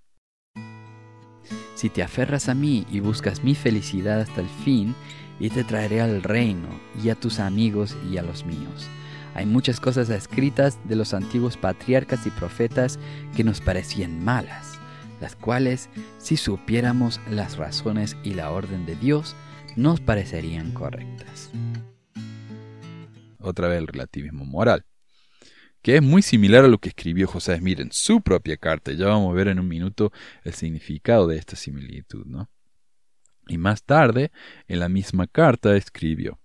Si 1.76 1.89
te 1.89 2.03
aferras 2.03 2.49
a 2.49 2.53
mí 2.53 2.86
y 2.91 2.99
buscas 2.99 3.43
mi 3.43 3.55
felicidad 3.55 4.21
hasta 4.21 4.41
el 4.41 4.49
fin, 4.49 4.95
y 5.39 5.49
te 5.49 5.63
traeré 5.63 6.01
al 6.01 6.24
reino, 6.24 6.67
y 7.03 7.09
a 7.09 7.15
tus 7.15 7.39
amigos 7.39 7.97
y 8.09 8.17
a 8.17 8.24
los 8.24 8.45
míos. 8.45 8.88
Hay 9.36 9.45
muchas 9.45 9.80
cosas 9.80 10.09
escritas 10.09 10.80
de 10.86 10.95
los 10.95 11.13
antiguos 11.13 11.57
patriarcas 11.57 12.26
y 12.28 12.30
profetas 12.30 12.99
que 13.36 13.43
nos 13.43 13.59
parecían 13.59 14.24
malas, 14.24 14.80
las 15.19 15.36
cuales, 15.36 15.89
si 16.19 16.38
supiéramos 16.38 17.19
las 17.30 17.57
razones 17.57 18.15
y 18.24 18.36
la 18.36 18.51
orden 18.51 18.86
de 18.86 18.95
Dios, 18.95 19.36
nos 19.76 19.99
parecerían 19.99 20.71
correctas 20.71 21.49
otra 23.43 23.67
vez 23.67 23.80
el 23.80 23.88
relativismo 23.88 24.45
moral, 24.45 24.86
que 25.84 25.97
es 25.97 26.01
muy 26.01 26.21
similar 26.21 26.63
a 26.63 26.69
lo 26.69 26.79
que 26.79 26.89
escribió 26.89 27.27
José 27.27 27.57
Smith 27.57 27.79
en 27.81 27.91
su 27.91 28.21
propia 28.21 28.57
carta. 28.57 28.93
Ya 28.93 29.07
vamos 29.07 29.31
a 29.31 29.36
ver 29.36 29.49
en 29.49 29.59
un 29.59 29.67
minuto 29.67 30.11
el 30.43 30.53
significado 30.53 31.27
de 31.27 31.38
esta 31.38 31.57
similitud, 31.57 32.25
¿no? 32.25 32.49
Y 33.47 33.57
más 33.57 33.84
tarde, 33.84 34.31
en 34.69 34.79
la 34.79 34.88
misma 34.88 35.27
carta, 35.27 35.75
escribió. 35.75 36.39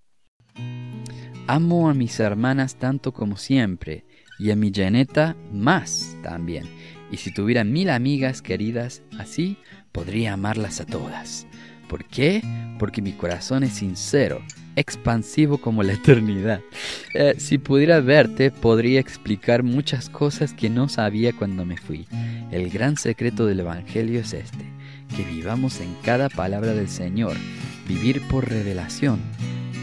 Amo 1.46 1.88
a 1.88 1.94
mis 1.94 2.18
hermanas 2.18 2.80
tanto 2.80 3.12
como 3.12 3.36
siempre, 3.36 4.04
y 4.40 4.50
a 4.50 4.56
mi 4.56 4.72
Janeta 4.74 5.36
más 5.52 6.16
también. 6.22 6.64
Y 7.12 7.18
si 7.18 7.32
tuviera 7.32 7.62
mil 7.62 7.90
amigas 7.90 8.42
queridas 8.42 9.02
así, 9.18 9.56
podría 9.92 10.32
amarlas 10.32 10.80
a 10.80 10.86
todas. 10.86 11.46
¿Por 11.88 12.04
qué? 12.06 12.42
Porque 12.80 13.00
mi 13.00 13.12
corazón 13.12 13.62
es 13.62 13.74
sincero, 13.74 14.42
expansivo 14.78 15.58
como 15.58 15.82
la 15.82 15.92
eternidad. 15.94 16.60
Eh, 17.14 17.34
si 17.38 17.58
pudiera 17.58 18.00
verte, 18.00 18.50
podría 18.50 19.00
explicar 19.00 19.62
muchas 19.62 20.08
cosas 20.08 20.52
que 20.52 20.70
no 20.70 20.88
sabía 20.88 21.32
cuando 21.32 21.64
me 21.64 21.76
fui. 21.76 22.06
El 22.50 22.70
gran 22.70 22.96
secreto 22.96 23.46
del 23.46 23.60
Evangelio 23.60 24.20
es 24.20 24.32
este, 24.32 24.64
que 25.16 25.24
vivamos 25.24 25.80
en 25.80 25.94
cada 26.02 26.28
palabra 26.28 26.74
del 26.74 26.88
Señor, 26.88 27.36
vivir 27.86 28.22
por 28.28 28.48
revelación, 28.48 29.20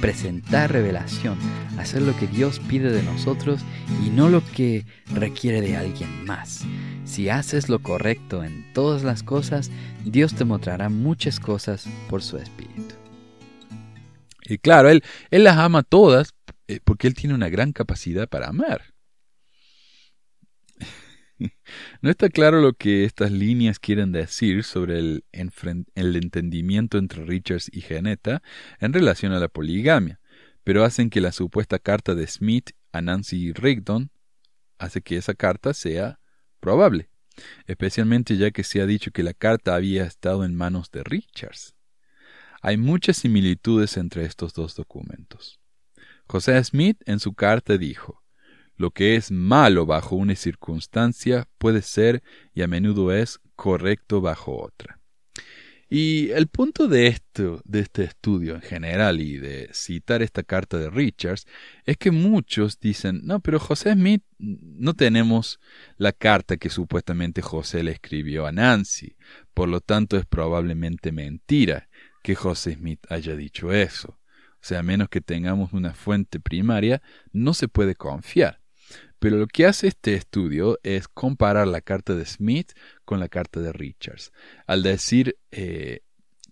presentar 0.02 0.72
revelación, 0.72 1.38
hacer 1.78 2.02
lo 2.02 2.16
que 2.18 2.28
Dios 2.28 2.60
pide 2.68 2.92
de 2.92 3.04
nosotros 3.04 3.62
y 4.06 4.10
no 4.10 4.30
lo 4.30 4.44
que 4.46 4.86
requiere 5.14 5.62
de 5.62 5.76
alguien 5.76 6.26
más. 6.26 6.64
Si 7.06 7.30
haces 7.30 7.70
lo 7.70 7.80
correcto 7.80 8.44
en 8.44 8.72
todas 8.74 9.04
las 9.04 9.24
cosas, 9.24 9.72
Dios 10.04 10.36
te 10.36 10.46
mostrará 10.46 10.90
muchas 10.90 11.40
cosas 11.40 11.88
por 12.10 12.22
su 12.22 12.38
Espíritu. 12.38 12.85
Y 14.46 14.58
claro, 14.58 14.90
Él, 14.90 15.04
él 15.32 15.44
las 15.44 15.58
ama 15.58 15.84
todas 15.84 16.34
eh, 16.68 16.80
porque 16.84 17.08
Él 17.08 17.14
tiene 17.14 17.36
una 17.36 17.50
gran 17.50 17.74
capacidad 17.74 18.28
para 18.28 18.48
amar. 18.48 18.94
No 22.02 22.10
está 22.10 22.30
claro 22.30 22.62
lo 22.62 22.74
que 22.74 23.04
estas 23.04 23.30
líneas 23.30 23.78
quieren 23.78 24.14
decir 24.14 24.64
sobre 24.64 25.00
el, 25.00 25.26
el, 25.34 26.16
entendimiento 26.16 26.98
entre 26.98 27.26
Richards 27.26 27.70
y 27.74 27.82
Geneta 27.82 28.42
en 28.80 28.94
relación 28.94 29.34
a 29.34 29.40
la 29.40 29.50
poligamia, 29.50 30.22
pero 30.64 30.86
hacen 30.86 31.10
que 31.10 31.20
la 31.20 31.34
supuesta 31.34 31.78
carta 31.78 32.16
de 32.16 32.26
Smith 32.28 32.72
a 32.94 33.02
Nancy 33.02 33.52
Rigdon 33.52 34.12
hace 34.78 35.02
que 35.02 35.18
esa 35.18 35.34
carta 35.34 35.74
sea 35.74 36.20
probable, 36.62 37.10
especialmente 37.68 38.38
ya 38.38 38.52
que 38.52 38.64
se 38.64 38.82
ha 38.82 38.86
dicho 38.86 39.12
que 39.12 39.24
la 39.24 39.34
carta 39.34 39.76
había 39.76 40.06
estado 40.06 40.46
en 40.46 40.56
manos 40.56 40.90
de 40.92 41.04
Richards. 41.04 41.75
Hay 42.68 42.78
muchas 42.78 43.18
similitudes 43.18 43.96
entre 43.96 44.26
estos 44.26 44.56
dos 44.56 44.74
documentos. 44.74 45.60
José 46.26 46.64
Smith 46.64 46.98
en 47.06 47.20
su 47.20 47.36
carta 47.36 47.78
dijo, 47.78 48.24
lo 48.76 48.90
que 48.90 49.16
es 49.16 49.30
malo 49.30 49.86
bajo 49.86 50.16
una 50.16 50.36
circunstancia 50.36 51.48
puede 51.60 51.84
ser 51.84 52.24
y 52.56 52.64
a 52.64 52.68
menudo 52.68 53.14
es 53.14 53.40
correcto 53.56 54.20
bajo 54.20 54.60
otra. 54.60 55.00
Y 55.92 56.32
el 56.32 56.48
punto 56.48 56.88
de 56.88 57.06
esto, 57.06 57.62
de 57.66 57.82
este 57.82 58.04
estudio 58.04 58.56
en 58.56 58.62
general 58.62 59.22
y 59.22 59.38
de 59.38 59.70
citar 59.72 60.24
esta 60.24 60.42
carta 60.42 60.80
de 60.80 60.90
Richards, 60.90 61.46
es 61.86 61.98
que 61.98 62.10
muchos 62.10 62.80
dicen, 62.80 63.22
no, 63.26 63.42
pero 63.42 63.60
José 63.60 63.94
Smith, 63.94 64.24
no 64.40 64.96
tenemos 64.96 65.60
la 65.98 66.14
carta 66.14 66.58
que 66.58 66.72
supuestamente 66.72 67.44
José 67.44 67.84
le 67.84 67.92
escribió 67.92 68.48
a 68.48 68.52
Nancy, 68.52 69.16
por 69.54 69.70
lo 69.70 69.82
tanto 69.82 70.18
es 70.18 70.26
probablemente 70.26 71.12
mentira 71.12 71.88
que 72.26 72.34
José 72.34 72.74
Smith 72.74 73.06
haya 73.10 73.36
dicho 73.36 73.72
eso. 73.72 74.10
O 74.10 74.68
sea, 74.68 74.80
a 74.80 74.84
menos 74.84 75.10
que 75.10 75.22
tengamos 75.22 75.74
una 75.74 75.94
fuente 75.94 76.40
primaria, 76.40 77.04
no 77.32 77.54
se 77.54 77.68
puede 77.68 77.94
confiar. 77.94 78.62
Pero 79.20 79.38
lo 79.38 79.46
que 79.46 79.68
hace 79.68 79.90
este 79.90 80.16
estudio 80.16 80.80
es 80.82 81.08
comparar 81.08 81.68
la 81.68 81.82
carta 81.82 82.16
de 82.16 82.26
Smith 82.26 82.72
con 83.06 83.20
la 83.20 83.30
carta 83.30 83.60
de 83.60 83.72
Richards. 83.72 84.32
Al 84.66 84.82
decir 84.82 85.38
eh, 85.52 86.00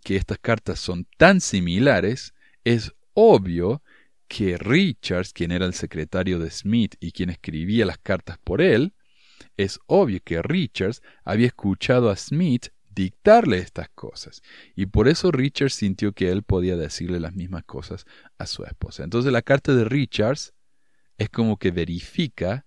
que 0.03 0.15
estas 0.15 0.38
cartas 0.38 0.78
son 0.78 1.07
tan 1.17 1.41
similares, 1.41 2.36
es 2.63 2.93
obvio 3.15 3.82
que 4.28 4.59
Richards, 4.59 5.34
quien 5.34 5.51
era 5.51 5.65
el 5.65 5.74
secretario 5.74 6.38
de 6.38 6.51
Smith 6.51 6.97
y 6.99 7.13
quien 7.13 7.32
escribía 7.32 7.88
las 7.88 7.97
cartas 7.97 8.38
por 8.43 8.61
él, 8.61 8.93
es 9.57 9.80
obvio 9.88 10.19
que 10.24 10.43
Richards 10.43 11.01
había 11.26 11.47
escuchado 11.47 12.11
a 12.11 12.15
Smith 12.15 12.67
dictarle 12.93 13.57
estas 13.57 13.89
cosas. 13.89 14.41
Y 14.75 14.87
por 14.87 15.07
eso 15.07 15.31
Richards 15.31 15.73
sintió 15.73 16.13
que 16.13 16.31
él 16.31 16.43
podía 16.43 16.77
decirle 16.77 17.19
las 17.19 17.33
mismas 17.33 17.63
cosas 17.63 18.05
a 18.37 18.45
su 18.45 18.63
esposa. 18.63 19.03
Entonces 19.03 19.31
la 19.31 19.41
carta 19.41 19.73
de 19.73 19.85
Richards 19.85 20.53
es 21.17 21.29
como 21.29 21.57
que 21.57 21.71
verifica 21.71 22.65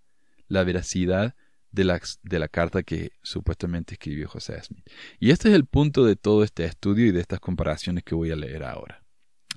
la 0.48 0.64
veracidad 0.64 1.34
de 1.70 1.84
la, 1.84 2.00
de 2.22 2.38
la 2.38 2.48
carta 2.48 2.82
que 2.82 3.12
supuestamente 3.22 3.94
escribió 3.94 4.28
José 4.28 4.62
Smith. 4.62 4.88
Y 5.18 5.30
este 5.30 5.48
es 5.48 5.54
el 5.54 5.66
punto 5.66 6.04
de 6.04 6.16
todo 6.16 6.42
este 6.42 6.64
estudio 6.64 7.06
y 7.06 7.12
de 7.12 7.20
estas 7.20 7.40
comparaciones 7.40 8.04
que 8.04 8.14
voy 8.14 8.30
a 8.30 8.36
leer 8.36 8.64
ahora. 8.64 9.04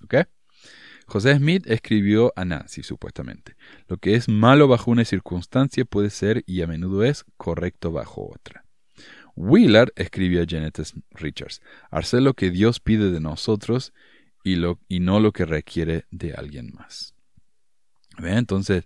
¿Ok? 0.04 0.16
José 1.06 1.36
Smith 1.36 1.66
escribió 1.66 2.34
a 2.36 2.46
Nancy, 2.46 2.84
supuestamente. 2.84 3.56
Lo 3.88 3.98
que 3.98 4.14
es 4.14 4.30
malo 4.30 4.68
bajo 4.68 4.92
una 4.92 5.06
circunstancia 5.06 5.84
puede 5.86 6.12
ser 6.12 6.44
y 6.46 6.62
a 6.62 6.68
menudo 6.68 7.04
es 7.04 7.26
correcto 7.36 7.92
bajo 7.92 8.30
otra. 8.30 8.69
Wheeler 9.36 9.94
escribió 9.96 10.42
a 10.42 10.46
Janet 10.48 10.80
Richards, 11.12 11.62
hacer 11.92 12.22
lo 12.22 12.34
que 12.34 12.52
Dios 12.52 12.80
pide 12.80 13.12
de 13.12 13.20
nosotros 13.20 13.94
y, 14.44 14.56
no 15.00 15.20
lo 15.20 15.32
que 15.32 15.46
requiere 15.46 16.06
de 16.12 16.34
alguien 16.34 16.72
más. 16.74 17.16
Entonces, 18.18 18.86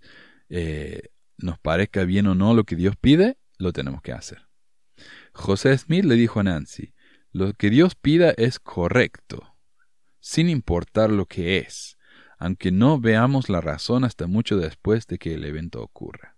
eh, 0.49 1.09
nos 1.37 1.59
parezca 1.59 2.03
bien 2.03 2.27
o 2.27 2.35
no 2.35 2.53
lo 2.53 2.63
que 2.63 2.75
Dios 2.75 2.95
pide, 2.95 3.37
lo 3.57 3.73
tenemos 3.73 4.01
que 4.01 4.11
hacer. 4.11 4.47
José 5.33 5.77
Smith 5.77 6.05
le 6.05 6.15
dijo 6.15 6.39
a 6.39 6.43
Nancy, 6.43 6.93
lo 7.31 7.53
que 7.53 7.69
Dios 7.69 7.95
pida 7.95 8.31
es 8.37 8.59
correcto, 8.59 9.55
sin 10.19 10.49
importar 10.49 11.09
lo 11.09 11.25
que 11.25 11.57
es, 11.57 11.97
aunque 12.37 12.71
no 12.71 12.99
veamos 12.99 13.49
la 13.49 13.61
razón 13.61 14.03
hasta 14.03 14.27
mucho 14.27 14.57
después 14.57 15.07
de 15.07 15.17
que 15.17 15.33
el 15.33 15.45
evento 15.45 15.81
ocurra. 15.81 16.32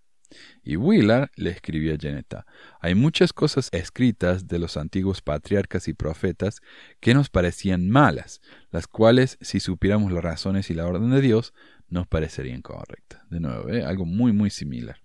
Y 0.62 0.76
Willard 0.76 1.30
le 1.36 1.50
escribió 1.50 1.94
a 1.94 1.98
Janeta, 2.00 2.46
hay 2.80 2.94
muchas 2.94 3.32
cosas 3.32 3.68
escritas 3.72 4.46
de 4.48 4.58
los 4.58 4.76
antiguos 4.76 5.22
patriarcas 5.22 5.88
y 5.88 5.94
profetas 5.94 6.60
que 7.00 7.14
nos 7.14 7.28
parecían 7.28 7.88
malas, 7.88 8.40
las 8.70 8.86
cuales, 8.86 9.38
si 9.40 9.60
supiéramos 9.60 10.12
las 10.12 10.24
razones 10.24 10.70
y 10.70 10.74
la 10.74 10.86
orden 10.86 11.10
de 11.10 11.20
Dios, 11.20 11.54
nos 11.88 12.06
parecería 12.06 12.54
incorrecta. 12.54 13.24
De 13.30 13.40
nuevo, 13.40 13.68
¿eh? 13.68 13.84
algo 13.84 14.04
muy, 14.04 14.32
muy 14.32 14.50
similar. 14.50 14.96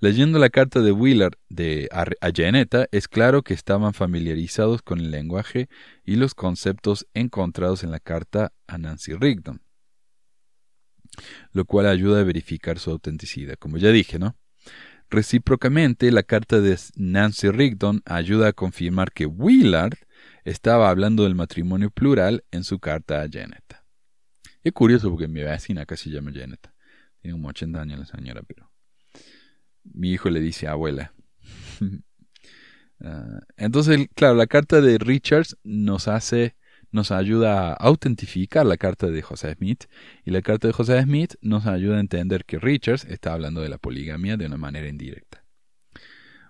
Leyendo 0.00 0.38
la 0.38 0.50
carta 0.50 0.80
de 0.80 0.92
Willard 0.92 1.34
de, 1.48 1.88
a, 1.90 2.04
es 2.92 3.08
claro 3.08 3.42
que 3.42 3.54
estaban 3.54 3.94
familiarizados 3.94 4.82
con 4.82 5.00
el 5.00 5.10
lenguaje 5.10 5.68
y 6.04 6.16
los 6.16 6.34
conceptos 6.34 7.06
encontrados 7.14 7.82
en 7.82 7.90
la 7.90 8.00
carta 8.00 8.52
a 8.66 8.78
Nancy 8.78 9.14
Rigdon, 9.14 9.62
lo 11.52 11.64
cual 11.64 11.86
ayuda 11.86 12.20
a 12.20 12.24
verificar 12.24 12.78
su 12.78 12.90
autenticidad, 12.90 13.56
como 13.58 13.78
ya 13.78 13.90
dije, 13.90 14.18
¿no? 14.18 14.36
Recíprocamente, 15.08 16.10
la 16.10 16.22
carta 16.24 16.60
de 16.60 16.78
Nancy 16.96 17.50
Rigdon 17.50 18.02
ayuda 18.04 18.48
a 18.48 18.52
confirmar 18.52 19.12
que 19.12 19.26
Willard 19.26 19.98
estaba 20.44 20.90
hablando 20.90 21.24
del 21.24 21.34
matrimonio 21.34 21.90
plural 21.90 22.44
en 22.50 22.64
su 22.64 22.78
carta 22.78 23.22
a 23.22 23.28
Janet. 23.30 23.76
Es 24.62 24.72
curioso 24.72 25.10
porque 25.10 25.28
mi 25.28 25.42
vecina 25.42 25.86
casi 25.86 26.10
llama 26.10 26.32
Janet. 26.34 26.70
Tiene 27.20 27.36
como 27.36 27.48
80 27.48 27.80
años 27.80 28.00
la 28.00 28.06
señora, 28.06 28.42
pero 28.42 28.70
mi 29.84 30.10
hijo 30.10 30.28
le 30.30 30.40
dice 30.40 30.68
abuela. 30.68 31.12
Ah, 32.98 33.40
entonces, 33.58 34.08
claro, 34.14 34.36
la 34.36 34.46
carta 34.46 34.80
de 34.80 34.96
Richards 34.96 35.58
nos 35.62 36.08
hace, 36.08 36.55
nos 36.90 37.10
ayuda 37.10 37.70
a 37.70 37.72
autentificar 37.74 38.64
la 38.66 38.76
carta 38.76 39.08
de 39.08 39.22
José 39.22 39.54
Smith 39.54 39.84
y 40.24 40.30
la 40.30 40.42
carta 40.42 40.68
de 40.68 40.72
José 40.72 41.00
Smith 41.02 41.34
nos 41.40 41.66
ayuda 41.66 41.96
a 41.96 42.00
entender 42.00 42.44
que 42.44 42.58
Richards 42.58 43.04
está 43.04 43.32
hablando 43.32 43.60
de 43.60 43.68
la 43.68 43.78
poligamia 43.78 44.36
de 44.36 44.46
una 44.46 44.56
manera 44.56 44.88
indirecta. 44.88 45.44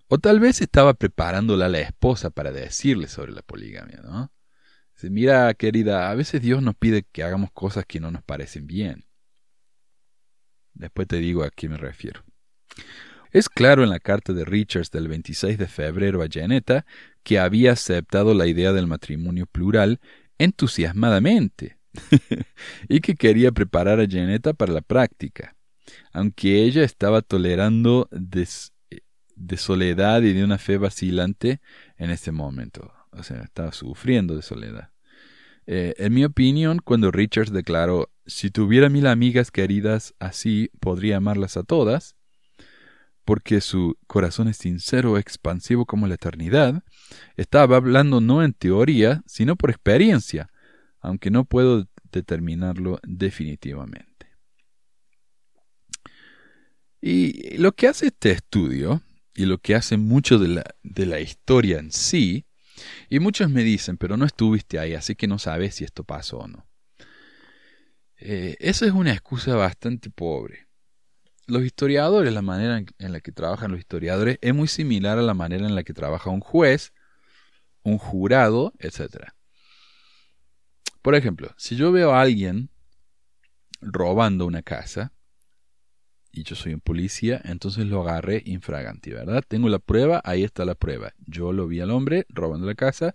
O 0.09 0.19
tal 0.19 0.39
vez 0.39 0.61
estaba 0.61 0.95
preparándola 0.95 1.67
a 1.67 1.69
la 1.69 1.81
esposa 1.81 2.31
para 2.31 2.53
decirle 2.53 3.09
sobre 3.09 3.33
la 3.33 3.43
poligamia, 3.43 4.01
¿no? 4.03 4.31
mira, 5.03 5.53
querida, 5.55 6.11
a 6.11 6.15
veces 6.15 6.41
Dios 6.41 6.63
nos 6.63 6.75
pide 6.75 7.03
que 7.03 7.23
hagamos 7.23 7.51
cosas 7.53 7.85
que 7.87 8.01
no 8.01 8.11
nos 8.11 8.23
parecen 8.23 8.67
bien. 8.67 9.05
Después 10.75 11.09
te 11.09 11.17
digo 11.17 11.43
a 11.43 11.51
qué 11.51 11.69
me 11.69 11.77
refiero. 11.77 12.23
Es 13.33 13.49
claro 13.49 13.83
en 13.83 13.91
la 13.91 14.01
carta 14.01 14.33
de 14.33 14.45
Richards 14.45 14.91
del 14.91 15.09
26 15.09 15.59
de 15.59 15.67
febrero 15.67 16.23
a 16.23 16.29
Janeta 16.31 16.87
que 17.23 17.39
había 17.39 17.73
aceptado 17.73 18.35
la 18.35 18.47
idea 18.47 18.73
del 18.73 18.87
matrimonio 18.87 19.47
plural 19.47 20.01
entusiasmadamente 20.39 21.79
y 22.89 23.01
que 23.01 23.15
quería 23.15 23.53
preparar 23.53 24.01
a 24.01 24.07
Janeta 24.09 24.53
para 24.53 24.73
la 24.73 24.83
práctica, 24.83 25.57
aunque 26.13 26.63
ella 26.65 26.85
estaba 26.85 27.23
tolerando 27.23 28.09
de, 28.11 28.47
soledad 29.57 30.23
y 30.23 30.33
de 30.33 30.45
una 30.45 30.59
fe 30.59 30.79
vacilante 30.79 31.61
en 31.97 32.11
este 32.11 32.33
momento 32.33 32.93
o 33.17 33.23
sea, 33.23 33.43
estaba 33.43 33.73
sufriendo 33.73 34.37
de 34.37 34.43
soledad. 34.43 34.91
Eh, 35.67 35.95
en 35.99 36.15
mi 36.15 36.25
opinión, 36.25 36.79
cuando 36.79 37.11
Richards 37.11 37.53
declaró, 37.53 38.11
si 38.27 38.51
tuviera 38.51 38.89
mil 38.89 39.07
amigas 39.07 39.51
queridas 39.51 40.15
así, 40.19 40.71
podría 40.81 41.17
amarlas 41.17 41.57
a 41.57 41.65
todas, 41.65 42.17
porque 43.25 43.61
su 43.61 43.97
corazón 44.07 44.49
es 44.49 44.59
sincero, 44.59 45.19
expansivo 45.19 45.87
como 45.87 46.07
la 46.07 46.15
eternidad, 46.15 46.85
estaba 47.37 47.77
hablando 47.77 48.21
no 48.21 48.43
en 48.43 48.53
teoría, 48.53 49.23
sino 49.27 49.57
por 49.57 49.71
experiencia, 49.71 50.51
aunque 51.01 51.31
no 51.31 51.45
puedo 51.45 51.89
determinarlo 52.11 53.01
definitivamente. 53.07 54.27
Y 57.01 57.57
lo 57.59 57.73
que 57.73 57.89
hace 57.89 58.07
este 58.07 58.33
estudio, 58.33 59.03
y 59.35 59.45
lo 59.45 59.59
que 59.59 59.75
hace 59.75 59.97
mucho 59.97 60.39
de 60.39 60.49
la, 60.49 60.65
de 60.83 61.07
la 61.07 61.21
historia 61.21 61.79
en 61.79 61.93
sí, 61.93 62.47
y 63.09 63.21
muchos 63.21 63.51
me 63.51 63.63
dicen, 63.63 63.97
pero 63.97 64.17
no 64.17 64.25
estuviste 64.25 64.79
ahí, 64.79 64.95
así 64.95 65.15
que 65.15 65.27
no 65.27 65.39
sabes 65.39 65.77
si 65.77 65.85
esto 65.85 66.05
pasó 66.05 66.39
o 66.39 66.49
no. 66.49 66.67
Eh, 68.19 68.57
esa 68.61 68.87
es 68.87 68.93
una 68.93 69.13
excusa 69.13 69.55
bastante 69.55 70.11
pobre. 70.11 70.67
Los 71.47 71.63
historiadores, 71.65 72.33
la 72.33 72.43
manera 72.43 72.83
en 72.99 73.13
la 73.13 73.21
que 73.21 73.31
trabajan 73.31 73.71
los 73.71 73.79
historiadores, 73.79 74.39
es 74.41 74.55
muy 74.55 74.69
similar 74.69 75.19
a 75.19 75.23
la 75.23 75.35
manera 75.35 75.67
en 75.67 75.75
la 75.75 75.85
que 75.85 75.95
trabaja 75.95 76.31
un 76.31 76.41
juez, 76.41 76.93
un 77.87 77.99
jurado, 77.99 78.73
etc. 78.81 79.29
Por 81.03 81.15
ejemplo, 81.15 81.55
si 81.57 81.77
yo 81.77 81.93
veo 81.93 82.13
a 82.13 82.21
alguien 82.21 82.69
robando 83.81 84.45
una 84.45 84.63
casa, 84.63 85.13
y 86.33 86.43
yo 86.43 86.57
soy 86.57 86.75
un 86.75 86.81
policía, 86.81 87.41
entonces 87.45 87.87
lo 87.87 88.03
agarré 88.03 88.43
infraganti, 88.45 89.11
¿verdad? 89.11 89.43
Tengo 89.47 89.69
la 89.69 89.79
prueba, 89.79 90.21
ahí 90.25 90.43
está 90.43 90.65
la 90.65 90.75
prueba. 90.75 91.15
Yo 91.27 91.53
lo 91.53 91.69
vi 91.69 91.81
al 91.81 91.93
hombre 91.93 92.27
robando 92.29 92.67
la 92.67 92.75
casa, 92.75 93.15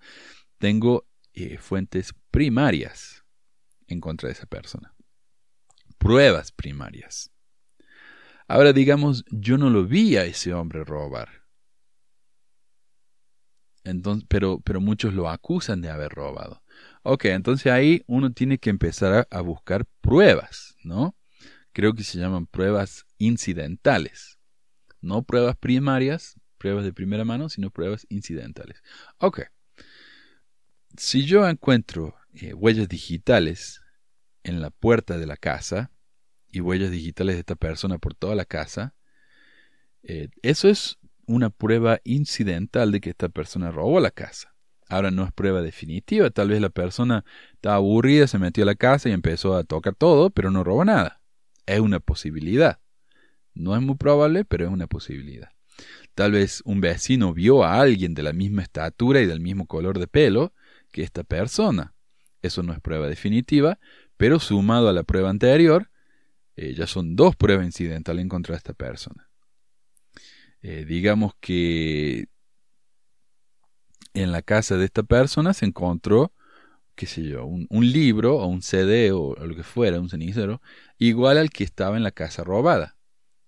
tengo 0.57 1.05
eh, 1.33 1.57
fuentes 1.57 2.13
primarias 2.31 3.25
en 3.87 3.99
contra 3.99 4.27
de 4.27 4.33
esa 4.33 4.45
persona. 4.45 4.95
Pruebas 5.97 6.53
primarias. 6.53 7.29
Ahora 8.47 8.71
digamos, 8.71 9.25
yo 9.29 9.57
no 9.57 9.69
lo 9.69 9.85
vi 9.85 10.15
a 10.15 10.23
ese 10.23 10.53
hombre 10.53 10.85
robar. 10.85 11.40
Entonces, 13.83 14.25
pero, 14.29 14.59
pero 14.63 14.79
muchos 14.81 15.13
lo 15.13 15.29
acusan 15.29 15.81
de 15.81 15.89
haber 15.89 16.11
robado. 16.11 16.61
Ok, 17.03 17.25
entonces 17.25 17.71
ahí 17.71 18.03
uno 18.07 18.31
tiene 18.31 18.57
que 18.57 18.69
empezar 18.69 19.27
a, 19.29 19.41
buscar 19.41 19.85
pruebas, 20.01 20.75
¿no? 20.83 21.15
Creo 21.73 21.93
que 21.93 22.03
se 22.03 22.19
llaman 22.19 22.45
pruebas 22.45 23.05
incidentales. 23.17 24.37
No 24.99 25.23
pruebas 25.23 25.57
primarias, 25.57 26.35
pruebas 26.57 26.83
de 26.83 26.93
primera 26.93 27.25
mano, 27.25 27.49
sino 27.49 27.71
pruebas 27.71 28.05
incidentales. 28.09 28.83
Ok. 29.17 29.41
Si 30.97 31.25
yo 31.25 31.47
encuentro 31.47 32.15
eh, 32.35 32.53
huellas 32.53 32.87
digitales 32.87 33.81
en 34.43 34.61
la 34.61 34.69
puerta 34.69 35.17
de 35.17 35.25
la 35.25 35.37
casa 35.37 35.91
y 36.51 36.59
huellas 36.59 36.91
digitales 36.91 37.35
de 37.35 37.39
esta 37.39 37.55
persona 37.55 37.97
por 37.97 38.13
toda 38.13 38.35
la 38.35 38.45
casa, 38.45 38.93
eh, 40.03 40.29
eso 40.41 40.67
es 40.67 40.99
una 41.25 41.49
prueba 41.49 41.99
incidental 42.03 42.91
de 42.91 43.01
que 43.01 43.11
esta 43.11 43.29
persona 43.29 43.71
robó 43.71 43.99
la 43.99 44.11
casa. 44.11 44.53
Ahora 44.89 45.09
no 45.09 45.23
es 45.23 45.31
prueba 45.31 45.61
definitiva, 45.61 46.29
tal 46.31 46.49
vez 46.49 46.59
la 46.59 46.69
persona 46.69 47.23
estaba 47.53 47.75
aburrida, 47.75 48.27
se 48.27 48.39
metió 48.39 48.63
a 48.63 48.65
la 48.65 48.75
casa 48.75 49.07
y 49.07 49.13
empezó 49.13 49.55
a 49.55 49.63
tocar 49.63 49.95
todo, 49.95 50.31
pero 50.31 50.51
no 50.51 50.63
robó 50.63 50.83
nada. 50.83 51.21
Es 51.65 51.79
una 51.79 51.99
posibilidad. 52.01 52.79
No 53.53 53.75
es 53.75 53.81
muy 53.81 53.95
probable, 53.95 54.43
pero 54.43 54.65
es 54.65 54.71
una 54.71 54.87
posibilidad. 54.87 55.49
Tal 56.13 56.33
vez 56.33 56.61
un 56.65 56.81
vecino 56.81 57.33
vio 57.33 57.63
a 57.63 57.79
alguien 57.79 58.13
de 58.13 58.23
la 58.23 58.33
misma 58.33 58.63
estatura 58.63 59.21
y 59.21 59.25
del 59.25 59.39
mismo 59.39 59.65
color 59.65 59.97
de 59.97 60.07
pelo 60.07 60.53
que 60.91 61.03
esta 61.03 61.23
persona. 61.23 61.93
Eso 62.41 62.63
no 62.63 62.73
es 62.73 62.81
prueba 62.81 63.07
definitiva, 63.07 63.79
pero 64.17 64.39
sumado 64.39 64.89
a 64.89 64.93
la 64.93 65.03
prueba 65.03 65.29
anterior, 65.29 65.89
eh, 66.57 66.73
ya 66.73 66.85
son 66.85 67.15
dos 67.15 67.35
pruebas 67.35 67.65
incidentales 67.65 68.21
en 68.21 68.29
contra 68.29 68.53
de 68.53 68.57
esta 68.57 68.73
persona. 68.73 69.30
Eh, 70.61 70.85
digamos 70.85 71.33
que 71.39 72.27
en 74.13 74.31
la 74.31 74.41
casa 74.41 74.77
de 74.77 74.85
esta 74.85 75.03
persona 75.03 75.53
se 75.53 75.65
encontró, 75.65 76.33
qué 76.95 77.05
sé 77.05 77.23
yo, 77.23 77.45
un, 77.45 77.67
un 77.69 77.91
libro 77.91 78.37
o 78.37 78.47
un 78.47 78.61
CD 78.61 79.11
o, 79.11 79.35
lo 79.35 79.55
que 79.55 79.63
fuera, 79.63 79.99
un 79.99 80.09
cenicero, 80.09 80.61
igual 80.97 81.37
al 81.37 81.49
que 81.49 81.63
estaba 81.63 81.97
en 81.97 82.03
la 82.03 82.11
casa 82.11 82.43
robada. 82.43 82.97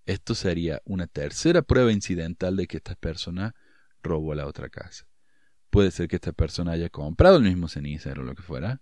Esto 0.05 0.35
sería 0.35 0.81
una 0.85 1.07
tercera 1.07 1.61
prueba 1.61 1.91
incidental 1.91 2.55
de 2.55 2.67
que 2.67 2.77
esta 2.77 2.95
persona 2.95 3.55
robó 4.01 4.35
la 4.35 4.47
otra 4.47 4.69
casa. 4.69 5.05
Puede 5.69 5.91
ser 5.91 6.07
que 6.07 6.17
esta 6.17 6.33
persona 6.33 6.73
haya 6.73 6.89
comprado 6.89 7.37
el 7.37 7.43
mismo 7.43 7.67
cenicero 7.67 8.21
o 8.21 8.25
lo 8.25 8.35
que 8.35 8.43
fuera. 8.43 8.81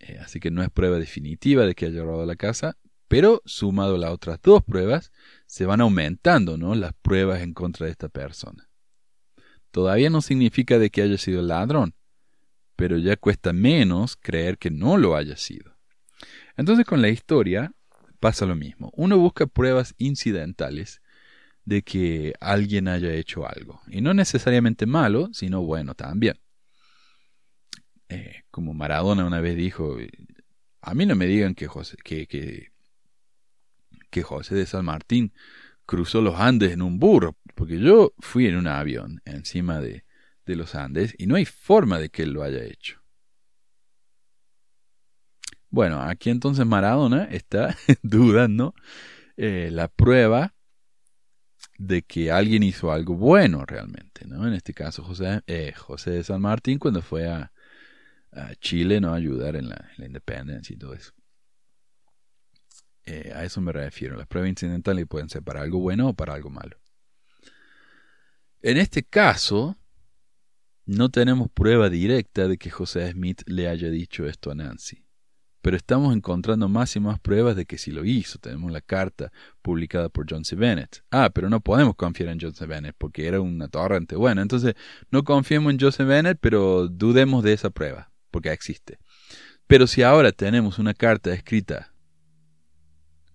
Eh, 0.00 0.18
así 0.18 0.40
que 0.40 0.50
no 0.50 0.62
es 0.62 0.70
prueba 0.70 0.98
definitiva 0.98 1.64
de 1.64 1.74
que 1.74 1.86
haya 1.86 2.02
robado 2.02 2.26
la 2.26 2.36
casa, 2.36 2.76
pero 3.08 3.42
sumado 3.44 3.96
a 3.96 3.98
las 3.98 4.10
otras 4.10 4.40
dos 4.42 4.62
pruebas, 4.62 5.12
se 5.46 5.66
van 5.66 5.80
aumentando 5.80 6.56
¿no? 6.56 6.74
las 6.74 6.92
pruebas 6.94 7.42
en 7.42 7.54
contra 7.54 7.86
de 7.86 7.92
esta 7.92 8.08
persona. 8.08 8.68
Todavía 9.70 10.10
no 10.10 10.20
significa 10.20 10.78
de 10.78 10.90
que 10.90 11.02
haya 11.02 11.18
sido 11.18 11.40
el 11.40 11.48
ladrón, 11.48 11.94
pero 12.76 12.98
ya 12.98 13.16
cuesta 13.16 13.52
menos 13.52 14.16
creer 14.16 14.58
que 14.58 14.70
no 14.70 14.96
lo 14.96 15.16
haya 15.16 15.36
sido. 15.36 15.76
Entonces 16.56 16.84
con 16.86 17.02
la 17.02 17.08
historia 17.08 17.72
pasa 18.20 18.46
lo 18.46 18.54
mismo. 18.54 18.90
Uno 18.94 19.18
busca 19.18 19.46
pruebas 19.46 19.94
incidentales 19.98 21.02
de 21.64 21.82
que 21.82 22.34
alguien 22.40 22.88
haya 22.88 23.12
hecho 23.12 23.46
algo. 23.46 23.80
Y 23.88 24.00
no 24.00 24.14
necesariamente 24.14 24.86
malo, 24.86 25.28
sino 25.32 25.62
bueno 25.62 25.94
también. 25.94 26.38
Eh, 28.08 28.42
como 28.50 28.74
Maradona 28.74 29.24
una 29.24 29.40
vez 29.40 29.56
dijo, 29.56 29.96
a 30.80 30.94
mí 30.94 31.06
no 31.06 31.16
me 31.16 31.26
digan 31.26 31.54
que 31.54 31.66
José, 31.66 31.96
que, 32.04 32.26
que, 32.26 32.73
que 34.14 34.22
José 34.22 34.54
de 34.54 34.64
San 34.64 34.84
Martín 34.84 35.32
cruzó 35.86 36.22
los 36.22 36.38
Andes 36.38 36.70
en 36.70 36.82
un 36.82 37.00
burro, 37.00 37.36
porque 37.56 37.80
yo 37.80 38.14
fui 38.20 38.46
en 38.46 38.54
un 38.56 38.68
avión 38.68 39.20
encima 39.24 39.80
de, 39.80 40.04
de 40.46 40.54
los 40.54 40.76
Andes 40.76 41.16
y 41.18 41.26
no 41.26 41.34
hay 41.34 41.44
forma 41.44 41.98
de 41.98 42.10
que 42.10 42.22
él 42.22 42.30
lo 42.30 42.44
haya 42.44 42.62
hecho. 42.62 43.02
Bueno, 45.68 46.00
aquí 46.00 46.30
entonces 46.30 46.64
Maradona 46.64 47.24
está 47.24 47.76
dudando 48.04 48.76
eh, 49.36 49.70
la 49.72 49.88
prueba 49.88 50.54
de 51.76 52.02
que 52.02 52.30
alguien 52.30 52.62
hizo 52.62 52.92
algo 52.92 53.16
bueno 53.16 53.66
realmente, 53.66 54.28
¿no? 54.28 54.46
En 54.46 54.54
este 54.54 54.74
caso 54.74 55.02
José, 55.02 55.42
eh, 55.48 55.72
José 55.76 56.12
de 56.12 56.22
San 56.22 56.40
Martín 56.40 56.78
cuando 56.78 57.02
fue 57.02 57.26
a, 57.26 57.50
a 58.30 58.54
Chile, 58.60 59.00
¿no? 59.00 59.12
A 59.12 59.16
ayudar 59.16 59.56
en 59.56 59.70
la, 59.70 59.90
en 59.96 60.02
la, 60.02 60.06
independencia 60.06 60.72
y 60.72 60.76
todo 60.76 60.94
eso. 60.94 61.12
Eh, 63.06 63.32
a 63.34 63.44
eso 63.44 63.60
me 63.60 63.72
refiero. 63.72 64.16
Las 64.16 64.26
pruebas 64.26 64.50
incidentales 64.50 65.06
pueden 65.06 65.28
ser 65.28 65.42
para 65.42 65.62
algo 65.62 65.78
bueno 65.78 66.08
o 66.08 66.14
para 66.14 66.34
algo 66.34 66.50
malo. 66.50 66.78
En 68.62 68.78
este 68.78 69.02
caso, 69.02 69.76
no 70.86 71.10
tenemos 71.10 71.50
prueba 71.50 71.90
directa 71.90 72.48
de 72.48 72.56
que 72.56 72.70
José 72.70 73.10
Smith 73.12 73.42
le 73.46 73.68
haya 73.68 73.90
dicho 73.90 74.26
esto 74.26 74.50
a 74.50 74.54
Nancy 74.54 75.04
pero 75.64 75.78
estamos 75.78 76.14
encontrando 76.14 76.68
más 76.68 76.94
y 76.94 77.00
más 77.00 77.18
pruebas 77.18 77.56
de 77.56 77.64
que 77.64 77.78
sí 77.78 77.90
lo 77.90 78.04
hizo. 78.04 78.38
Tenemos 78.38 78.70
la 78.70 78.82
carta 78.82 79.32
publicada 79.62 80.10
por 80.10 80.26
John 80.28 80.44
C. 80.44 80.56
Bennett. 80.56 81.02
Ah, 81.10 81.30
pero 81.34 81.48
no 81.48 81.60
podemos 81.60 81.96
confiar 81.96 82.28
en 82.28 82.38
John 82.38 82.54
C. 82.54 82.66
Bennett 82.66 82.94
porque 82.98 83.26
era 83.26 83.40
una 83.40 83.68
torrente. 83.68 84.14
Bueno, 84.14 84.42
entonces 84.42 84.74
no 85.10 85.24
confiemos 85.24 85.72
en 85.72 85.90
C. 85.90 86.04
Bennett, 86.04 86.36
pero 86.38 86.86
dudemos 86.88 87.42
de 87.42 87.54
esa 87.54 87.70
prueba, 87.70 88.12
porque 88.30 88.52
existe. 88.52 88.98
Pero 89.66 89.86
si 89.86 90.02
ahora 90.02 90.32
tenemos 90.32 90.78
una 90.78 90.92
carta 90.92 91.32
escrita 91.32 91.93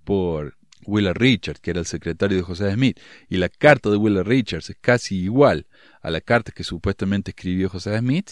por 0.10 0.58
Willa 0.88 1.14
Richards, 1.14 1.60
que 1.60 1.70
era 1.70 1.82
el 1.82 1.86
secretario 1.86 2.36
de 2.36 2.42
José 2.42 2.74
Smith, 2.74 3.00
y 3.28 3.38
la 3.38 3.48
carta 3.48 3.92
de 3.92 3.96
Willa 3.96 4.24
Richards 4.24 4.72
es 4.72 4.78
casi 4.82 5.18
igual 5.18 5.68
a 6.02 6.10
la 6.10 6.20
carta 6.20 6.52
que 6.52 6.64
supuestamente 6.64 7.30
escribió 7.30 7.70
José 7.70 7.96
Smith, 8.00 8.32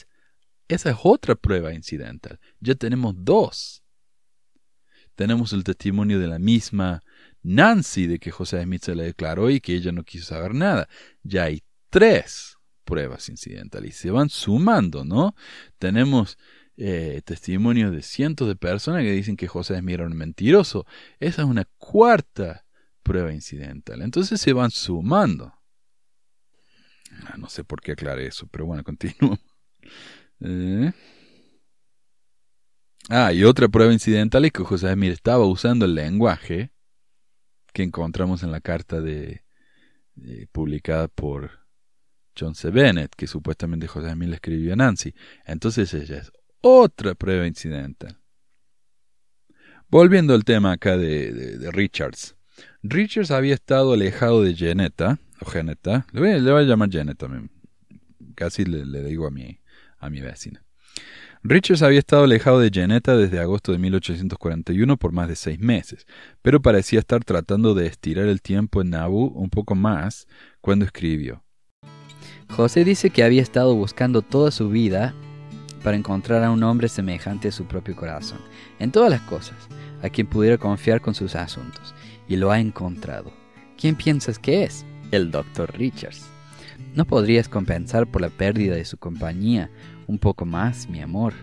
esa 0.68 0.90
es 0.90 0.98
otra 1.04 1.36
prueba 1.36 1.76
incidental. 1.76 2.40
Ya 2.60 2.74
tenemos 2.74 3.14
dos 3.16 3.84
tenemos 5.14 5.52
el 5.54 5.64
testimonio 5.64 6.20
de 6.20 6.28
la 6.28 6.38
misma 6.38 7.04
Nancy 7.42 8.06
de 8.06 8.20
que 8.20 8.30
José 8.30 8.62
Smith 8.64 8.84
se 8.84 8.96
le 8.96 9.04
declaró 9.04 9.50
y 9.50 9.60
que 9.60 9.74
ella 9.74 9.92
no 9.92 10.04
quiso 10.04 10.26
saber 10.26 10.54
nada. 10.54 10.88
Ya 11.24 11.46
hay 11.46 11.64
tres 11.90 12.58
pruebas 12.86 13.28
incidentales 13.30 13.96
y 13.96 13.98
se 13.98 14.12
van 14.12 14.30
sumando, 14.30 15.04
¿no? 15.06 15.36
Tenemos 15.80 16.38
eh, 16.78 17.22
testimonios 17.26 17.92
de 17.92 18.04
cientos 18.04 18.48
de 18.48 18.56
personas 18.56 19.02
que 19.02 19.12
dicen 19.12 19.36
que 19.36 19.48
José 19.48 19.80
Smith 19.80 19.96
era 19.96 20.06
un 20.06 20.16
mentiroso. 20.16 20.86
Esa 21.20 21.42
es 21.42 21.48
una 21.48 21.66
cuarta 21.78 22.66
prueba 23.02 23.34
incidental. 23.34 24.04
Entonces 24.04 24.40
se 24.40 24.54
van 24.54 24.70
sumando. 24.70 25.54
Ah, 27.26 27.36
no 27.38 27.50
sé 27.50 27.64
por 27.64 27.82
qué 27.82 27.94
aclaré 27.94 28.28
eso, 28.28 28.48
pero 28.48 28.66
bueno, 28.66 28.84
continúo. 28.84 29.38
Eh. 30.40 30.92
Ah, 33.10 33.34
y 33.34 33.44
otra 33.44 33.68
prueba 33.70 33.92
incidental 33.92 34.46
es 34.46 34.52
que 34.52 34.64
José 34.64 34.94
Smith 34.94 35.14
estaba 35.14 35.48
usando 35.48 35.86
el 35.86 35.96
lenguaje 35.96 36.74
que 37.74 37.82
encontramos 37.82 38.44
en 38.44 38.52
la 38.52 38.62
carta 38.62 39.02
de, 39.02 39.44
de, 40.14 40.48
publicada 40.52 41.08
por 41.08 41.66
John 42.38 42.54
C. 42.54 42.70
Bennett, 42.70 43.16
que 43.16 43.26
supuestamente 43.26 43.88
José 43.88 44.12
Smith 44.12 44.30
le 44.30 44.36
escribió 44.36 44.74
a 44.74 44.76
Nancy. 44.76 45.16
Entonces 45.46 45.92
ella 45.96 46.18
es 46.18 46.32
otra 46.62 47.16
prueba 47.16 47.48
incidental. 47.48 48.18
Volviendo 49.90 50.34
al 50.34 50.44
tema 50.44 50.74
acá 50.74 50.98
de, 50.98 51.70
Richards. 51.72 52.36
Richards 52.84 53.32
había 53.32 53.54
estado 53.54 53.94
alejado 53.94 54.44
de 54.44 54.54
Geneta, 54.54 55.20
o 55.40 55.46
Geneta, 55.46 56.06
le 56.12 56.20
voy, 56.20 56.62
a 56.62 56.64
llamar 56.64 56.90
Geneta, 56.92 57.28
casi 58.36 58.66
le, 58.66 59.04
digo 59.04 59.28
a 59.28 59.32
mi, 59.32 59.60
a 60.00 60.10
mi 60.10 60.22
vecina. 60.22 60.64
Richards 61.44 61.84
había 61.84 62.00
estado 62.00 62.24
alejado 62.24 62.60
de 62.60 62.72
Janetta 62.74 63.16
desde 63.16 63.40
agosto 63.40 63.72
de 63.72 63.78
1841 63.78 64.98
por 64.98 65.14
más 65.14 65.30
de 65.30 65.36
seis 65.36 65.60
meses, 65.60 66.06
pero 66.42 66.62
parecía 66.62 67.00
estar 67.00 67.24
tratando 67.24 67.74
de 67.74 67.86
estirar 67.86 68.28
el 68.28 68.42
tiempo 68.42 68.82
en 68.82 68.90
Nauvoo 68.90 69.32
un 69.34 69.50
poco 69.50 69.76
más 69.76 70.28
cuando 70.60 70.84
escribió. 70.84 71.44
José 72.50 72.84
dice 72.84 73.10
que 73.10 73.24
había 73.24 73.42
estado 73.42 73.76
buscando 73.76 74.22
toda 74.22 74.52
su 74.52 74.70
vida 74.70 75.14
para 75.84 75.98
encontrar 75.98 76.44
a 76.44 76.52
un 76.52 76.64
hombre 76.64 76.90
semejante 76.90 77.50
a 77.50 77.52
su 77.52 77.66
propio 77.66 77.96
corazón, 77.96 78.40
en 78.80 78.92
todas 78.92 79.10
las 79.10 79.22
cosas, 79.22 79.58
a 80.02 80.10
quien 80.10 80.28
pudiera 80.28 80.58
confiar 80.58 81.02
con 81.02 81.16
sus 81.16 81.36
asuntos, 81.36 81.94
y 82.28 82.36
lo 82.36 82.52
ha 82.52 82.60
encontrado. 82.60 83.32
¿Quién 83.78 83.96
piensas 83.96 84.40
que 84.40 84.64
es? 84.64 84.86
El 85.12 85.32
doctor 85.32 85.78
Richards. 85.78 86.26
¿No 86.96 87.06
podrías 87.06 87.48
compensar 87.48 88.08
por 88.08 88.22
la 88.22 88.30
pérdida 88.30 88.76
de 88.76 88.86
su 88.86 88.98
compañía 88.98 89.70
un 90.08 90.20
poco 90.20 90.46
más, 90.46 90.90
mi 90.90 91.02
amor? 91.02 91.34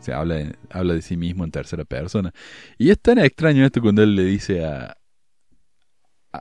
Se 0.00 0.12
habla 0.12 0.52
habla 0.70 0.94
de 0.94 1.02
sí 1.02 1.16
mismo 1.16 1.44
en 1.44 1.50
tercera 1.50 1.84
persona. 1.84 2.32
Y 2.78 2.90
es 2.90 3.00
tan 3.00 3.18
extraño 3.18 3.64
esto 3.64 3.80
cuando 3.80 4.02
él 4.02 4.14
le 4.14 4.24
dice 4.24 4.64
a, 4.64 4.96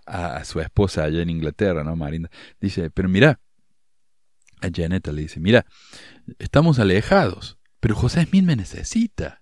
a, 0.06 0.44
su 0.44 0.60
esposa 0.60 1.04
allá 1.04 1.22
en 1.22 1.30
Inglaterra, 1.30 1.84
¿no, 1.84 1.96
Marinda? 1.96 2.30
Dice, 2.60 2.90
pero 2.90 3.10
mira, 3.10 3.40
a 4.66 5.12
le 5.12 5.22
dice, 5.22 5.40
mira, 5.40 5.66
estamos 6.40 6.80
alejados, 6.80 7.58
pero 7.80 7.96
José 7.96 8.26
Smith 8.26 8.44
me 8.44 8.56
necesita. 8.56 9.42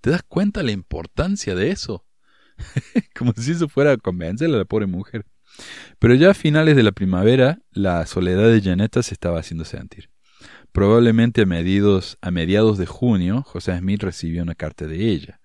¿Te 0.00 0.10
das 0.10 0.22
cuenta 0.22 0.62
la 0.62 0.72
importancia 0.72 1.54
de 1.54 1.70
eso? 1.70 2.04
Como 3.16 3.32
si 3.36 3.52
eso 3.52 3.68
fuera 3.68 3.92
a 3.92 3.96
convencerle 3.96 4.56
a 4.56 4.58
la 4.60 4.64
pobre 4.64 4.86
mujer. 4.86 5.26
Pero 5.98 6.14
ya 6.14 6.30
a 6.30 6.34
finales 6.34 6.76
de 6.76 6.82
la 6.82 6.92
primavera, 6.92 7.60
la 7.70 8.06
soledad 8.06 8.48
de 8.48 8.62
Janetta 8.62 9.02
se 9.02 9.14
estaba 9.14 9.38
haciendo 9.38 9.64
sentir. 9.64 10.10
Probablemente 10.72 11.42
a, 11.42 12.18
a 12.22 12.30
mediados 12.30 12.78
de 12.78 12.86
junio, 12.86 13.42
José 13.42 13.76
Smith 13.78 14.02
recibió 14.02 14.42
una 14.42 14.54
carta 14.54 14.86
de 14.86 15.10
ella. 15.10 15.40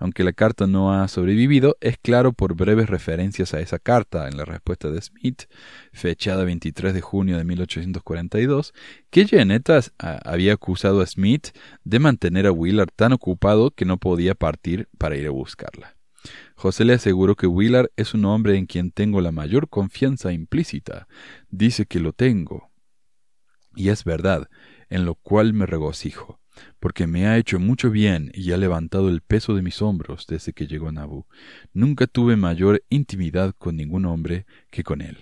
Aunque 0.00 0.24
la 0.24 0.32
carta 0.32 0.66
no 0.66 0.94
ha 0.94 1.06
sobrevivido, 1.08 1.76
es 1.82 1.98
claro 1.98 2.32
por 2.32 2.54
breves 2.54 2.88
referencias 2.88 3.52
a 3.52 3.60
esa 3.60 3.78
carta 3.78 4.28
en 4.28 4.38
la 4.38 4.46
respuesta 4.46 4.90
de 4.90 5.00
Smith, 5.02 5.42
fechada 5.92 6.44
23 6.44 6.94
de 6.94 7.02
junio 7.02 7.36
de 7.36 7.44
1842, 7.44 8.72
que 9.10 9.28
Janetta 9.28 9.80
había 9.98 10.54
acusado 10.54 11.02
a 11.02 11.06
Smith 11.06 11.48
de 11.84 11.98
mantener 11.98 12.46
a 12.46 12.52
Willard 12.52 12.88
tan 12.96 13.12
ocupado 13.12 13.72
que 13.72 13.84
no 13.84 13.98
podía 13.98 14.34
partir 14.34 14.88
para 14.96 15.16
ir 15.16 15.26
a 15.26 15.30
buscarla. 15.30 15.96
José 16.54 16.86
le 16.86 16.94
aseguró 16.94 17.36
que 17.36 17.46
Willard 17.46 17.90
es 17.96 18.14
un 18.14 18.24
hombre 18.24 18.56
en 18.56 18.64
quien 18.64 18.92
tengo 18.92 19.20
la 19.20 19.32
mayor 19.32 19.68
confianza 19.68 20.32
implícita. 20.32 21.08
Dice 21.50 21.84
que 21.84 22.00
lo 22.00 22.14
tengo. 22.14 22.70
Y 23.76 23.90
es 23.90 24.04
verdad, 24.04 24.48
en 24.88 25.04
lo 25.04 25.14
cual 25.14 25.52
me 25.52 25.66
regocijo, 25.66 26.39
porque 26.78 27.06
me 27.06 27.26
ha 27.26 27.36
hecho 27.36 27.58
mucho 27.58 27.90
bien 27.90 28.30
y 28.34 28.52
ha 28.52 28.56
levantado 28.56 29.08
el 29.08 29.20
peso 29.20 29.54
de 29.54 29.62
mis 29.62 29.82
hombros 29.82 30.26
desde 30.26 30.52
que 30.52 30.66
llegó 30.66 30.88
a 30.88 30.92
Nabu. 30.92 31.26
Nunca 31.72 32.06
tuve 32.06 32.36
mayor 32.36 32.82
intimidad 32.88 33.54
con 33.58 33.76
ningún 33.76 34.06
hombre 34.06 34.46
que 34.70 34.82
con 34.82 35.00
él. 35.00 35.18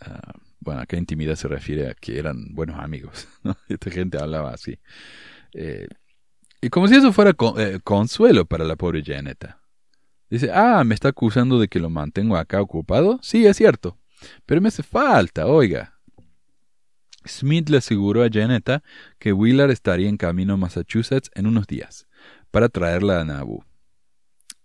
Ah, 0.00 0.32
bueno, 0.60 0.80
acá 0.80 0.96
intimidad 0.96 1.36
se 1.36 1.48
refiere 1.48 1.88
a 1.88 1.94
que 1.94 2.18
eran 2.18 2.54
buenos 2.54 2.78
amigos. 2.78 3.28
Esta 3.68 3.90
gente 3.90 4.18
hablaba 4.18 4.52
así. 4.52 4.78
Eh, 5.54 5.88
y 6.60 6.68
como 6.68 6.88
si 6.88 6.96
eso 6.96 7.12
fuera 7.12 7.34
eh, 7.58 7.78
consuelo 7.82 8.44
para 8.44 8.64
la 8.64 8.76
pobre 8.76 9.02
Janeta. 9.04 9.60
Dice, 10.28 10.50
ah, 10.52 10.84
¿me 10.84 10.94
está 10.94 11.08
acusando 11.08 11.58
de 11.58 11.68
que 11.68 11.80
lo 11.80 11.90
mantengo 11.90 12.36
acá 12.36 12.60
ocupado? 12.60 13.18
Sí, 13.22 13.46
es 13.46 13.56
cierto. 13.56 13.98
Pero 14.46 14.60
me 14.60 14.68
hace 14.68 14.82
falta, 14.82 15.46
oiga. 15.46 15.99
Smith 17.26 17.68
le 17.68 17.78
aseguró 17.78 18.22
a 18.22 18.30
Janetta 18.30 18.82
que 19.18 19.32
Willard 19.32 19.70
estaría 19.70 20.08
en 20.08 20.16
camino 20.16 20.54
a 20.54 20.56
Massachusetts 20.56 21.30
en 21.34 21.46
unos 21.46 21.66
días, 21.66 22.06
para 22.50 22.68
traerla 22.68 23.20
a 23.20 23.24
Nauvoo. 23.24 23.64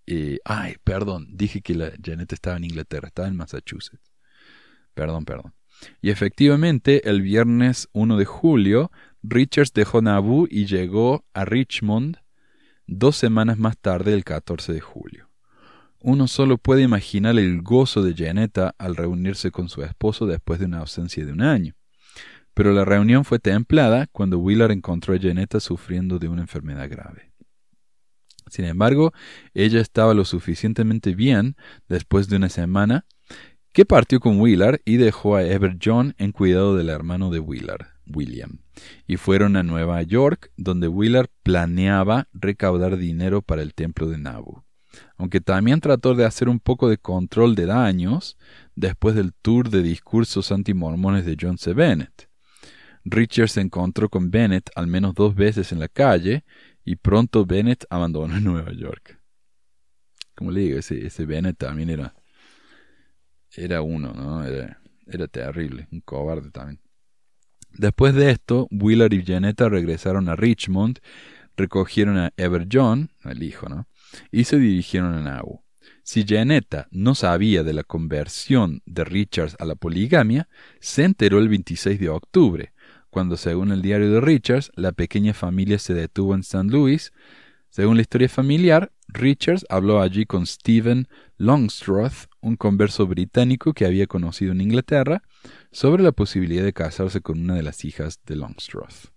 Y, 0.06 0.40
ay, 0.46 0.76
perdón, 0.84 1.28
dije 1.32 1.62
que 1.62 1.74
la 1.76 1.92
Janetta 2.02 2.36
estaba 2.36 2.58
en 2.58 2.66
Inglaterra, 2.66 3.08
estaba 3.08 3.28
en 3.28 3.36
Massachusetts. 3.36 4.12
Perdón, 4.94 5.26
perdón. 5.26 5.54
Y 6.02 6.10
efectivamente, 6.10 7.10
el 7.10 7.22
viernes 7.22 7.90
1 7.94 8.18
de 8.18 8.26
julio, 8.26 8.92
Richards 9.24 9.74
dejó 9.74 10.02
Nauvoo 10.02 10.48
y 10.50 10.66
llegó 10.66 11.26
a 11.34 11.44
Richmond 11.44 12.18
dos 12.88 13.18
semanas 13.18 13.58
más 13.58 13.78
tarde, 13.78 14.14
el 14.14 14.24
14 14.24 14.74
de 14.74 14.82
julio. 14.82 15.30
Uno 16.00 16.28
solo 16.28 16.60
puede 16.60 16.84
imaginar 16.84 17.38
el 17.40 17.62
gozo 17.62 18.04
de 18.04 18.14
Janetta 18.14 18.76
al 18.78 18.96
reunirse 18.96 19.50
con 19.50 19.70
su 19.70 19.82
esposo 19.82 20.28
después 20.28 20.60
de 20.60 20.66
una 20.66 20.80
ausencia 20.80 21.26
de 21.26 21.32
un 21.32 21.42
año. 21.42 21.74
Pero 22.56 22.74
la 22.74 22.84
reunión 22.84 23.24
fue 23.24 23.38
templada 23.38 24.08
cuando 24.12 24.40
Willard 24.40 24.72
encontró 24.72 25.14
a 25.14 25.20
Janetta 25.20 25.60
sufriendo 25.60 26.18
de 26.18 26.28
una 26.28 26.42
enfermedad 26.42 26.90
grave. 26.90 27.32
Sin 28.50 28.66
embargo, 28.66 29.14
ella 29.54 29.80
estaba 29.80 30.16
lo 30.16 30.26
suficientemente 30.26 31.14
bien 31.14 31.56
después 31.88 32.28
de 32.28 32.38
una 32.38 32.50
semana 32.50 33.06
que 33.72 33.86
partió 33.86 34.20
con 34.20 34.40
Willard 34.40 34.80
y 34.86 34.98
dejó 34.98 35.36
a 35.36 35.44
Ever 35.44 35.78
John 35.84 36.16
en 36.18 36.32
cuidado 36.32 36.76
del 36.76 36.90
hermano 36.90 37.30
de 37.30 37.40
Willard, 37.40 37.86
William, 38.08 38.62
y 39.06 39.18
fueron 39.18 39.58
a 39.58 39.64
Nueva 39.64 40.02
York, 40.02 40.52
donde 40.58 40.88
Willard 40.88 41.28
planeaba 41.44 42.28
recaudar 42.34 42.98
dinero 42.98 43.44
para 43.44 43.62
el 43.62 43.76
templo 43.76 44.08
de 44.08 44.18
Nabu 44.18 44.66
aunque 45.18 45.42
también 45.42 45.80
trató 45.80 46.16
de 46.16 46.26
hacer 46.26 46.50
un 46.50 46.60
poco 46.60 46.90
de 46.90 46.98
control 46.98 47.56
de 47.56 47.66
daños 47.66 48.38
después 48.76 49.16
del 49.16 49.34
tour 49.34 49.70
de 49.70 49.82
discursos 49.82 50.52
antimormones 50.52 51.26
de 51.26 51.38
John 51.40 51.58
C. 51.58 51.74
Bennett. 51.74 52.30
Richard 53.06 53.50
se 53.50 53.62
encontró 53.62 54.10
con 54.10 54.32
Bennett 54.32 54.70
al 54.76 54.88
menos 54.88 55.14
dos 55.16 55.36
veces 55.36 55.72
en 55.72 55.80
la 55.80 55.88
calle 55.88 56.44
y 56.84 56.98
pronto 56.98 57.46
Bennett 57.46 57.86
abandonó 57.90 58.40
Nueva 58.42 58.74
York. 58.74 59.20
Como 60.36 60.52
le 60.52 60.62
digo, 60.62 60.80
ese, 60.80 61.26
Bennett 61.26 61.58
también 61.58 61.90
era, 61.90 62.14
era 63.56 63.82
uno, 63.82 64.14
¿no? 64.14 64.44
Era, 64.44 64.82
era 65.08 65.28
terrible, 65.28 65.88
un 65.92 66.02
cobarde 66.02 66.52
también. 66.52 66.82
Después 67.72 68.14
de 68.16 68.32
esto, 68.32 68.68
Willard 68.72 69.14
y 69.14 69.24
Janetta 69.24 69.70
regresaron 69.70 70.28
a 70.28 70.36
Richmond, 70.36 71.00
recogieron 71.56 72.18
a 72.18 72.34
Ever 72.36 72.68
John, 72.70 73.12
el 73.24 73.44
hijo, 73.44 73.70
¿no? 73.70 73.88
y 74.32 74.46
se 74.46 74.58
dirigieron 74.58 75.14
a 75.14 75.22
Nauvoo. 75.22 75.64
Si 76.04 76.24
Janetta 76.26 76.88
no 76.92 77.16
sabía 77.16 77.64
de 77.64 77.74
la 77.74 77.84
conversión 77.84 78.82
de 78.86 79.04
Richards 79.04 79.56
a 79.60 79.66
la 79.66 79.76
poligamia, 79.76 80.48
se 80.80 81.04
enteró 81.04 81.40
el 81.40 81.50
26 81.50 82.00
de 82.00 82.10
octubre, 82.10 82.74
cuando, 83.16 83.38
según 83.38 83.72
el 83.72 83.82
diario 83.82 84.12
de 84.12 84.20
Richards, 84.20 84.74
la 84.76 84.92
pequeña 84.92 85.34
familia 85.34 85.80
se 85.80 85.94
detuvo 85.94 86.36
en 86.36 86.42
St. 86.42 86.66
Louis. 86.66 87.14
Según 87.70 87.96
la 87.96 88.02
historia 88.02 88.28
familiar, 88.28 88.92
Richards 89.08 89.66
habló 89.70 90.02
allí 90.02 90.26
con 90.26 90.46
Stephen 90.46 91.08
Longstroth, 91.38 92.28
un 92.42 92.58
converso 92.58 93.08
británico 93.08 93.72
que 93.72 93.86
había 93.86 94.06
conocido 94.06 94.52
en 94.52 94.60
Inglaterra, 94.60 95.24
sobre 95.72 96.04
la 96.04 96.12
posibilidad 96.12 96.66
de 96.66 96.74
casarse 96.74 97.22
con 97.22 97.40
una 97.40 97.56
de 97.56 97.64
las 97.64 97.86
hijas 97.86 98.20
de 98.26 98.36
Longstroth. 98.36 99.14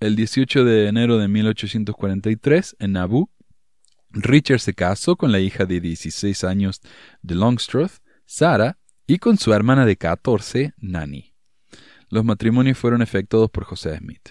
El 0.00 0.16
18 0.16 0.64
de 0.64 0.88
enero 0.88 1.18
de 1.18 1.28
1843, 1.28 2.74
en 2.80 2.92
Nauvoo, 2.94 3.30
Richard 4.10 4.58
se 4.58 4.74
casó 4.74 5.14
con 5.14 5.30
la 5.30 5.38
hija 5.38 5.64
de 5.64 5.80
16 5.80 6.42
años 6.42 6.80
de 7.22 7.36
Longstroth, 7.36 7.98
Sarah, 8.26 8.78
y 9.06 9.18
con 9.18 9.38
su 9.38 9.52
hermana 9.52 9.86
de 9.86 9.96
14, 9.96 10.74
Nanny. 10.78 11.27
Los 12.10 12.24
matrimonios 12.24 12.78
fueron 12.78 13.02
efectuados 13.02 13.50
por 13.50 13.64
José 13.64 13.96
Smith. 13.98 14.30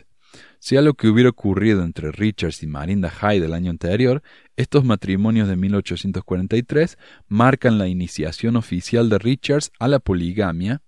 Si 0.60 0.76
lo 0.76 0.94
que 0.96 1.08
hubiera 1.08 1.30
ocurrido 1.30 1.84
entre 1.84 2.12
Richards 2.12 2.64
y 2.64 2.68
Marinda 2.68 3.10
Hyde 3.10 3.46
el 3.46 3.54
año 3.54 3.72
anterior, 3.72 4.24
estos 4.56 4.84
matrimonios 4.84 5.48
de 5.48 5.56
1843 5.56 6.98
marcan 7.28 7.78
la 7.78 7.88
iniciación 7.88 8.56
oficial 8.56 9.10
de 9.10 9.20
Richards 9.20 9.72
a 9.80 9.88
la 9.88 10.00
poligamia, 10.00 10.82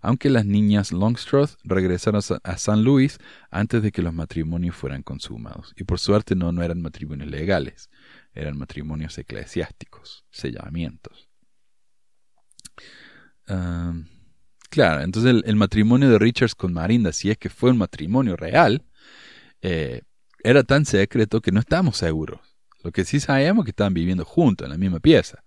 aunque 0.00 0.30
las 0.30 0.46
niñas 0.46 0.92
Longstroth 0.92 1.56
regresaron 1.64 2.20
a 2.44 2.58
San 2.58 2.84
Luis 2.84 3.18
antes 3.50 3.82
de 3.82 3.90
que 3.90 4.02
los 4.02 4.14
matrimonios 4.14 4.76
fueran 4.76 5.02
consumados. 5.02 5.72
Y 5.76 5.84
por 5.84 5.98
suerte 5.98 6.36
no, 6.36 6.52
no 6.52 6.62
eran 6.62 6.80
matrimonios 6.80 7.28
legales 7.30 7.90
eran 8.36 8.58
matrimonios 8.58 9.16
eclesiásticos, 9.18 10.24
sellamientos. 10.30 11.30
Claro, 14.68 15.02
entonces 15.02 15.42
el, 15.44 15.56
matrimonio 15.56 16.08
de 16.10 16.18
Richards 16.18 16.54
con 16.54 16.72
Marinda, 16.72 17.12
si 17.12 17.30
es 17.30 17.38
que 17.38 17.48
fue 17.48 17.70
un 17.70 17.78
matrimonio 17.78 18.36
real, 18.36 18.84
eh, 19.62 20.02
era 20.42 20.62
tan 20.62 20.84
secreto 20.84 21.40
que 21.40 21.52
no 21.52 21.60
estamos 21.60 21.96
seguros. 21.96 22.40
Lo 22.82 22.92
que 22.92 23.04
sí 23.04 23.18
sabemos 23.18 23.62
es 23.62 23.64
que 23.66 23.70
estaban 23.70 23.94
viviendo 23.94 24.24
juntos 24.24 24.66
en 24.66 24.70
la 24.70 24.78
misma 24.78 25.00
pieza. 25.00 25.42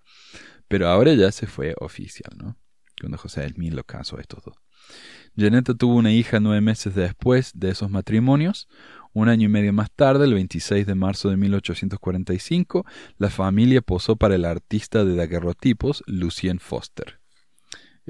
Pero 0.68 0.90
ahora 0.90 1.14
ya 1.14 1.32
se 1.32 1.48
fue 1.48 1.74
oficial, 1.80 2.32
¿no? 2.38 2.58
Cuando 3.00 3.18
José 3.18 3.46
Elmín 3.46 3.76
lo 3.76 3.84
casó 3.84 4.18
a 4.18 4.22
estos 4.22 4.44
dos. 4.44 4.58
Janetta 5.38 5.74
tuvo 5.74 5.96
una 5.96 6.12
hija 6.12 6.40
nueve 6.40 6.62
meses 6.62 6.96
después 6.96 7.52
de 7.56 7.70
esos 7.70 7.90
matrimonios, 7.90 8.68
un 9.14 9.30
año 9.30 9.46
y 9.46 9.50
medio 9.50 9.74
más 9.74 9.90
tarde, 9.92 10.26
el 10.26 10.34
26 10.34 10.86
de 10.86 10.96
marzo 10.96 11.30
de 11.30 11.38
1845, 11.38 12.86
la 13.18 13.30
familia 13.30 13.82
posó 13.82 14.16
para 14.16 14.36
el 14.36 14.46
artista 14.46 15.06
de 15.06 15.16
daguerrotipos 15.16 16.04
Lucien 16.06 16.60
Foster. 16.60 17.20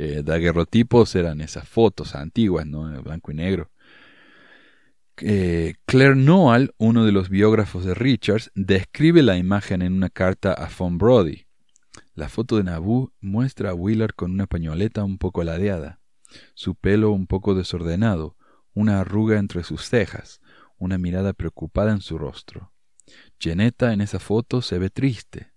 Eh, 0.01 0.23
daguerrotipos 0.23 1.13
eran 1.15 1.41
esas 1.41 1.67
fotos 1.67 2.15
antiguas, 2.15 2.65
¿no? 2.65 2.89
En 2.89 3.03
blanco 3.03 3.33
y 3.33 3.35
negro. 3.35 3.69
Eh, 5.17 5.73
Claire 5.85 6.15
Noal, 6.15 6.73
uno 6.77 7.03
de 7.03 7.11
los 7.11 7.27
biógrafos 7.27 7.83
de 7.83 7.93
Richards, 7.93 8.49
describe 8.55 9.23
la 9.23 9.35
imagen 9.35 9.81
en 9.81 9.91
una 9.91 10.09
carta 10.09 10.53
a 10.53 10.69
Von 10.69 10.97
Brody. 10.97 11.47
La 12.15 12.29
foto 12.29 12.55
de 12.55 12.63
Nabu 12.63 13.11
muestra 13.19 13.71
a 13.71 13.73
Wheeler 13.73 14.13
con 14.13 14.31
una 14.31 14.47
pañoleta 14.47 15.03
un 15.03 15.17
poco 15.17 15.43
ladeada, 15.43 15.99
su 16.53 16.75
pelo 16.75 17.11
un 17.11 17.27
poco 17.27 17.53
desordenado, 17.53 18.37
una 18.73 19.01
arruga 19.01 19.37
entre 19.37 19.65
sus 19.65 19.89
cejas, 19.89 20.39
una 20.77 20.97
mirada 20.97 21.33
preocupada 21.33 21.91
en 21.91 21.99
su 21.99 22.17
rostro. 22.17 22.71
Janetta 23.37 23.91
en 23.91 23.99
esa 23.99 24.19
foto 24.19 24.61
se 24.61 24.79
ve 24.79 24.89
triste. 24.89 25.51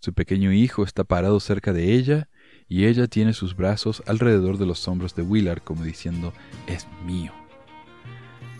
Su 0.00 0.14
pequeño 0.14 0.52
hijo 0.52 0.82
está 0.82 1.04
parado 1.04 1.38
cerca 1.38 1.72
de 1.72 1.92
ella 1.92 2.28
y 2.68 2.86
ella 2.86 3.06
tiene 3.06 3.32
sus 3.32 3.56
brazos 3.56 4.02
alrededor 4.06 4.58
de 4.58 4.66
los 4.66 4.86
hombros 4.88 5.14
de 5.14 5.22
Willard 5.22 5.62
como 5.62 5.84
diciendo 5.84 6.32
es 6.66 6.86
mío. 7.04 7.32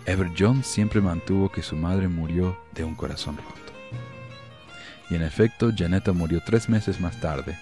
Ever 0.07 0.31
Jones 0.39 0.67
siempre 0.67 1.01
mantuvo 1.01 1.51
que 1.51 1.63
su 1.63 1.77
madre 1.77 2.09
murió 2.09 2.59
de 2.75 2.85
un 2.85 2.95
corazón 2.95 3.37
roto. 3.37 3.73
Y 5.11 5.15
en 5.15 5.23
efecto, 5.23 5.71
Janetta 5.75 6.13
murió 6.13 6.43
tres 6.45 6.69
meses 6.69 7.01
más 7.01 7.21
tarde, 7.21 7.59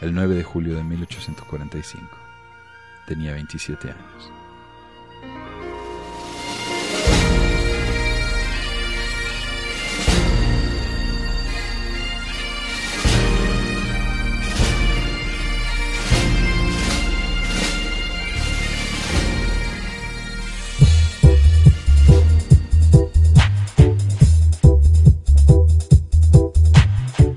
el 0.00 0.14
9 0.14 0.34
de 0.34 0.42
julio 0.42 0.74
de 0.74 0.84
1845. 0.84 2.06
Tenía 3.06 3.32
27 3.32 3.90
años. 3.90 4.30